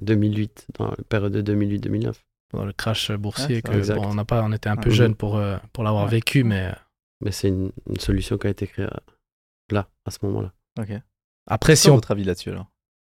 2008, 0.00 0.68
dans 0.78 0.88
la 0.90 0.96
période 1.08 1.32
de 1.32 1.42
2008-2009. 1.54 2.14
Pendant 2.50 2.64
le 2.64 2.72
crash 2.72 3.10
boursier, 3.12 3.56
Ouais, 3.56 3.62
que, 3.62 3.72
exact. 3.78 3.96
bon, 3.96 4.06
on, 4.08 4.14
n'a 4.14 4.24
pas, 4.24 4.42
on 4.42 4.52
était 4.52 4.68
un 4.68 4.76
peu 4.76 4.90
Ouais. 4.90 4.94
jeune 4.94 5.14
pour, 5.14 5.36
euh, 5.36 5.56
pour 5.72 5.84
l'avoir 5.84 6.04
Ouais. 6.04 6.10
vécu, 6.10 6.42
mais 6.44 6.74
Mais 7.22 7.30
c'est 7.32 7.48
une, 7.48 7.70
une 7.88 7.98
solution 8.00 8.38
qui 8.38 8.46
a 8.46 8.50
été 8.50 8.66
créée 8.66 8.86
euh, 8.86 8.98
là, 9.70 9.88
à 10.04 10.10
ce 10.10 10.18
moment-là. 10.22 10.52
Ok. 10.78 10.90
après, 11.46 11.76
si 11.76 11.88
on. 11.90 11.94
votre 11.94 12.10
avis 12.10 12.24
là-dessus 12.24 12.50
alors? 12.50 12.66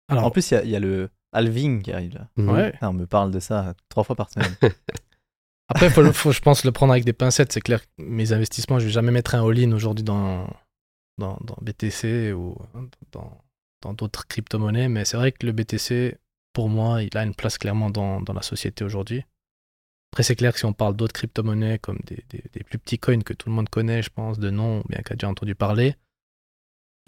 Alors, 0.09 0.25
En 0.25 0.31
plus, 0.31 0.51
il 0.51 0.55
y 0.55 0.57
a- 0.57 0.65
y, 0.65 0.77
a 0.77 0.81
le 0.81 1.11
halving 1.33 1.83
qui 1.83 1.93
arrive 1.93 2.15
là. 2.15 2.29
Mhm. 2.37 2.49
ouais. 2.51 2.75
On 2.83 2.93
me 2.93 3.07
parle 3.07 3.31
de 3.31 3.41
ça 3.41 3.75
trois 3.89 4.05
fois 4.05 4.15
par 4.17 4.31
semaine. 4.31 4.55
Après, 5.69 5.91
faut, 5.91 6.13
faut, 6.13 6.31
je 6.33 6.41
pense, 6.41 6.65
le 6.65 6.71
prendre 6.73 6.93
avec 6.93 7.05
des 7.05 7.13
pincettes. 7.13 7.53
C'est 7.53 7.61
clair 7.61 7.83
que 7.83 7.89
mes 7.99 8.33
investissements, 8.33 8.79
je 8.79 8.85
vais 8.87 8.93
jamais 8.93 9.11
mettre 9.11 9.35
un 9.35 9.45
all-in 9.47 9.73
aujourd'hui 9.73 10.05
dans, 10.05 10.47
dans, 11.19 11.39
dans 11.43 11.57
BTC 11.61 12.33
ou 12.33 12.57
dans 13.13 13.41
dans 13.83 13.93
d'autres 13.93 14.27
crypto-monnaies. 14.29 14.89
Mais 14.89 15.05
c'est 15.05 15.17
vrai 15.17 15.33
que 15.33 15.45
le 15.45 15.53
BTC, 15.53 16.17
pour 16.57 16.71
moi, 16.71 17.03
il 17.03 17.15
a 17.19 17.23
une 17.23 17.35
place 17.35 17.59
clairement 17.59 17.91
dans, 17.91 18.23
dans 18.23 18.33
la 18.33 18.41
société 18.53 18.83
aujourd'hui. 18.83 19.23
Après, 20.13 20.23
c'est 20.23 20.37
clair 20.37 20.53
que 20.55 20.59
si 20.59 20.65
on 20.65 20.73
parle 20.73 20.97
d'autres 20.97 21.13
crypto-monnaies 21.13 21.79
comme 21.79 21.99
des, 22.07 22.25
des- 22.31 22.45
des 22.55 22.65
plus 22.65 22.79
petits 22.79 22.99
coins 22.99 23.21
que 23.21 23.35
tout 23.35 23.51
le 23.51 23.55
monde 23.55 23.69
connaît, 23.69 24.01
je 24.03 24.09
pense, 24.09 24.39
de 24.39 24.49
nom, 24.51 24.83
bien 24.89 25.01
qu'a 25.05 25.15
déjà 25.17 25.29
entendu 25.29 25.55
parler, 25.55 25.97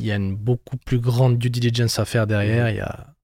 il 0.00 0.06
y 0.06 0.12
a 0.12 0.16
une 0.16 0.36
beaucoup 0.36 0.76
plus 0.76 1.00
grande 1.00 1.38
due 1.38 1.48
diligence 1.48 1.98
à 1.98 2.04
faire 2.04 2.26
derrière. 2.26 2.68
Il 2.68 2.76
y 2.76 2.80
a, 2.80 3.14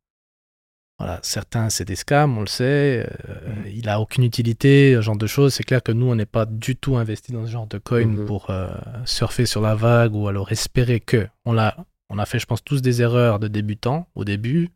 voilà, 0.98 1.20
certains, 1.22 1.68
c'est 1.68 1.84
des 1.84 1.96
scams, 1.96 2.38
on 2.38 2.40
le 2.40 2.46
sait. 2.46 3.06
euh, 3.28 3.48
Mhm. 3.56 3.66
Il 3.74 3.88
a 3.90 4.00
aucune 4.00 4.24
utilité, 4.24 4.94
ce 4.96 5.02
genre 5.02 5.18
de 5.18 5.26
choses. 5.26 5.52
C'est 5.54 5.64
clair 5.64 5.82
que 5.82 5.92
nous, 5.92 6.06
on 6.06 6.14
n'est 6.14 6.24
pas 6.38 6.46
du 6.46 6.74
tout 6.76 6.96
investi 6.96 7.32
dans 7.32 7.44
ce 7.44 7.50
genre 7.50 7.66
de 7.66 7.78
coin 7.78 8.06
Mhm. 8.06 8.24
pour 8.24 8.48
euh, 8.48 8.68
surfer 9.04 9.44
sur 9.44 9.60
la 9.60 9.74
vague 9.74 10.14
ou 10.14 10.26
alors 10.28 10.50
espérer 10.52 11.00
que. 11.00 11.28
On, 11.44 11.52
l'a, 11.52 11.76
on 12.08 12.18
a 12.18 12.24
fait, 12.24 12.38
je 12.38 12.46
pense, 12.46 12.64
tous 12.64 12.80
des 12.80 13.02
erreurs 13.02 13.38
de 13.40 13.48
débutants 13.48 14.08
au 14.14 14.24
début. 14.24 14.70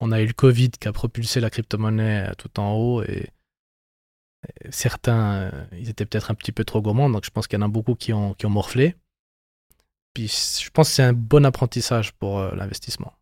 On 0.00 0.12
a 0.12 0.20
eu 0.20 0.26
le 0.26 0.32
Covid 0.32 0.70
qui 0.70 0.88
a 0.88 0.92
propulsé 0.92 1.40
la 1.40 1.50
crypto-monnaie 1.50 2.32
tout 2.36 2.60
en 2.60 2.74
haut 2.74 3.02
et, 3.02 3.30
et 4.64 4.72
certains, 4.72 5.34
euh, 5.34 5.64
ils 5.72 5.88
étaient 5.88 6.06
peut-être 6.06 6.30
un 6.30 6.34
petit 6.34 6.52
peu 6.52 6.64
trop 6.64 6.82
gourmands, 6.82 7.10
donc 7.10 7.24
je 7.24 7.30
pense 7.30 7.46
qu'il 7.46 7.58
y 7.58 7.62
en 7.62 7.66
a 7.66 7.68
beaucoup 7.68 7.94
qui 7.94 8.12
ont, 8.12 8.34
qui 8.34 8.46
ont 8.46 8.50
morflé. 8.50 8.94
Puis 10.14 10.28
je 10.28 10.70
pense 10.70 10.88
que 10.88 10.94
c'est 10.94 11.02
un 11.02 11.12
bon 11.12 11.44
apprentissage 11.44 12.12
pour 12.12 12.38
euh, 12.38 12.54
l'investissement. 12.54 13.12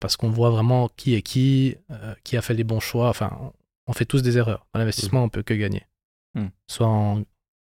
Parce 0.00 0.16
qu'on 0.16 0.30
voit 0.30 0.50
vraiment 0.50 0.88
qui 0.96 1.14
est 1.14 1.22
qui, 1.22 1.76
euh, 1.90 2.14
qui 2.24 2.36
a 2.36 2.42
fait 2.42 2.54
les 2.54 2.64
bons 2.64 2.80
choix. 2.80 3.08
Enfin, 3.08 3.52
on, 3.86 3.92
fait 3.92 4.04
tous 4.04 4.22
des 4.22 4.38
erreurs. 4.38 4.66
Dans 4.72 4.80
l'investissement, 4.80 5.22
on 5.22 5.28
peut 5.28 5.44
que 5.44 5.54
gagner. 5.54 5.86
Mm. 6.34 6.46
Soit, 6.66 6.88
en, 6.88 7.22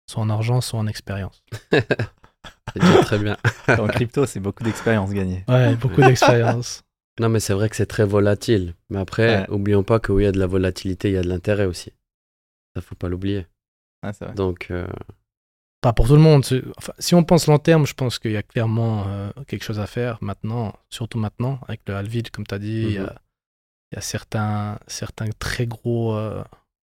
soit 0.09 0.23
en 0.23 0.31
argent, 0.31 0.62
soit 0.62 0.79
en 0.79 0.87
expérience. 0.87 1.45
C'est 2.73 2.81
très 3.03 3.19
bien. 3.19 3.37
en 3.69 3.87
crypto, 3.87 4.25
c'est 4.25 4.41
beaucoup 4.41 4.65
d'expérience 4.65 5.12
gagnée. 5.12 5.45
Ouais, 5.47 5.77
beaucoup 5.77 6.01
d'expérience. 6.01 6.83
Non, 7.20 7.29
mais 7.29 7.40
c'est 7.40 7.53
vrai 7.53 7.68
que 7.68 7.77
c'est 7.77 7.87
très 7.87 8.05
volatile. 8.05 8.75
Mais 8.90 8.98
après, 8.98 9.40
Ouais. 9.40 9.51
oublions 9.51 9.83
pas 9.83 10.01
qu'il 10.01 10.20
y 10.20 10.27
a 10.27 10.33
de 10.33 10.38
la 10.38 10.46
volatilité, 10.46 11.09
il 11.11 11.14
y 11.14 11.18
a 11.18 11.22
de 11.22 11.29
l'intérêt 11.29 11.66
aussi. 11.66 11.92
Ça, 12.75 12.81
faut 12.81 12.94
pas 12.94 13.09
l'oublier. 13.09 13.46
Ouais, 14.03 14.12
c'est 14.12 14.25
vrai. 14.25 14.35
Donc, 14.35 14.68
euh, 14.70 14.87
Pas 15.83 15.92
pour 15.92 16.07
tout 16.07 16.14
le 16.14 16.20
monde. 16.22 16.44
Enfin, 16.79 16.92
si 17.01 17.14
on 17.16 17.25
pense 17.25 17.48
long 17.48 17.59
terme, 17.59 17.87
je 17.87 17.94
pense 17.94 18.20
qu'il 18.20 18.31
y 18.31 18.37
a 18.37 18.42
clairement 18.44 19.05
euh, 19.09 19.31
quelque 19.48 19.64
chose 19.64 19.81
à 19.81 19.87
faire 19.88 20.16
maintenant, 20.20 20.75
surtout 20.90 21.18
maintenant, 21.18 21.59
avec 21.66 21.81
le 21.88 21.96
Halville, 21.96 22.31
comme 22.31 22.46
tu 22.46 22.55
as 22.55 22.61
dit. 22.61 22.83
Il 22.85 22.92
y 22.92 22.98
a- 22.98 23.03
Mhm. 23.03 23.11
il 23.90 23.96
y 23.96 23.98
a, 23.98 24.01
certains, 24.01 24.79
certains 24.87 25.29
très 25.40 25.66
gros, 25.66 26.14
euh, 26.14 26.42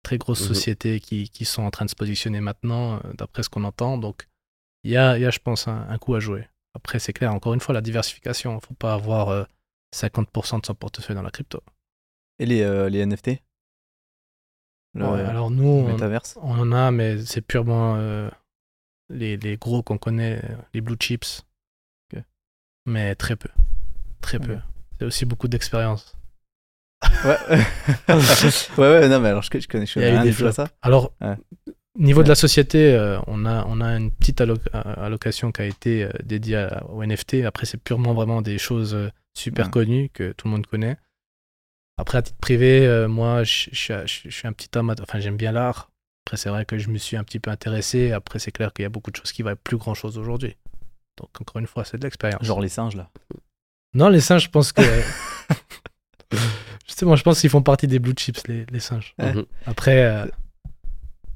très 0.02 0.18
grosses 0.18 0.40
Mhm. 0.42 0.48
sociétés 0.54 0.98
qui, 1.00 1.28
qui 1.30 1.44
sont 1.44 1.62
en 1.62 1.70
train 1.70 1.85
de 1.85 1.90
se 1.90 1.94
positionner 1.94 2.40
maintenant, 2.40 2.96
euh, 2.96 3.12
d'après 3.16 3.44
ce 3.44 3.48
qu'on 3.48 3.62
entend. 3.62 3.96
Donc, 3.96 4.26
il 4.83 4.90
y 4.90 4.96
a, 4.96 5.16
il 5.16 5.22
y 5.22 5.24
a, 5.26 5.30
je 5.30 5.38
pense, 5.38 5.68
un, 5.68 5.87
un 5.88 5.98
coup 5.98 6.14
à 6.16 6.20
jouer. 6.20 6.48
Après, 6.74 6.98
c'est 6.98 7.12
clair, 7.12 7.33
encore 7.33 7.54
une 7.54 7.61
fois, 7.61 7.72
la 7.74 7.80
diversification. 7.83 8.52
Il 8.52 8.56
ne 8.56 8.61
faut 8.61 8.74
pas 8.74 8.94
avoir 8.94 9.28
euh, 9.28 9.44
50% 9.94 10.61
de 10.61 10.66
son 10.66 10.74
portefeuille 10.74 11.16
dans 11.16 11.22
la 11.22 11.31
crypto. 11.31 11.61
Et 12.38 12.46
les, 12.46 12.62
euh, 12.62 12.88
les 12.88 13.05
NFT 13.05 13.42
Le 14.94 15.07
Ouais, 15.07 15.20
alors, 15.20 15.50
nous, 15.50 15.64
on, 15.66 16.59
en 16.59 16.72
a, 16.72 16.90
mais 16.90 17.18
c'est 17.24 17.40
purement 17.42 17.96
euh, 17.96 18.29
les, 19.09 19.37
les 19.37 19.57
gros 19.57 19.83
qu'on 19.83 19.98
connaît, 19.98 20.40
les 20.74 20.81
blue 20.81 20.96
chips. 20.98 21.42
Mais 22.87 23.14
très 23.14 23.37
peu. 23.37 23.50
Très 24.22 24.38
peu. 24.38 24.57
C'est 24.98 25.05
aussi 25.05 25.24
beaucoup 25.26 25.48
d'expérience. 25.48 26.16
Ouais. 27.24 27.37
ouais, 28.09 28.14
ouais, 28.79 29.09
non, 29.09 29.20
mais 29.20 29.29
alors 29.29 29.42
je, 29.42 29.50
je 29.59 29.68
connais, 29.68 29.87
je 29.87 29.94
connais 29.94 30.11
rien 30.11 30.22
des 30.24 30.44
à 30.44 30.53
ça. 30.53 30.68
Alors, 30.83 31.12
Ouais. 31.20 31.37
niveau 31.98 32.22
de 32.22 32.29
la 32.29 32.35
société, 32.35 32.92
euh, 32.94 33.20
on, 33.26 33.44
a, 33.44 33.64
on 33.66 33.81
a 33.81 33.96
une 33.98 34.11
petite 34.11 34.40
alloc- 34.40 34.66
allocation 34.72 35.53
qui 35.53 35.62
a 35.62 35.66
été 35.66 36.09
dédiée 36.24 36.57
à- 36.57 36.85
au 36.87 37.03
NFT. 37.03 37.44
Après, 37.44 37.66
c'est 37.66 37.79
purement 37.79 38.14
vraiment 38.14 38.40
des 38.42 38.59
choses 38.59 38.94
super 39.35 39.66
Ouais. 39.66 39.71
connues 39.71 40.09
que 40.11 40.33
tout 40.33 40.47
le 40.49 40.53
monde 40.53 40.66
connaît. 40.66 40.97
Après, 41.99 42.19
à 42.19 42.23
titre 42.23 42.38
privé, 42.38 42.87
euh, 42.87 43.09
moi, 43.09 43.45
je, 43.45 43.69
je- 43.73 44.07
je- 44.07 44.21
je 44.25 44.31
suis 44.31 44.49
un 44.49 44.53
petit 44.53 44.77
amateur. 44.79 45.05
Enfin, 45.09 45.21
j'aime 45.21 45.37
bien 45.37 45.53
l'art. 45.53 45.90
Après, 46.27 46.37
c'est 46.37 46.49
vrai 46.49 46.64
que 46.64 46.79
je 46.79 46.88
me 46.88 46.99
suis 46.99 47.16
un 47.16 47.25
petit 47.25 47.40
peu 47.40 47.51
intéressé. 47.51 48.12
Après, 48.12 48.38
c'est 48.38 48.53
clair 48.53 48.73
qu'il 48.73 48.85
y 48.85 48.87
a 48.87 48.88
beaucoup 48.88 49.11
de 49.11 49.16
choses 49.16 49.33
qui 49.33 49.43
valent 49.43 49.59
plus 49.62 49.77
grand 49.77 49.95
chose 49.95 50.16
aujourd'hui. 50.19 50.57
Donc, 51.19 51.29
encore 51.40 51.59
une 51.59 51.66
fois, 51.66 51.85
c'est 51.85 51.99
de 51.99 52.05
l'expérience. 52.05 52.43
Genre 52.45 52.61
les 52.61 52.69
singes 52.69 52.97
là. 52.97 53.11
Non, 53.95 54.09
les 54.09 54.21
singes, 54.21 54.45
je 54.45 54.51
pense 54.51 54.73
que. 54.73 54.83
Justement, 56.87 57.16
je 57.16 57.23
pense 57.23 57.40
qu'ils 57.40 57.51
font 57.51 57.62
partie 57.62 57.87
des 57.87 57.99
blue 57.99 58.14
chips, 58.16 58.47
les, 58.47 58.66
les 58.66 58.81
singes. 58.81 59.14
Ouais. 59.19 59.33
Après, 59.66 60.03
euh, 60.05 60.27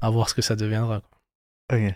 à 0.01 0.09
voir 0.09 0.29
ce 0.29 0.33
que 0.35 0.41
ça 0.41 0.55
deviendra. 0.55 1.01
quoi. 1.01 1.77
Ok. 1.77 1.93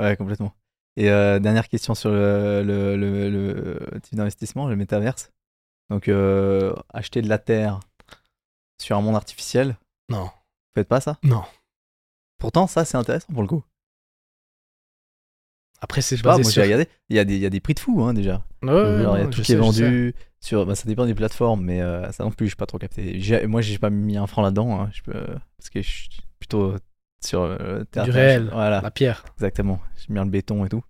Ouais, 0.00 0.16
complètement. 0.16 0.54
Et 0.96 1.10
euh, 1.10 1.38
dernière 1.38 1.68
question 1.68 1.94
sur 1.94 2.10
le, 2.10 2.62
le, 2.64 2.96
le- 2.96 3.30
le 3.30 4.00
type 4.00 4.16
d'investissement, 4.16 4.68
le 4.68 4.76
métaverse. 4.76 5.32
Donc, 5.90 6.08
euh, 6.08 6.74
acheter 6.92 7.22
de 7.22 7.28
la 7.28 7.38
terre 7.38 7.80
sur 8.80 8.96
un 8.96 9.00
monde 9.00 9.16
artificiel, 9.16 9.76
Non, 10.08 10.24
vous 10.24 10.30
faites 10.80 10.88
pas 10.88 11.00
ça? 11.00 11.18
Non. 11.22 11.44
Pourtant, 12.38 12.66
ça, 12.66 12.84
c'est 12.84 12.96
intéressant 12.96 13.32
pour 13.32 13.42
le 13.42 13.48
coup. 13.48 13.62
Après, 15.80 16.00
c'est 16.00 16.20
pas, 16.22 16.38
moi 16.38 16.50
sur. 16.50 16.62
j'ai 16.62 16.62
regardé, 16.62 16.88
il 17.08 17.16
y, 17.16 17.18
a 17.18 17.24
des- 17.24 17.34
il 17.36 17.40
y 17.42 17.46
a 17.46 17.50
des 17.50 17.60
prix 17.60 17.74
de 17.74 17.80
fou 17.80 18.02
hein, 18.02 18.14
déjà. 18.14 18.44
Ouais, 18.62 18.70
ouais, 18.72 19.02
Genre, 19.02 19.16
il 19.18 19.20
y 19.20 19.24
a 19.24 19.26
tout 19.26 19.42
qui 19.42 19.52
est 19.52 19.54
sais, 19.54 19.60
vendu 19.60 20.14
sur. 20.40 20.64
bah, 20.64 20.74
ça 20.76 20.84
dépend 20.86 21.06
des 21.06 21.14
plateformes, 21.14 21.64
mais 21.64 21.80
euh, 21.82 22.10
ça 22.12 22.22
non 22.24 22.30
plus, 22.30 22.46
je 22.46 22.50
suis 22.50 22.56
pas 22.56 22.66
trop 22.66 22.78
capté. 22.78 23.18
Moi, 23.48 23.60
j'ai 23.62 23.78
pas 23.78 23.90
mis 23.90 24.16
un 24.16 24.26
franc 24.28 24.42
là-dedans, 24.42 24.80
hein, 24.80 24.90
je 24.92 25.02
peux, 25.02 25.12
parce 25.58 25.70
que 25.70 25.82
je 25.82 25.88
suis 25.88 26.08
plutôt 26.38 26.76
sur 27.24 27.42
euh, 27.42 27.84
terre- 27.84 28.04
Du 28.04 28.10
réel, 28.10 28.48
Voilà, 28.52 28.80
La 28.80 28.90
pierre. 28.90 29.24
exactement. 29.36 29.80
J'ai 29.96 30.12
mis 30.12 30.18
le 30.20 30.26
béton 30.26 30.64
et 30.64 30.68
tout. 30.68 30.82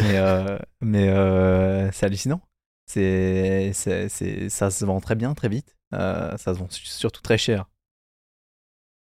Mais, 0.00 0.18
euh, 0.18 0.58
mais 0.80 1.08
euh, 1.08 1.90
c'est 1.92 2.06
hallucinant. 2.06 2.40
C'est, 2.86 3.72
c'est, 3.74 4.48
ça 4.48 4.70
se 4.70 4.84
vend 4.84 5.00
très 5.00 5.14
bien, 5.14 5.34
très 5.34 5.48
vite. 5.48 5.76
Euh, 5.94 6.36
ça 6.36 6.54
se 6.54 6.58
vend 6.58 6.68
su- 6.70 6.86
surtout 6.86 7.22
très 7.22 7.38
cher. 7.38 7.66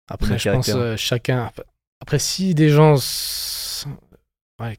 Après, 0.08 0.30
Le 0.32 0.38
je 0.38 0.50
pense 0.50 0.96
chacun. 0.96 1.50
Après, 2.00 2.18
si 2.18 2.54
des 2.54 2.68
gens. 2.68 2.94
Ouais, 4.60 4.78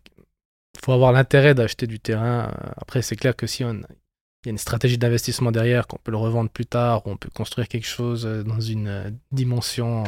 faut 0.83 0.91
avoir 0.91 1.11
l'intérêt 1.11 1.55
d'acheter 1.55 1.87
du 1.87 1.99
terrain. 1.99 2.51
Après, 2.77 3.01
c'est 3.01 3.15
clair 3.15 3.35
que 3.35 3.47
si 3.47 3.63
on. 3.63 3.81
Il 4.43 4.47
y 4.47 4.49
a 4.49 4.51
une 4.51 4.57
stratégie 4.57 4.97
d'investissement 4.97 5.51
derrière, 5.51 5.85
qu'on 5.85 5.97
peut 5.97 6.09
le 6.09 6.17
revendre 6.17 6.49
plus 6.49 6.65
tard, 6.65 7.05
ou 7.05 7.11
on 7.11 7.17
peut 7.17 7.29
construire 7.29 7.67
quelque 7.67 7.85
chose 7.85 8.23
dans 8.25 8.59
une 8.59 9.19
dimension 9.31 10.03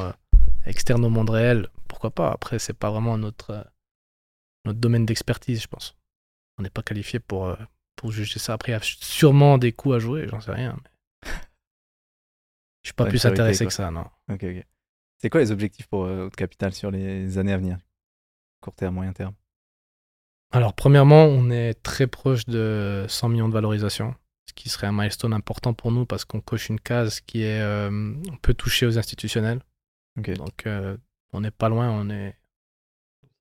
externe 0.65 1.05
au 1.05 1.09
monde 1.09 1.29
réel, 1.29 1.67
pourquoi 1.93 2.09
pas 2.09 2.31
Après, 2.31 2.57
c'est 2.57 2.73
pas 2.73 2.89
vraiment 2.89 3.19
notre, 3.19 3.51
euh, 3.51 3.63
notre 4.65 4.79
domaine 4.79 5.05
d'expertise, 5.05 5.61
je 5.61 5.67
pense. 5.67 5.95
On 6.57 6.63
n'est 6.63 6.71
pas 6.71 6.81
qualifié 6.81 7.19
pour, 7.19 7.45
euh, 7.45 7.55
pour 7.95 8.11
juger 8.11 8.39
ça. 8.39 8.53
Après, 8.53 8.71
il 8.71 8.75
y 8.75 8.77
a 8.77 8.81
sûrement 8.81 9.59
des 9.59 9.73
coups 9.73 9.95
à 9.95 9.99
jouer, 9.99 10.27
j'en 10.27 10.41
sais 10.41 10.51
rien. 10.51 10.75
Mais... 10.83 11.29
Je 12.81 12.89
suis 12.89 12.95
pas 12.95 13.05
plus 13.05 13.23
intéressé 13.25 13.65
que 13.67 13.71
ça, 13.71 13.91
non. 13.91 14.05
Ok, 14.27 14.43
ok. 14.43 14.65
C'est 15.19 15.29
quoi 15.29 15.39
les 15.39 15.51
objectifs 15.51 15.85
pour 15.87 16.05
euh, 16.05 16.25
Haute 16.25 16.35
Capital 16.35 16.73
sur 16.73 16.89
les 16.89 17.37
années 17.37 17.53
à 17.53 17.57
venir? 17.57 17.77
Court 18.59 18.73
terme, 18.73 18.95
moyen 18.95 19.13
terme? 19.13 19.35
Alors, 20.51 20.73
premièrement, 20.73 21.25
on 21.25 21.51
est 21.51 21.75
très 21.75 22.07
proche 22.07 22.45
de 22.45 23.05
100 23.07 23.29
millions 23.29 23.47
de 23.47 23.53
valorisation, 23.53 24.15
ce 24.47 24.53
qui 24.53 24.67
serait 24.67 24.87
un 24.87 24.91
milestone 24.91 25.33
important 25.33 25.75
pour 25.75 25.91
nous 25.91 26.07
parce 26.07 26.25
qu'on 26.25 26.41
coche 26.41 26.69
une 26.69 26.79
case 26.79 27.21
qui 27.21 27.43
est. 27.43 27.61
euh, 27.61 28.15
on 28.31 28.37
peut 28.37 28.55
toucher 28.55 28.87
aux 28.87 28.97
institutionnels. 28.97 29.61
Donc, 30.17 30.65
euh, 30.65 30.97
on 31.34 31.41
n'est 31.41 31.51
pas 31.51 31.69
loin, 31.69 31.89
on 31.89 32.09
est 32.09 32.36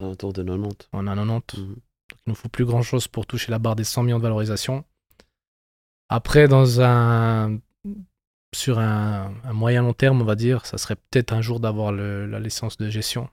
Autour 0.01 0.33
de 0.33 0.43
90. 0.43 0.89
on 0.93 1.07
est 1.07 1.11
à 1.11 1.15
90. 1.15 1.59
Mhm. 1.59 1.67
Donc, 1.67 1.77
il 2.27 2.31
nous 2.31 2.35
faut 2.35 2.49
plus 2.49 2.65
grand 2.65 2.83
chose 2.83 3.07
pour 3.09 3.27
toucher 3.27 3.51
la 3.51 3.59
barre 3.59 3.77
des 3.77 3.85
100 3.85 4.03
millions 4.03 4.19
de 4.19 4.23
valorisation. 4.23 4.85
Après, 6.09 6.49
dans 6.49 6.81
un. 6.81 7.59
Sur 8.55 8.79
un, 8.79 9.33
un 9.45 9.53
moyen 9.55 9.81
long 9.81 9.95
terme, 9.95 10.21
on 10.21 10.27
va 10.27 10.35
dire, 10.35 10.67
ça 10.67 10.77
serait 10.77 10.97
peut-être 10.97 11.33
un 11.33 11.41
jour 11.41 11.59
d'avoir 11.59 11.91
la 11.91 12.39
licence 12.39 12.77
de 12.77 12.91
gestion. 12.91 13.31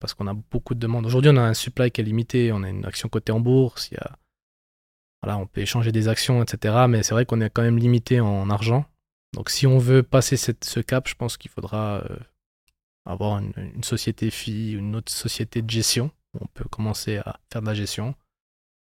Parce 0.00 0.14
qu'on 0.14 0.26
a 0.26 0.34
beaucoup 0.34 0.74
de 0.74 0.80
demandes. 0.80 1.06
Aujourd'hui, 1.06 1.30
on 1.32 1.36
a 1.36 1.42
un 1.42 1.54
supply 1.54 1.92
qui 1.92 2.00
est 2.00 2.04
limité. 2.04 2.50
On 2.52 2.64
a 2.64 2.68
une 2.68 2.84
action 2.84 3.08
cotée 3.08 3.30
en 3.30 3.38
bourse. 3.38 3.90
Il 3.92 3.94
y 3.94 3.98
a, 3.98 4.18
voilà, 5.22 5.38
on 5.38 5.46
peut 5.46 5.60
échanger 5.60 5.92
des 5.92 6.08
actions, 6.08 6.42
etc. 6.42 6.86
Mais 6.88 7.04
c'est 7.04 7.14
vrai 7.14 7.24
qu'on 7.24 7.40
est 7.40 7.50
quand 7.50 7.62
même 7.62 7.78
limité 7.78 8.18
en 8.20 8.50
argent. 8.50 8.84
Donc, 9.34 9.48
si 9.48 9.66
on 9.68 9.78
veut 9.78 10.02
passer 10.02 10.36
cette- 10.36 10.64
ce 10.64 10.80
cap, 10.80 11.06
je 11.06 11.14
pense 11.14 11.36
qu'il 11.36 11.50
faudra 11.52 12.02
euh, 12.10 12.16
avoir 13.08 13.38
une, 13.38 13.52
une 13.56 13.84
société 13.84 14.30
fille 14.30 14.76
ou 14.76 14.80
une 14.80 14.94
autre 14.94 15.10
société 15.10 15.62
de 15.62 15.70
gestion. 15.70 16.10
On 16.38 16.46
peut 16.46 16.64
commencer 16.64 17.16
à 17.18 17.40
faire 17.50 17.62
de 17.62 17.66
la 17.66 17.74
gestion. 17.74 18.14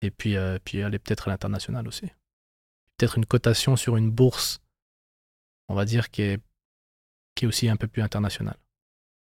Et 0.01 0.09
puis, 0.09 0.37
euh, 0.37 0.57
puis 0.63 0.81
aller 0.81 0.99
peut-être 0.99 1.27
à 1.27 1.31
l'international 1.31 1.87
aussi. 1.87 2.05
Peut-être 2.97 3.17
une 3.17 3.25
cotation 3.25 3.75
sur 3.75 3.97
une 3.97 4.09
bourse, 4.09 4.61
on 5.67 5.75
va 5.75 5.85
dire, 5.85 6.09
qui 6.09 6.21
est, 6.21 6.39
aussi 7.43 7.67
un 7.67 7.75
peu 7.75 7.87
plus 7.87 8.01
internationale. 8.01 8.57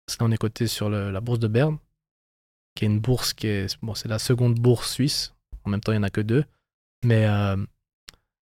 Parce 0.05 0.17
que 0.17 0.25
là, 0.25 0.29
on 0.29 0.33
est 0.33 0.37
coté 0.39 0.67
sur 0.67 0.91
la 0.91 1.21
bourse 1.21 1.39
de 1.39 1.49
Berne, 1.49 1.79
qui 2.75 2.85
est 2.85 2.89
une 2.89 3.01
bourse 3.01 3.33
qui 3.33 3.47
est. 3.47 3.79
C'est 3.95 4.09
la 4.09 4.19
seconde 4.19 4.59
bourse 4.59 4.93
suisse. 4.93 5.35
En 5.65 5.71
même 5.71 5.81
temps, 5.81 5.93
il 5.93 5.97
n'y 5.97 6.01
en 6.01 6.05
a 6.05 6.11
que 6.11 6.21
deux. 6.21 6.45
Mais 7.05 7.27
euh, 7.27 7.57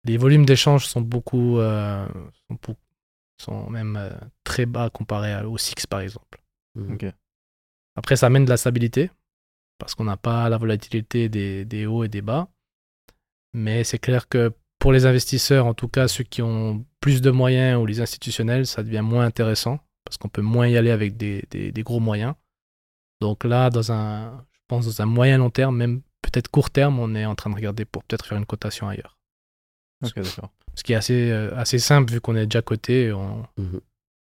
les 0.03 0.17
volumes 0.17 0.45
d'échange 0.45 0.85
sont 0.87 1.01
beaucoup. 1.01 1.59
euh, 1.59 2.07
sont, 2.47 2.55
beaucoup- 2.61 2.75
sont 3.37 3.69
même 3.69 3.95
euh, 3.97 4.09
très 4.43 4.65
bas 4.65 4.89
comparé 4.89 5.33
à- 5.33 5.47
au 5.47 5.57
SIX, 5.57 5.85
par 5.87 5.99
exemple. 6.01 6.41
Mhm. 6.75 6.93
Après, 7.95 8.15
ça 8.15 8.27
amène 8.27 8.45
de 8.45 8.49
la 8.49 8.57
stabilité, 8.57 9.11
parce 9.77 9.95
qu'on 9.95 10.03
n'a 10.05 10.17
pas 10.17 10.49
la 10.49 10.57
volatilité 10.57 11.29
des, 11.29 11.65
des 11.65 11.85
hauts 11.85 12.03
et 12.03 12.09
des 12.09 12.21
bas. 12.21 12.49
Mais 13.53 13.83
c'est 13.83 13.99
clair 13.99 14.27
que 14.27 14.53
pour 14.79 14.91
les 14.91 15.05
investisseurs, 15.05 15.65
en 15.65 15.73
tout 15.73 15.87
cas 15.87 16.07
ceux 16.07 16.23
qui 16.25 16.41
ont 16.41 16.85
plus 16.99 17.21
de 17.21 17.31
moyens 17.31 17.81
ou 17.81 17.85
les 17.85 18.01
institutionnels, 18.01 18.65
ça 18.67 18.83
devient 18.83 19.01
moins 19.01 19.25
intéressant, 19.25 19.79
parce 20.03 20.17
qu'on 20.17 20.27
peut 20.29 20.41
moins 20.41 20.67
y 20.67 20.77
aller 20.77 20.91
avec 20.91 21.15
des, 21.17 21.45
des- 21.49 21.71
des 21.71 21.83
gros 21.83 21.99
moyens. 22.01 22.35
Donc 23.21 23.43
là, 23.45 23.69
dans 23.69 23.91
un, 23.93 24.45
je 24.51 24.59
pense 24.67 24.85
dans 24.85 25.01
un 25.01 25.05
moyen 25.05 25.37
long 25.37 25.49
terme, 25.49 25.77
même 25.77 26.01
peut-être 26.21 26.49
court 26.49 26.69
terme, 26.69 26.99
on 26.99 27.15
est 27.15 27.25
en 27.25 27.35
train 27.35 27.49
de 27.49 27.55
regarder 27.55 27.85
pour 27.85 28.03
peut-être 28.03 28.25
faire 28.25 28.37
une 28.37 28.45
cotation 28.45 28.89
ailleurs. 28.89 29.17
Ok, 30.03 30.15
d'accord. 30.35 30.51
Ce 30.75 30.83
qui 30.83 30.93
est 30.93 30.95
assez, 30.95 31.31
euh, 31.31 31.55
assez 31.55 31.79
simple 31.79 32.11
vu 32.11 32.21
qu'on 32.21 32.35
est 32.35 32.45
déjà 32.47 32.61
coté. 32.61 33.11
on- 33.13 33.45
Mhm. 33.57 33.81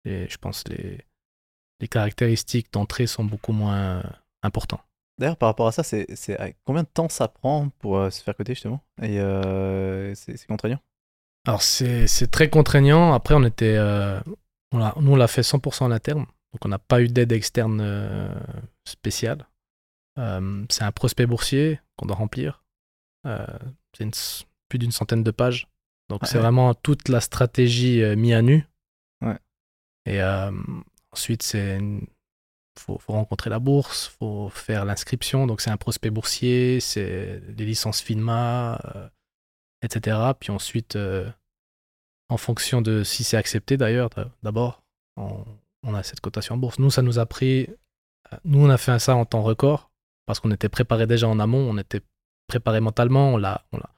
Et 0.06 0.28
je 0.28 0.38
pense 0.38 0.62
que 0.62 0.72
les, 0.72 0.98
les 1.80 1.88
caractéristiques 1.88 2.72
d'entrée 2.72 3.06
sont 3.06 3.24
beaucoup 3.24 3.52
moins 3.52 4.02
importantes. 4.42 4.82
D'ailleurs, 5.18 5.36
par 5.36 5.48
rapport 5.50 5.66
à 5.66 5.72
ça, 5.72 5.82
c'est 5.82 6.06
combien 6.64 6.82
de 6.82 6.88
temps 6.88 7.08
ça 7.10 7.28
prend 7.28 7.68
pour 7.78 7.98
euh, 7.98 8.08
se 8.10 8.22
faire 8.22 8.34
coter 8.34 8.54
justement? 8.54 8.82
Et 9.02 9.20
euh, 9.20 10.14
c'est 10.14 10.46
contraignant? 10.46 10.80
Alors 11.46 11.62
c'est 11.62 12.30
très 12.30 12.48
contraignant. 12.50 13.12
Après, 13.12 13.34
on 13.34 13.44
était, 13.44 13.76
euh, 13.76 14.18
on 14.72 14.78
l'a- 14.78 14.94
nous 15.00 15.12
on 15.12 15.16
l'a 15.16 15.28
fait 15.28 15.42
100% 15.42 15.84
en 15.86 15.90
interne, 15.90 16.20
donc 16.52 16.64
on 16.64 16.68
n'a 16.68 16.78
pas 16.78 17.02
eu 17.02 17.08
d'aide 17.08 17.32
externe 17.32 17.80
spéciale. 18.86 19.46
C'est 20.16 20.82
un 20.84 20.92
prospect 20.92 21.26
boursier 21.26 21.80
qu'on 21.96 22.06
doit 22.06 22.16
remplir. 22.16 22.62
C'est 23.24 24.44
plus 24.68 24.78
d'une 24.78 24.92
centaine 24.92 25.22
de 25.22 25.30
pages. 25.30 25.66
Donc 26.10 26.26
c'est 26.26 26.38
vraiment 26.42 26.74
toute 26.74 27.08
la 27.08 27.20
stratégie 27.20 28.02
euh, 28.02 28.16
mise 28.16 28.34
à 28.34 28.42
nu. 28.42 28.66
Ouais. 29.24 29.38
Et 30.06 30.20
euh, 30.22 30.50
ensuite, 31.12 31.42
c'est 31.42 31.78
une- 31.78 32.06
faut, 32.78 32.98
faut 32.98 33.12
rencontrer 33.12 33.48
la 33.50 33.58
bourse, 33.58 34.08
faut 34.18 34.48
faire 34.50 34.84
l'inscription. 34.84 35.46
Donc 35.46 35.60
c'est 35.60 35.70
un 35.70 35.76
prospect 35.76 36.10
boursier, 36.10 36.80
c'est 36.80 37.40
les 37.56 37.64
licences 37.64 38.00
FINMA, 38.02 38.80
euh, 38.96 39.08
etc. 39.82 40.18
Puis 40.38 40.50
ensuite, 40.50 40.96
euh, 40.96 41.30
en 42.28 42.36
fonction 42.36 42.80
de 42.82 43.02
si 43.04 43.22
c'est 43.24 43.36
accepté 43.36 43.76
d'ailleurs, 43.76 44.10
d'abord, 44.42 44.82
on, 45.16 45.44
on 45.82 45.94
a 45.94 46.02
cette 46.02 46.20
cotation 46.20 46.54
en 46.56 46.58
bourse. 46.58 46.78
Nous, 46.78 46.90
ça 46.90 47.02
nous 47.02 47.18
a 47.18 47.26
pris. 47.26 47.68
Nous, 48.44 48.64
on 48.64 48.70
a 48.70 48.78
fait 48.78 48.98
ça 48.98 49.14
en 49.16 49.24
temps 49.24 49.42
record 49.42 49.90
parce 50.26 50.38
qu'on 50.40 50.50
était 50.52 50.68
préparé 50.68 51.06
déjà 51.06 51.28
en 51.28 51.38
amont, 51.40 51.68
on 51.68 51.76
était 51.78 52.02
préparé 52.46 52.80
mentalement, 52.80 53.34
on 53.34 53.36
l'a, 53.36 53.64
on 53.72 53.78
l'a- 53.78 53.94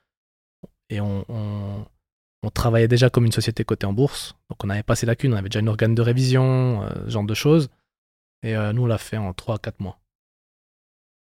et 0.88 1.00
on, 1.00 1.24
on, 1.28 1.86
on 2.42 2.50
travaillait 2.50 2.88
déjà 2.88 3.08
comme 3.10 3.24
une 3.24 3.32
société 3.32 3.64
cotée 3.64 3.86
en 3.86 3.92
bourse. 3.92 4.34
Donc 4.50 4.64
on 4.64 4.70
avait 4.70 4.82
passé 4.82 5.06
la 5.06 5.14
cune, 5.16 5.32
on 5.32 5.36
avait 5.36 5.48
déjà 5.48 5.60
une 5.60 5.68
organe 5.68 5.94
de 5.94 6.02
révision, 6.02 6.82
euh, 6.82 6.90
ce 7.06 7.10
genre 7.10 7.24
de 7.24 7.34
choses. 7.34 7.68
Et 8.42 8.56
euh, 8.56 8.72
nous, 8.72 8.82
on 8.82 8.86
l'a 8.86 8.98
fait 8.98 9.16
en 9.16 9.32
3 9.32 9.54
à 9.56 9.58
4 9.58 9.80
mois. 9.80 9.98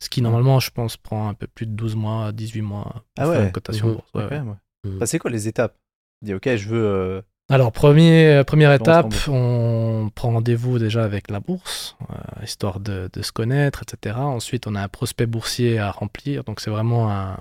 Ce 0.04 0.10
qui, 0.10 0.22
normalement, 0.22 0.60
je 0.60 0.72
pense, 0.72 0.98
prend 0.98 1.30
un 1.30 1.34
peu 1.34 1.48
plus 1.48 1.66
de 1.66 1.72
12 1.72 1.96
mois, 1.96 2.32
18 2.32 2.62
mois 2.62 2.84
pour 2.84 3.04
Ah 3.18 3.22
faire 3.26 3.40
ouais. 3.40 3.46
une 3.46 3.52
cotation 3.52 3.86
en 3.86 3.90
Mhm. 3.90 3.96
bourse. 3.96 4.10
Ouais, 4.14 4.26
Ouais. 4.26 4.40
Mhm. 4.86 5.00
Bah, 5.00 5.06
c'est 5.06 5.20
quoi 5.20 5.32
les 5.32 5.48
étapes? 5.48 5.76
Dis, 6.22 6.34
ok, 6.34 6.56
je 6.56 6.68
veux. 6.70 6.86
euh, 6.86 7.22
Alors, 7.50 7.72
premier, 7.72 8.42
première 8.46 8.74
étape, 8.74 9.14
on 9.28 10.10
prend 10.14 10.32
rendez-vous 10.32 10.80
déjà 10.80 11.04
avec 11.04 11.30
la 11.30 11.40
bourse, 11.40 11.96
histoire 12.44 12.80
de, 12.80 13.10
de 13.14 13.22
se 13.22 13.32
connaître, 13.32 13.84
etc. 13.84 14.18
Ensuite, 14.18 14.66
on 14.68 14.76
a 14.76 14.82
un 14.82 14.88
prospect 14.88 15.28
boursier 15.28 15.78
à 15.80 15.92
remplir. 15.92 16.44
Donc, 16.44 16.60
c'est 16.60 16.72
vraiment 16.72 17.12
un, 17.12 17.34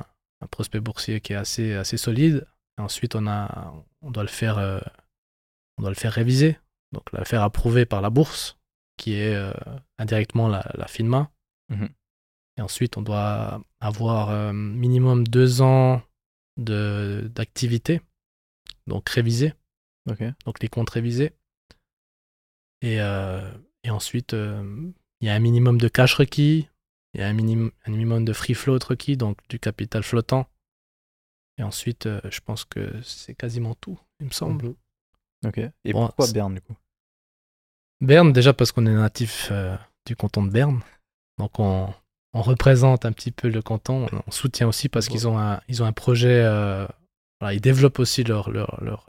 un 0.42 0.46
prospect 0.50 0.80
boursier 0.80 1.20
qui 1.20 1.32
est 1.32 1.36
assez, 1.36 1.72
assez 1.74 1.96
solide. 1.96 2.46
Et 2.78 2.82
ensuite, 2.82 3.14
on, 3.14 3.26
a, 3.26 3.72
on, 4.02 4.10
doit 4.10 4.22
le 4.24 4.28
faire, 4.28 4.58
euh, 4.58 4.80
on 5.78 5.82
doit 5.82 5.90
le 5.90 5.96
faire 5.96 6.12
réviser, 6.12 6.58
donc 6.92 7.10
le 7.12 7.24
faire 7.24 7.42
approuver 7.42 7.86
par 7.86 8.00
la 8.00 8.10
bourse, 8.10 8.58
qui 8.96 9.14
est 9.14 9.34
euh, 9.34 9.52
indirectement 9.98 10.48
la, 10.48 10.70
la 10.74 10.86
FINMA. 10.86 11.30
Mhm. 11.68 11.88
Et 12.56 12.62
ensuite, 12.62 12.96
on 12.96 13.02
doit 13.02 13.60
avoir 13.80 14.30
euh, 14.30 14.52
minimum 14.52 15.26
deux 15.26 15.60
ans 15.62 16.02
de- 16.56 17.30
d'activité, 17.34 18.00
donc 18.86 19.08
réviser 19.08 19.54
Ok. 20.08 20.22
donc 20.44 20.60
les 20.62 20.68
comptes 20.68 20.90
révisés. 20.90 21.32
Et, 22.82 22.96
et 22.96 23.90
ensuite, 23.90 24.34
il 24.34 25.26
y 25.26 25.30
a 25.30 25.34
un 25.34 25.38
minimum 25.38 25.80
de 25.80 25.88
cash 25.88 26.14
requis, 26.16 26.68
il 27.14 27.20
y 27.20 27.22
a 27.24 27.28
un, 27.28 27.32
minim- 27.32 27.70
un 27.86 27.90
minimum 27.90 28.26
de 28.26 28.32
free 28.34 28.52
float 28.52 28.80
requis, 28.86 29.16
donc 29.16 29.38
du 29.48 29.58
capital 29.58 30.02
flottant. 30.02 30.46
Et 31.58 31.62
ensuite, 31.62 32.06
euh, 32.06 32.20
je 32.30 32.40
pense 32.40 32.64
que 32.64 33.00
c'est 33.02 33.34
quasiment 33.34 33.74
tout, 33.74 33.98
il 34.20 34.26
me 34.26 34.32
semble. 34.32 34.64
Mhm. 34.66 34.74
Ok. 35.46 35.58
Et 35.58 35.92
Bon, 35.92 36.06
pourquoi 36.06 36.26
Berne 36.32 36.54
du 36.54 36.60
coup? 36.60 36.76
Berne, 38.00 38.32
déjà 38.32 38.52
parce 38.52 38.72
qu'on 38.72 38.86
est 38.86 38.94
natif 38.94 39.48
euh, 39.50 39.76
du 40.06 40.16
canton 40.16 40.42
de 40.44 40.50
Berne. 40.50 40.80
Donc 41.38 41.58
on, 41.58 41.92
on 42.32 42.42
représente 42.42 43.04
un 43.04 43.12
petit 43.12 43.30
peu 43.30 43.48
le 43.48 43.62
canton. 43.62 44.06
On 44.26 44.30
soutient 44.30 44.68
aussi 44.68 44.88
parce 44.88 45.08
qu'ils 45.08 45.28
ont 45.28 45.38
un, 45.38 45.60
ils 45.68 45.82
ont 45.82 45.86
un 45.86 45.92
projet. 45.92 46.42
euh, 46.44 46.86
voilà, 47.40 47.54
ils 47.54 47.60
développent 47.60 47.98
aussi 47.98 48.24
leur, 48.24 48.50
leur, 48.50 48.82
leur, 48.82 49.06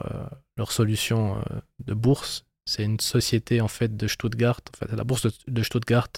leur 0.56 0.72
solution 0.72 1.42
de 1.84 1.94
bourse. 1.94 2.44
C'est 2.64 2.84
une 2.84 3.00
société 3.00 3.60
en 3.60 3.68
fait 3.68 3.96
de 3.96 4.06
Stuttgart. 4.08 4.60
En 4.74 4.76
fait, 4.76 4.86
c'est 4.90 4.96
la 4.96 5.04
bourse 5.04 5.22
de, 5.26 5.32
de 5.50 5.62
Stuttgart 5.62 6.08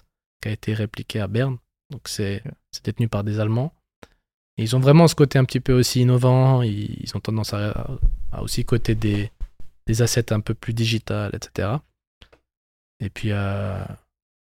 qui 0.43 0.49
a 0.49 0.53
été 0.53 0.75
répliquée 0.75 1.21
à 1.21 1.29
Berne. 1.29 1.59
Donc 1.91 2.09
c'est 2.09 2.43
détenu 2.85 3.09
par 3.09 3.25
des 3.25 3.41
Allemands. 3.41 3.73
Et 4.59 4.63
ils 4.63 4.77
ont 4.77 4.81
vraiment 4.81 5.07
ce 5.07 5.15
côté 5.15 5.39
un 5.39 5.45
petit 5.45 5.61
peu 5.61 5.73
aussi 5.73 6.01
innovant. 6.01 6.63
Ils, 6.63 6.97
ils 7.01 7.17
ont 7.17 7.21
tendance 7.21 7.55
à, 7.55 7.89
à 8.33 8.43
aussi 8.43 8.65
côté 8.65 8.95
des, 8.95 9.31
des 9.87 10.03
assets 10.03 10.33
un 10.33 10.41
peu 10.41 10.55
plus 10.55 10.75
digitales, 10.75 11.31
etc. 11.35 11.79
Et 13.01 13.09
puis, 13.09 13.31
euh, 13.33 13.85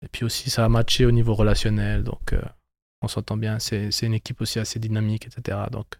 et 0.01 0.07
puis 0.07 0.25
aussi, 0.25 0.49
ça 0.49 0.65
a 0.65 0.69
matché 0.69 1.05
au 1.05 1.11
niveau 1.11 1.33
relationnel. 1.33 2.03
Donc, 2.03 2.33
euh, 2.33 2.41
on 3.01 3.07
s'entend 3.07 3.37
bien. 3.37 3.59
C'est 3.59 3.89
une 4.01 4.13
équipe 4.13 4.41
aussi 4.41 4.59
assez 4.59 4.79
dynamique, 4.79 5.27
etc. 5.27 5.57
Donc, 5.71 5.99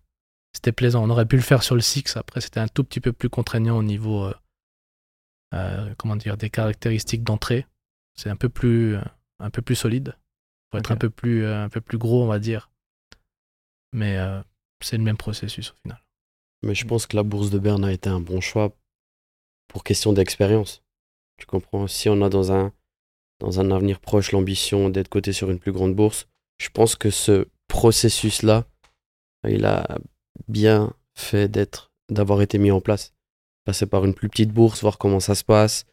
c'était 0.54 0.72
plaisant. 0.72 1.04
On 1.04 1.10
aurait 1.10 1.26
pu 1.26 1.38
le 1.38 1.42
faire 1.42 1.64
sur 1.64 1.76
le 1.76 1.82
Six. 1.82 2.18
Après, 2.18 2.42
c'était 2.42 2.60
un 2.60 2.68
tout 2.68 2.84
petit 2.84 3.00
peu 3.00 3.14
plus 3.14 3.30
contraignant 3.30 3.78
au 3.78 3.84
niveau, 3.84 4.30
euh, 5.54 5.94
comment 5.98 6.16
dire, 6.16 6.38
des 6.38 6.50
caractéristiques 6.50 7.24
d'entrée. 7.24 7.66
C'est 8.16 8.30
un 8.30 8.36
peu 8.36 8.50
plus, 8.50 8.98
un 9.40 9.50
peu 9.50 9.62
plus 9.62 9.76
solide. 9.76 10.16
Faut 10.72 10.78
être 10.78 10.92
un 10.92 10.98
peu 10.98 11.10
plus, 11.10 11.48
un 11.48 11.70
peu 11.70 11.82
plus 11.82 11.98
gros, 11.98 12.24
on 12.24 12.28
va 12.28 12.40
dire. 12.40 12.71
Mais 13.94 14.18
euh, 14.18 14.42
c'est 14.82 14.98
le 14.98 15.04
même 15.04 15.18
processus 15.18 15.72
au 15.72 15.76
final. 15.84 16.04
Mais 16.64 16.76
je 16.76 16.86
pense 16.86 17.08
que 17.08 17.16
la 17.16 17.24
bourse 17.24 17.50
de 17.50 17.60
Berne 17.60 17.84
a 17.84 17.92
été 17.92 18.10
un 18.10 18.20
bon 18.20 18.40
choix 18.40 18.76
pour 19.68 19.84
question 19.84 20.14
d'expérience. 20.14 20.84
Tu 21.38 21.46
comprends? 21.46 21.88
Si 21.88 22.08
on 22.08 22.22
a 22.22 22.30
dans 22.30 22.52
un, 22.52 22.72
dans 23.42 23.60
un 23.60 23.72
avenir 23.72 24.00
proche 24.00 24.32
l'ambition 24.32 24.90
d'être 24.90 25.10
coté 25.10 25.34
sur 25.34 25.50
une 25.50 25.60
plus 25.60 25.72
grande 25.72 25.96
bourse. 25.96 26.28
Je 26.60 26.70
pense 26.70 26.96
que 26.96 27.10
ce 27.10 27.48
processus-là, 27.68 28.66
il 29.48 29.66
a 29.66 29.98
bien 30.48 30.94
fait 31.18 31.48
d'être, 31.48 31.92
d'avoir 32.10 32.42
été 32.42 32.60
mis 32.60 32.72
en 32.72 32.82
place. 32.82 33.14
Passer 33.66 33.88
par 33.88 34.06
une 34.06 34.14
plus 34.14 34.30
petite 34.30 34.52
bourse, 34.52 34.82
voir 34.82 35.00
comment 35.00 35.20
ça 35.20 35.34
se 35.34 35.44
passe, 35.44 35.86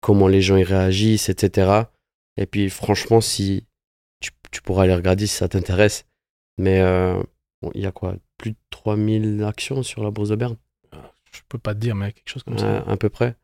comment 0.00 0.28
les 0.28 0.40
gens 0.40 0.56
y 0.56 0.64
réagissent, 0.64 1.28
etc. 1.28 1.82
Et 2.38 2.46
puis 2.46 2.70
franchement, 2.70 3.20
si 3.20 3.66
tu, 4.20 4.30
tu 4.50 4.62
pourras 4.62 4.84
aller 4.84 4.94
regarder 4.94 5.26
si 5.26 5.36
ça 5.36 5.48
t'intéresse. 5.48 6.06
Mais 6.58 6.80
euh, 6.80 7.22
bon, 7.62 7.70
il 7.74 7.80
y 7.80 7.86
a 7.86 7.92
quoi? 7.92 8.16
Plus 8.38 8.52
de 8.52 8.56
3000 8.70 9.42
actions 9.44 9.82
sur 9.82 10.02
la 10.04 10.10
bourse 10.10 10.28
de 10.30 10.36
Berne? 10.36 10.56
Je 11.32 11.40
peux 11.48 11.58
pas 11.58 11.74
te 11.74 11.80
dire, 11.80 11.94
mais 11.94 12.12
quelque 12.12 12.28
chose 12.28 12.42
comme 12.42 12.54
Ouais, 12.54 12.60
ça. 12.60 12.78
à 12.86 12.96
peu 12.96 13.08
près. 13.08 13.36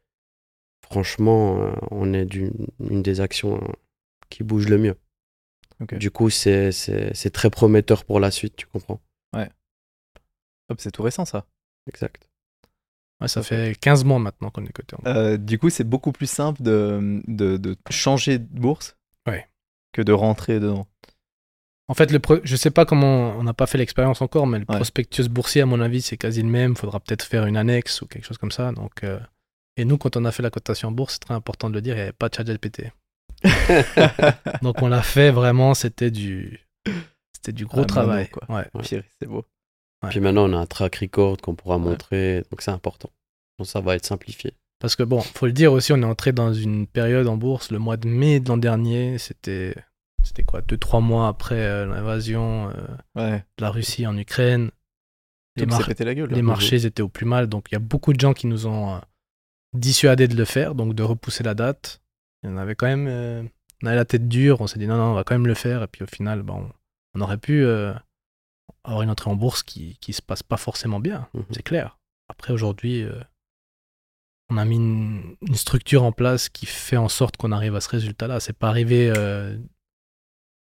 Franchement, 0.85 1.61
euh, 1.63 1.73
on 1.91 2.13
est 2.13 2.25
d'une 2.27 2.67
une 2.81 3.03
des 3.03 3.21
actions 3.21 3.57
euh, 3.63 3.73
qui 4.31 4.43
bouge 4.43 4.69
le 4.69 4.79
mieux. 4.79 4.97
Du 5.93 6.11
coup, 6.11 6.29
c'est 6.31 6.73
c'est- 6.73 7.15
c'est 7.15 7.31
très 7.31 7.51
prometteur 7.51 8.05
pour 8.05 8.21
la 8.21 8.31
suite, 8.31 8.57
tu 8.57 8.67
comprends? 8.67 9.01
Hop, 10.71 10.81
c'est 10.81 10.91
tout 10.91 11.03
récent 11.03 11.25
ça. 11.25 11.47
Exact. 11.87 12.29
Ouais, 13.23 13.29
ça 13.29 13.43
fait 13.43 13.75
15 13.81 14.05
mois 14.05 14.19
maintenant 14.19 14.51
qu'on 14.51 14.65
est 14.67 14.73
coté. 14.73 14.97
Euh, 15.07 15.39
du 15.39 15.59
coup, 15.59 15.71
c'est 15.71 15.83
beaucoup 15.85 16.13
plus 16.13 16.29
simple 16.31 16.63
de, 16.63 17.23
de, 17.27 17.57
de 17.57 17.75
changer 17.91 18.39
de 18.39 18.45
bourse 18.61 18.97
Ouais. 19.27 19.49
que 19.93 20.03
de 20.03 20.13
rentrer 20.13 20.61
dedans. 20.61 20.87
En 21.91 21.95
fait, 21.95 22.11
le 22.13 22.19
pro- 22.19 22.41
je 22.45 22.55
sais 22.57 22.71
pas 22.71 22.85
comment, 22.85 23.31
on 23.39 23.43
n'a 23.43 23.55
pas 23.55 23.67
fait 23.67 23.79
l'expérience 23.79 24.21
encore, 24.21 24.47
mais 24.47 24.59
le 24.59 24.67
Ouais. 24.69 24.77
prospectus 24.77 25.29
boursier, 25.29 25.63
à 25.63 25.67
mon 25.67 25.81
avis, 25.81 26.03
c'est 26.03 26.19
quasi 26.19 26.43
le 26.43 26.49
même. 26.49 26.77
Faudra 26.77 27.01
peut-être 27.01 27.25
faire 27.25 27.47
une 27.47 27.57
annexe 27.57 28.03
ou 28.03 28.07
quelque 28.07 28.27
chose 28.27 28.39
comme 28.39 28.53
ça. 28.53 28.73
Donc, 28.73 29.03
euh, 29.05 29.19
Et 29.79 29.85
nous, 29.85 29.97
quand 29.97 30.17
on 30.17 30.25
a 30.25 30.33
fait 30.33 30.43
la 30.43 30.51
cotation 30.51 30.89
en 30.89 30.93
bourse, 30.93 31.15
c'est 31.15 31.21
très 31.21 31.35
important 31.35 31.71
de 31.71 31.75
le 31.75 31.81
dire, 31.81 31.95
il 31.95 31.99
n'y 31.99 32.03
avait 32.03 32.13
pas 32.13 32.29
de 32.29 32.35
ChatGPT. 32.35 32.91
Donc 34.63 34.83
on 34.83 34.89
l'a 34.89 35.03
fait 35.03 35.31
vraiment, 35.31 35.75
c'était 35.75 36.11
du, 36.11 36.61
c'était 37.33 37.53
du 37.53 37.65
gros 37.67 37.83
Ah, 37.83 37.87
travail. 37.87 38.29
quoi. 38.29 38.43
Ouais. 38.55 38.65
Pire, 38.83 39.03
c'est 39.21 39.29
beau. 39.29 39.45
Ouais. 40.03 40.11
Puis 40.11 40.21
maintenant, 40.21 40.49
on 40.51 40.53
a 40.53 40.59
un 40.59 40.67
track 40.67 40.97
record 40.97 41.37
qu'on 41.39 41.55
pourra 41.55 41.79
montrer, 41.79 42.43
donc 42.51 42.61
c'est 42.63 42.71
important. 42.71 43.11
Donc 43.59 43.67
ça 43.69 43.81
va 43.81 43.95
être 43.97 44.05
simplifié. 44.07 44.53
Parce 44.81 44.95
que 44.95 45.03
bon, 45.03 45.21
faut 45.21 45.47
le 45.47 45.53
dire 45.53 45.73
aussi, 45.73 45.93
on 45.93 46.03
est 46.03 46.05
entré 46.05 46.33
dans 46.33 46.53
une 46.53 46.87
période 46.87 47.27
en 47.27 47.37
bourse 47.37 47.71
le 47.73 47.79
mois 47.79 47.97
de 47.97 48.07
mai 48.09 48.39
de 48.41 48.49
l'an 48.49 48.57
dernier. 48.59 49.19
C'était, 49.19 49.75
c'était 50.29 50.45
quoi, 50.45 50.61
deux 50.63 50.77
trois 50.79 51.01
mois 51.01 51.29
après 51.29 51.61
euh, 51.61 51.87
l'invasion 51.87 52.71
euh, 52.71 52.87
Ouais. 53.15 53.45
de 53.59 53.63
la 53.65 53.71
Russie 53.71 54.07
en 54.07 54.17
Ukraine. 54.17 54.71
Les, 55.57 55.65
Tout 55.65 55.71
mar- 55.71 55.81
s'est 55.81 55.87
pété 55.87 56.05
la 56.05 56.15
gueule. 56.15 56.31
les 56.31 56.43
marchés 56.43 56.85
étaient 56.87 57.03
au 57.03 57.09
plus 57.09 57.27
mal, 57.27 57.49
donc 57.49 57.67
il 57.71 57.75
y 57.75 57.77
a 57.77 57.81
beaucoup 57.81 58.13
de 58.13 58.21
gens 58.21 58.33
qui 58.35 58.47
nous 58.47 58.67
ont 58.67 58.95
euh, 58.95 58.99
dissuadés 59.73 60.29
de 60.29 60.37
le 60.37 60.45
faire, 60.45 60.75
donc 60.75 60.95
de 60.95 61.03
repousser 61.03 61.43
la 61.43 61.55
date. 61.55 62.01
En 62.47 62.57
avait 62.57 62.77
quand 62.77 62.87
même, 62.87 63.49
on 63.83 63.87
avait 63.87 63.97
la 63.97 64.05
tête 64.05 64.29
dure, 64.29 64.61
on 64.61 64.67
s'est 64.69 64.79
dit 64.79 64.87
non 64.87 64.97
non, 64.97 65.11
on 65.11 65.15
va 65.15 65.25
quand 65.25 65.35
même 65.35 65.47
le 65.49 65.55
faire, 65.55 65.83
et 65.83 65.87
puis 65.89 66.05
au 66.05 66.07
final, 66.07 66.43
bon, 66.43 66.71
on 67.15 67.21
aurait 67.21 67.39
pu 67.39 67.65
euh, 67.65 67.93
avoir 68.85 69.03
une 69.03 69.11
entrée 69.11 69.31
en 69.31 69.35
bourse 69.37 69.63
qui 69.65 69.97
qui 70.01 70.13
se 70.13 70.23
passe 70.23 70.43
pas 70.45 70.57
forcément 70.57 71.01
bien, 71.01 71.27
Mhm. 71.35 71.45
c'est 71.51 71.63
clair. 71.65 71.99
Après 72.29 72.53
aujourd'hui, 72.53 73.03
euh, 73.03 73.21
on 74.51 74.57
a 74.57 74.65
mis 74.65 74.77
une, 74.77 75.37
une 75.43 75.55
structure 75.57 76.05
en 76.05 76.13
place 76.13 76.49
qui 76.49 76.67
fait 76.67 76.97
en 76.97 77.09
sorte 77.09 77.37
qu'on 77.37 77.53
arrive 77.53 77.75
à 77.75 77.81
ce 77.81 77.89
résultat-là. 77.91 78.39
C'est 78.41 78.57
pas 78.57 78.69
arrivé 78.69 79.13
euh, 79.15 79.59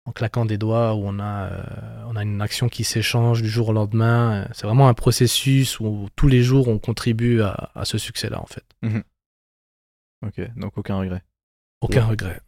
en 0.06 0.12
claquant 0.12 0.46
des 0.46 0.58
doigts 0.58 0.94
où 0.96 1.02
on 1.06 1.20
a, 1.20 1.46
euh, 1.52 2.04
on 2.08 2.16
a 2.16 2.24
une 2.24 2.42
action 2.42 2.68
qui 2.70 2.84
s'échange 2.84 3.42
du 3.42 3.48
jour 3.50 3.70
au 3.70 3.74
lendemain. 3.74 4.48
C'est 4.54 4.68
vraiment 4.68 4.88
un 4.90 4.94
processus 4.94 5.80
où 5.80 6.10
tous 6.16 6.28
les 6.28 6.44
jours 6.44 6.68
on 6.68 6.78
contribue 6.80 7.42
à, 7.42 7.72
à 7.74 7.86
ce 7.86 7.98
succès-là 7.98 8.42
en 8.42 8.46
fait. 8.46 8.66
Ok, 10.26 10.42
donc 10.58 10.78
aucun 10.78 10.98
regret. 10.98 11.24
Aucun 11.82 12.04
Ouais. 12.04 12.12
regret. 12.12 12.40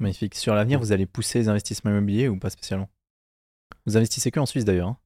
Magnifique. 0.00 0.34
Sur 0.34 0.54
l'avenir, 0.54 0.80
vous 0.80 0.92
allez 0.92 1.06
pousser 1.06 1.38
les 1.38 1.48
investissements 1.48 1.90
immobiliers 1.92 2.28
ou 2.28 2.38
pas 2.38 2.50
spécialement? 2.50 2.88
Vous 3.86 3.96
investissez 3.96 4.30
que 4.30 4.40
en 4.40 4.46
Suisse 4.46 4.64
d'ailleurs. 4.64 4.88
hein? 4.88 4.98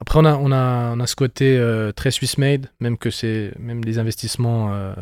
Après 0.00 0.18
on 0.18 0.24
a, 0.24 0.34
on 0.36 0.50
a, 0.52 0.92
on 0.94 1.00
a 1.00 1.06
ce 1.06 1.14
côté 1.16 1.56
euh, 1.56 1.92
très 1.92 2.10
Swiss 2.10 2.36
made, 2.36 2.70
même 2.80 2.98
que 2.98 3.10
c'est 3.10 3.52
même 3.58 3.84
les 3.84 3.98
investissements 3.98 4.74
euh, 4.74 4.94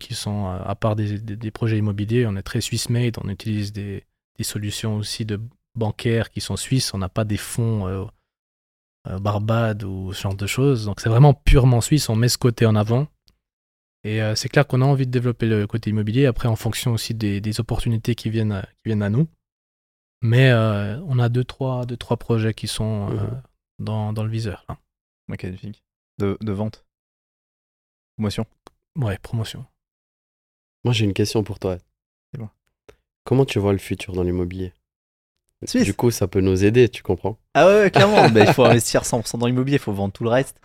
qui 0.00 0.14
sont 0.14 0.46
à 0.46 0.74
part 0.74 0.96
des, 0.96 1.18
des- 1.20 1.36
des 1.36 1.50
projets 1.52 1.78
immobiliers, 1.78 2.26
on 2.26 2.36
est 2.36 2.42
très 2.42 2.60
Swiss 2.60 2.90
made. 2.90 3.16
On 3.22 3.28
utilise 3.28 3.72
des, 3.72 4.04
des 4.38 4.44
solutions 4.44 4.96
aussi 4.96 5.24
de 5.24 5.40
bancaires 5.74 6.30
qui 6.30 6.40
sont 6.40 6.56
suisses. 6.56 6.94
On 6.94 6.98
n'a 6.98 7.08
pas 7.08 7.24
des 7.24 7.36
fonds 7.36 7.86
euh, 7.88 8.04
euh, 9.08 9.18
Barbade 9.18 9.82
ou 9.84 10.12
ce 10.12 10.22
genre 10.22 10.34
de 10.34 10.46
choses. 10.46 10.84
Donc 10.86 11.00
c'est 11.00 11.08
vraiment 11.08 11.34
purement 11.34 11.80
suisse. 11.80 12.08
On 12.08 12.16
met 12.16 12.28
ce 12.28 12.38
côté 12.38 12.64
en 12.66 12.74
avant. 12.76 13.08
Et 14.04 14.22
euh, 14.22 14.34
c'est 14.36 14.48
clair 14.48 14.66
qu'on 14.66 14.80
a 14.80 14.84
envie 14.84 15.06
de 15.06 15.10
développer 15.10 15.46
le 15.46 15.66
côté 15.66 15.90
immobilier, 15.90 16.26
après 16.26 16.48
en 16.48 16.54
fonction 16.56 16.92
aussi 16.92 17.14
des, 17.14 17.40
des 17.40 17.60
opportunités 17.60 18.14
qui 18.14 18.30
viennent, 18.30 18.52
à, 18.52 18.62
qui 18.62 18.86
viennent 18.86 19.02
à 19.02 19.10
nous. 19.10 19.26
Mais 20.22 20.50
euh, 20.50 21.00
on 21.06 21.18
a 21.18 21.28
deux 21.28 21.44
trois, 21.44 21.84
deux, 21.84 21.96
trois 21.96 22.16
projets 22.16 22.54
qui 22.54 22.68
sont 22.68 23.10
euh, 23.10 23.14
Mhm. 23.14 23.42
dans, 23.80 24.12
dans 24.12 24.24
le 24.24 24.30
viseur. 24.30 24.64
là. 24.68 24.78
Ok, 25.30 25.42
magnifique. 25.44 25.82
De, 26.18 26.38
de 26.40 26.52
vente. 26.52 26.84
Promotion. 28.16 28.46
Ouais, 28.96 29.18
promotion. 29.18 29.64
Moi, 30.84 30.92
j'ai 30.94 31.04
une 31.04 31.12
question 31.12 31.42
pour 31.44 31.58
toi. 31.58 31.78
Comment 33.28 33.44
tu 33.44 33.58
vois 33.58 33.72
le 33.72 33.78
futur 33.78 34.14
dans 34.14 34.22
l'immobilier? 34.22 34.72
Suisse. 35.66 35.84
Du 35.84 35.92
coup, 35.92 36.10
ça 36.10 36.28
peut 36.28 36.40
nous 36.40 36.64
aider, 36.64 36.88
tu 36.88 37.02
comprends? 37.02 37.36
Ah 37.52 37.66
ouais, 37.66 37.80
ouais, 37.82 37.90
clairement. 37.90 38.24
Il 38.24 38.46
faut 38.54 38.64
investir 38.64 39.02
100% 39.04 39.36
dans 39.36 39.46
l'immobilier, 39.46 39.76
il 39.76 39.80
faut 39.80 39.92
vendre 39.92 40.14
tout 40.14 40.24
le 40.24 40.30
reste. 40.30 40.56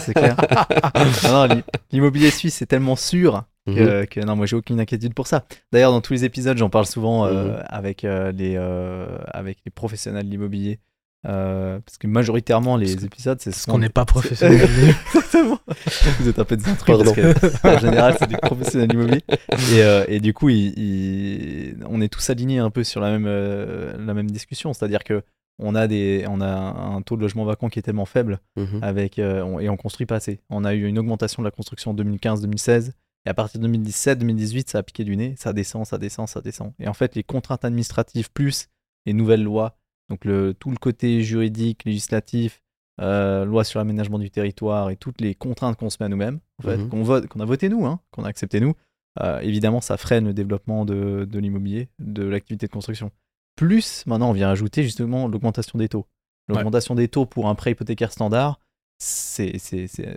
C'est 0.00 0.12
clair. 0.14 0.34
L'immobilier 1.92 2.32
suisse, 2.32 2.56
c'est 2.56 2.66
tellement 2.66 2.96
sûr 2.96 3.44
Mhm. 3.68 3.74
que, 3.76 4.04
que 4.06 4.20
non, 4.20 4.34
moi 4.34 4.46
j'ai 4.46 4.56
aucune 4.56 4.80
inquiétude 4.80 5.14
pour 5.14 5.28
ça. 5.28 5.44
D'ailleurs, 5.70 5.92
dans 5.92 6.00
tous 6.00 6.14
les 6.14 6.24
épisodes, 6.24 6.56
j'en 6.58 6.68
parle 6.70 6.86
souvent 6.86 7.26
euh, 7.26 7.58
Mhm. 7.58 7.62
avec, 7.68 8.04
euh, 8.04 8.32
les, 8.32 8.54
euh, 8.56 9.18
avec 9.28 9.58
les 9.64 9.70
professionnels 9.70 10.24
de 10.26 10.30
l'immobilier. 10.30 10.80
Euh, 11.26 11.80
parce 11.80 11.98
que 11.98 12.06
majoritairement, 12.06 12.76
les 12.78 12.92
Parce 12.94 13.04
épisodes, 13.04 13.38
c'est 13.40 13.50
Parce 13.50 13.66
qu'on 13.66 13.78
n'est 13.78 13.90
pas 13.90 14.04
professionnel. 14.06 14.62
Exactement. 15.14 15.58
Vous 16.20 16.28
êtes 16.28 16.38
un 16.38 16.44
peu 16.44 16.56
des 16.56 16.68
intrus 16.68 16.96
parce 16.96 17.12
que, 17.12 17.66
en 17.68 17.78
général, 17.78 18.16
c'est 18.18 18.28
des 18.28 18.36
professionnels 18.38 18.92
immobiliers. 18.92 19.24
Et, 19.72 19.82
euh, 19.82 20.04
et 20.08 20.20
du 20.20 20.32
coup, 20.32 20.48
il- 20.48 20.78
il- 20.78 21.76
on 21.88 22.00
est 22.00 22.08
tous 22.08 22.30
alignés 22.30 22.58
un 22.58 22.70
peu 22.70 22.84
sur 22.84 23.00
la 23.00 23.10
même, 23.10 23.26
euh, 23.26 23.92
la 24.04 24.14
même 24.14 24.30
discussion. 24.30 24.72
C'est-à-dire 24.72 25.04
que 25.04 25.22
on 25.62 25.74
a, 25.74 25.86
des, 25.88 26.24
on 26.28 26.40
a 26.40 26.46
un 26.48 27.02
taux 27.02 27.16
de 27.16 27.20
logement 27.20 27.44
vacant 27.44 27.68
qui 27.68 27.78
est 27.78 27.82
tellement 27.82 28.06
faible 28.06 28.38
Mhm. 28.56 28.78
avec, 28.82 29.18
on- 29.22 29.60
et 29.60 29.68
on 29.68 29.76
construit 29.76 30.06
pas 30.06 30.16
assez. 30.16 30.40
On 30.48 30.64
a 30.64 30.72
eu 30.74 30.86
une 30.86 30.98
augmentation 30.98 31.42
de 31.42 31.46
la 31.46 31.50
construction 31.50 31.90
en 31.90 31.94
2015-2016. 31.94 32.92
Et 33.26 33.28
à 33.28 33.34
partir 33.34 33.60
de 33.60 33.66
2017-2018, 33.66 34.70
ça 34.70 34.78
a 34.78 34.82
piqué 34.82 35.04
du 35.04 35.14
nez. 35.18 35.34
Ça 35.36 35.52
descend, 35.52 35.84
ça 35.84 35.98
descend, 35.98 36.26
ça 36.28 36.40
descend. 36.40 36.72
Et 36.78 36.88
en 36.88 36.94
fait, 36.94 37.14
les 37.14 37.22
contraintes 37.22 37.66
administratives 37.66 38.30
plus 38.32 38.68
les 39.04 39.12
nouvelles 39.12 39.42
lois, 39.42 39.76
donc 40.10 40.24
le, 40.26 40.52
tout 40.52 40.70
le 40.70 40.76
côté 40.76 41.22
juridique, 41.22 41.84
législatif, 41.84 42.60
euh, 43.00 43.44
loi 43.46 43.64
sur 43.64 43.78
l'aménagement 43.78 44.18
du 44.18 44.30
territoire 44.30 44.90
et 44.90 44.96
toutes 44.96 45.20
les 45.22 45.34
contraintes 45.34 45.76
qu'on 45.78 45.88
se 45.88 45.96
met 46.00 46.06
à 46.06 46.08
nous-mêmes, 46.10 46.40
en 46.58 46.62
fait, 46.64 46.76
Mhm. 46.76 46.88
qu'on 46.90 47.02
vote, 47.02 47.26
qu'on 47.28 47.40
a 47.40 47.44
voté 47.46 47.68
nous, 47.70 47.86
hein, 47.86 48.00
qu'on 48.10 48.24
a 48.24 48.28
accepté 48.28 48.60
nous, 48.60 48.74
euh, 49.20 49.38
évidemment, 49.40 49.80
ça 49.80 49.96
freine 49.96 50.26
le 50.26 50.34
développement 50.34 50.84
de, 50.84 51.24
de 51.30 51.38
l'immobilier, 51.38 51.88
de 51.98 52.24
l'activité 52.24 52.66
de 52.66 52.72
construction. 52.72 53.10
Plus, 53.56 54.04
maintenant, 54.06 54.30
on 54.30 54.32
vient 54.34 54.50
ajouter 54.50 54.82
justement 54.82 55.28
l'augmentation 55.28 55.78
des 55.78 55.88
taux. 55.88 56.06
L'augmentation 56.48 56.94
des 56.94 57.08
taux 57.08 57.26
pour 57.26 57.48
un 57.48 57.54
prêt 57.54 57.70
hypothécaire 57.72 58.10
standard, 58.12 58.58
c'est 59.02 59.56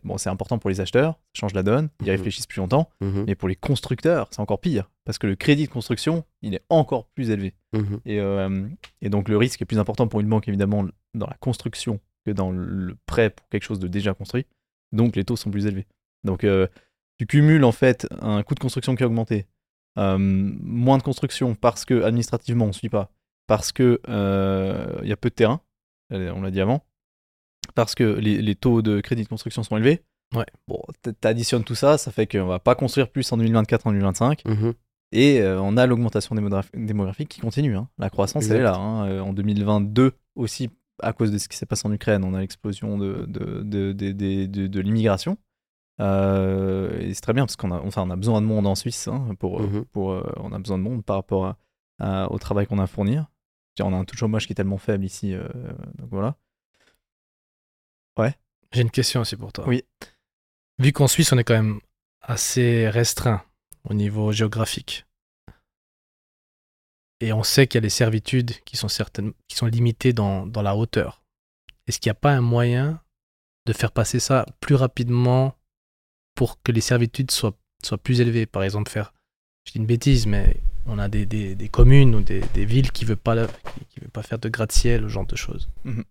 bon, 0.04 0.18
important 0.26 0.60
pour 0.60 0.70
les 0.70 0.82
acheteurs, 0.82 1.14
ça 1.34 1.40
change 1.40 1.54
la 1.54 1.64
donne, 1.64 1.90
ils 2.02 2.06
Mhm. 2.08 2.10
réfléchissent 2.12 2.48
plus 2.48 2.60
longtemps, 2.60 2.90
Mhm. 3.02 3.24
mais 3.28 3.36
pour 3.36 3.48
les 3.48 3.56
constructeurs, 3.56 4.28
c'est 4.32 4.42
encore 4.42 4.60
pire, 4.60 4.92
parce 5.06 5.18
que 5.18 5.26
le 5.26 5.36
crédit 5.36 5.66
de 5.68 5.72
construction, 5.72 6.26
il 6.42 6.54
est 6.54 6.64
encore 6.70 7.08
plus 7.16 7.30
élevé. 7.30 7.54
Mhm. 7.72 8.00
Et, 8.06 8.20
euh, 8.20 8.68
et 9.02 9.10
donc 9.10 9.30
le 9.30 9.38
risque 9.38 9.62
est 9.62 9.66
plus 9.66 9.80
important 9.80 10.08
pour 10.10 10.20
une 10.20 10.28
banque, 10.28 10.50
évidemment, 10.50 10.86
dans 11.14 11.28
la 11.28 11.38
construction 11.40 12.02
que 12.26 12.32
dans 12.32 12.52
le 12.52 12.96
prêt 13.06 13.30
pour 13.30 13.48
quelque 13.50 13.64
chose 13.64 13.80
de 13.80 13.88
déjà 13.88 14.14
construit. 14.14 14.46
Donc 14.92 15.16
les 15.16 15.24
taux 15.24 15.38
sont 15.38 15.50
plus 15.50 15.66
élevés. 15.66 15.88
Donc 16.26 16.44
euh, 16.44 16.68
tu 17.20 17.26
cumules 17.26 17.64
en 17.64 17.72
fait 17.72 18.06
un 18.22 18.44
coût 18.44 18.54
de 18.54 18.60
construction 18.60 18.96
qui 18.96 19.04
a 19.04 19.08
augmenté, 19.08 19.46
euh, 19.98 20.18
moins 20.20 20.98
de 20.98 21.04
construction 21.04 21.56
parce 21.56 21.86
que 21.86 22.04
administrativement 22.04 22.66
on 22.66 22.70
ne 22.70 22.74
suit 22.74 22.90
pas, 22.90 23.12
parce 23.48 23.72
que 23.72 24.02
il 25.04 25.08
y 25.08 25.12
a 25.14 25.18
peu 25.18 25.30
de 25.30 25.36
terrain, 25.36 25.62
on 26.12 26.42
l'a 26.42 26.52
dit 26.52 26.60
avant, 26.62 26.86
parce 27.76 27.96
que 27.96 28.04
les, 28.04 28.42
les 28.42 28.56
taux 28.56 28.82
de 28.82 29.02
crédit 29.02 29.24
de 29.24 29.28
construction 29.30 29.64
sont 29.64 29.78
élevés. 29.78 30.02
Ouais. 30.36 30.46
Bon, 30.68 30.82
t'additionnes 31.22 31.64
tout 31.64 31.76
ça, 31.76 31.98
ça 31.98 32.12
fait 32.12 32.26
qu'on 32.28 32.46
va 32.48 32.60
pas 32.60 32.74
construire 32.76 33.10
plus 33.10 33.32
en 33.32 33.38
2024, 33.38 33.86
en 33.88 33.92
2025. 33.92 34.44
Mhm. 34.46 34.74
Et 35.12 35.42
euh, 35.42 35.62
on 35.62 35.78
a 35.78 35.86
l'augmentation 35.86 36.36
démograph- 36.36 36.72
démographique 36.74 37.30
qui 37.30 37.40
continue. 37.42 37.76
hein. 37.78 37.88
La 38.00 38.10
croissance, 38.10 38.50
elle 38.50 38.58
est 38.58 38.64
là. 38.64 38.76
hein. 38.76 39.06
Euh, 39.08 39.20
En 39.20 39.32
2022 39.34 40.14
aussi, 40.36 40.72
à 41.02 41.14
cause 41.14 41.32
de 41.32 41.38
ce 41.38 41.48
qui 41.48 41.56
s'est 41.58 41.68
passé 41.68 41.88
en 41.88 41.92
Ukraine, 41.94 42.24
on 42.24 42.34
a 42.34 42.40
l'explosion 42.40 42.98
de, 42.98 43.28
l'immigration. 44.80 45.38
Euh, 46.02 47.00
et 47.00 47.14
c'est 47.14 47.22
très 47.22 47.34
bien 47.34 47.46
parce 47.46 47.56
qu'on 47.56 47.72
a, 47.72 47.80
enfin, 47.82 48.04
on 48.04 48.10
a 48.10 48.16
besoin 48.16 48.42
de 48.42 48.48
monde 48.48 48.66
en 48.68 48.76
Suisse. 48.76 49.08
hein, 49.08 49.36
pour, 49.40 49.62
Mhm. 49.62 49.86
pour, 49.86 50.12
euh, 50.12 50.24
on 50.38 50.52
a 50.52 50.60
besoin 50.60 50.78
de 50.78 50.84
monde 50.84 51.04
par 51.04 51.18
rapport 51.18 51.46
à- 51.46 51.58
à- 52.00 52.32
au 52.32 52.40
travail 52.40 52.66
qu'on 52.66 52.80
a 52.80 52.84
à 52.84 52.88
fournir. 52.88 53.28
On 53.82 53.94
a 53.94 53.98
un 53.98 54.06
taux 54.06 54.14
de 54.14 54.18
chômage 54.20 54.46
qui 54.48 54.54
est 54.54 54.56
tellement 54.56 54.78
faible 54.78 55.04
ici. 55.06 55.34
donc 55.98 56.10
voilà. 56.12 56.36
J'ai 58.72 58.82
une 58.82 58.90
question 58.92 59.22
aussi 59.22 59.36
pour 59.36 59.54
toi. 59.54 59.68
Oui. 59.68 59.84
Vu 60.80 60.92
qu'en 60.94 61.08
Suisse, 61.08 61.32
on 61.32 61.38
est 61.38 61.44
quand 61.44 61.54
même 61.54 61.80
assez 62.22 62.90
restreint 62.90 63.44
au 63.88 63.94
niveau 63.94 64.32
géographique, 64.32 65.06
Et 67.24 67.32
on 67.32 67.44
sait 67.44 67.68
qu'il 67.68 67.78
y 67.78 67.78
a 67.78 67.82
des 67.82 67.90
servitudes 67.90 68.52
qui 68.66 68.76
sont, 68.76 68.90
certaines, 68.90 69.32
qui 69.48 69.56
sont 69.56 69.68
limitées 69.68 70.12
dans, 70.12 70.46
dans 70.46 70.62
la 70.62 70.76
hauteur. 70.76 71.24
Est-ce 71.88 72.00
qu'il 72.00 72.10
n'y 72.10 72.18
a 72.18 72.20
pas 72.20 72.34
un 72.34 72.42
moyen 72.42 73.02
de 73.66 73.72
faire 73.72 73.94
passer 73.94 74.20
ça 74.20 74.46
plus 74.60 74.76
rapidement 74.76 75.56
pour 76.36 76.62
que 76.62 76.74
les 76.74 76.82
servitudes 76.82 77.32
soient, 77.32 77.58
soient 77.82 77.98
plus 77.98 78.20
élevées? 78.20 78.46
Par 78.46 78.64
exemple, 78.64 78.92
faire, 78.92 79.14
je 79.66 79.72
dis 79.72 79.78
une 79.78 79.86
bêtise, 79.86 80.28
mais 80.28 80.58
on 80.86 81.00
a 81.00 81.08
des, 81.08 81.26
des, 81.26 81.56
des 81.56 81.70
communes 81.70 82.14
ou 82.14 82.20
des, 82.22 82.42
des 82.54 82.66
villes 82.66 82.92
qui 82.92 83.06
ne 83.06 83.10
veulent, 83.10 83.18
pas, 83.18 83.48
qui, 83.48 83.86
qui 83.86 84.00
veulent 84.02 84.12
pas 84.12 84.24
faire 84.24 84.40
de 84.40 84.50
gratte-ciel, 84.50 85.04
ce 85.04 85.08
genre 85.08 85.26
de 85.26 85.38
choses. 85.38 85.70
Ouais, 85.86 86.04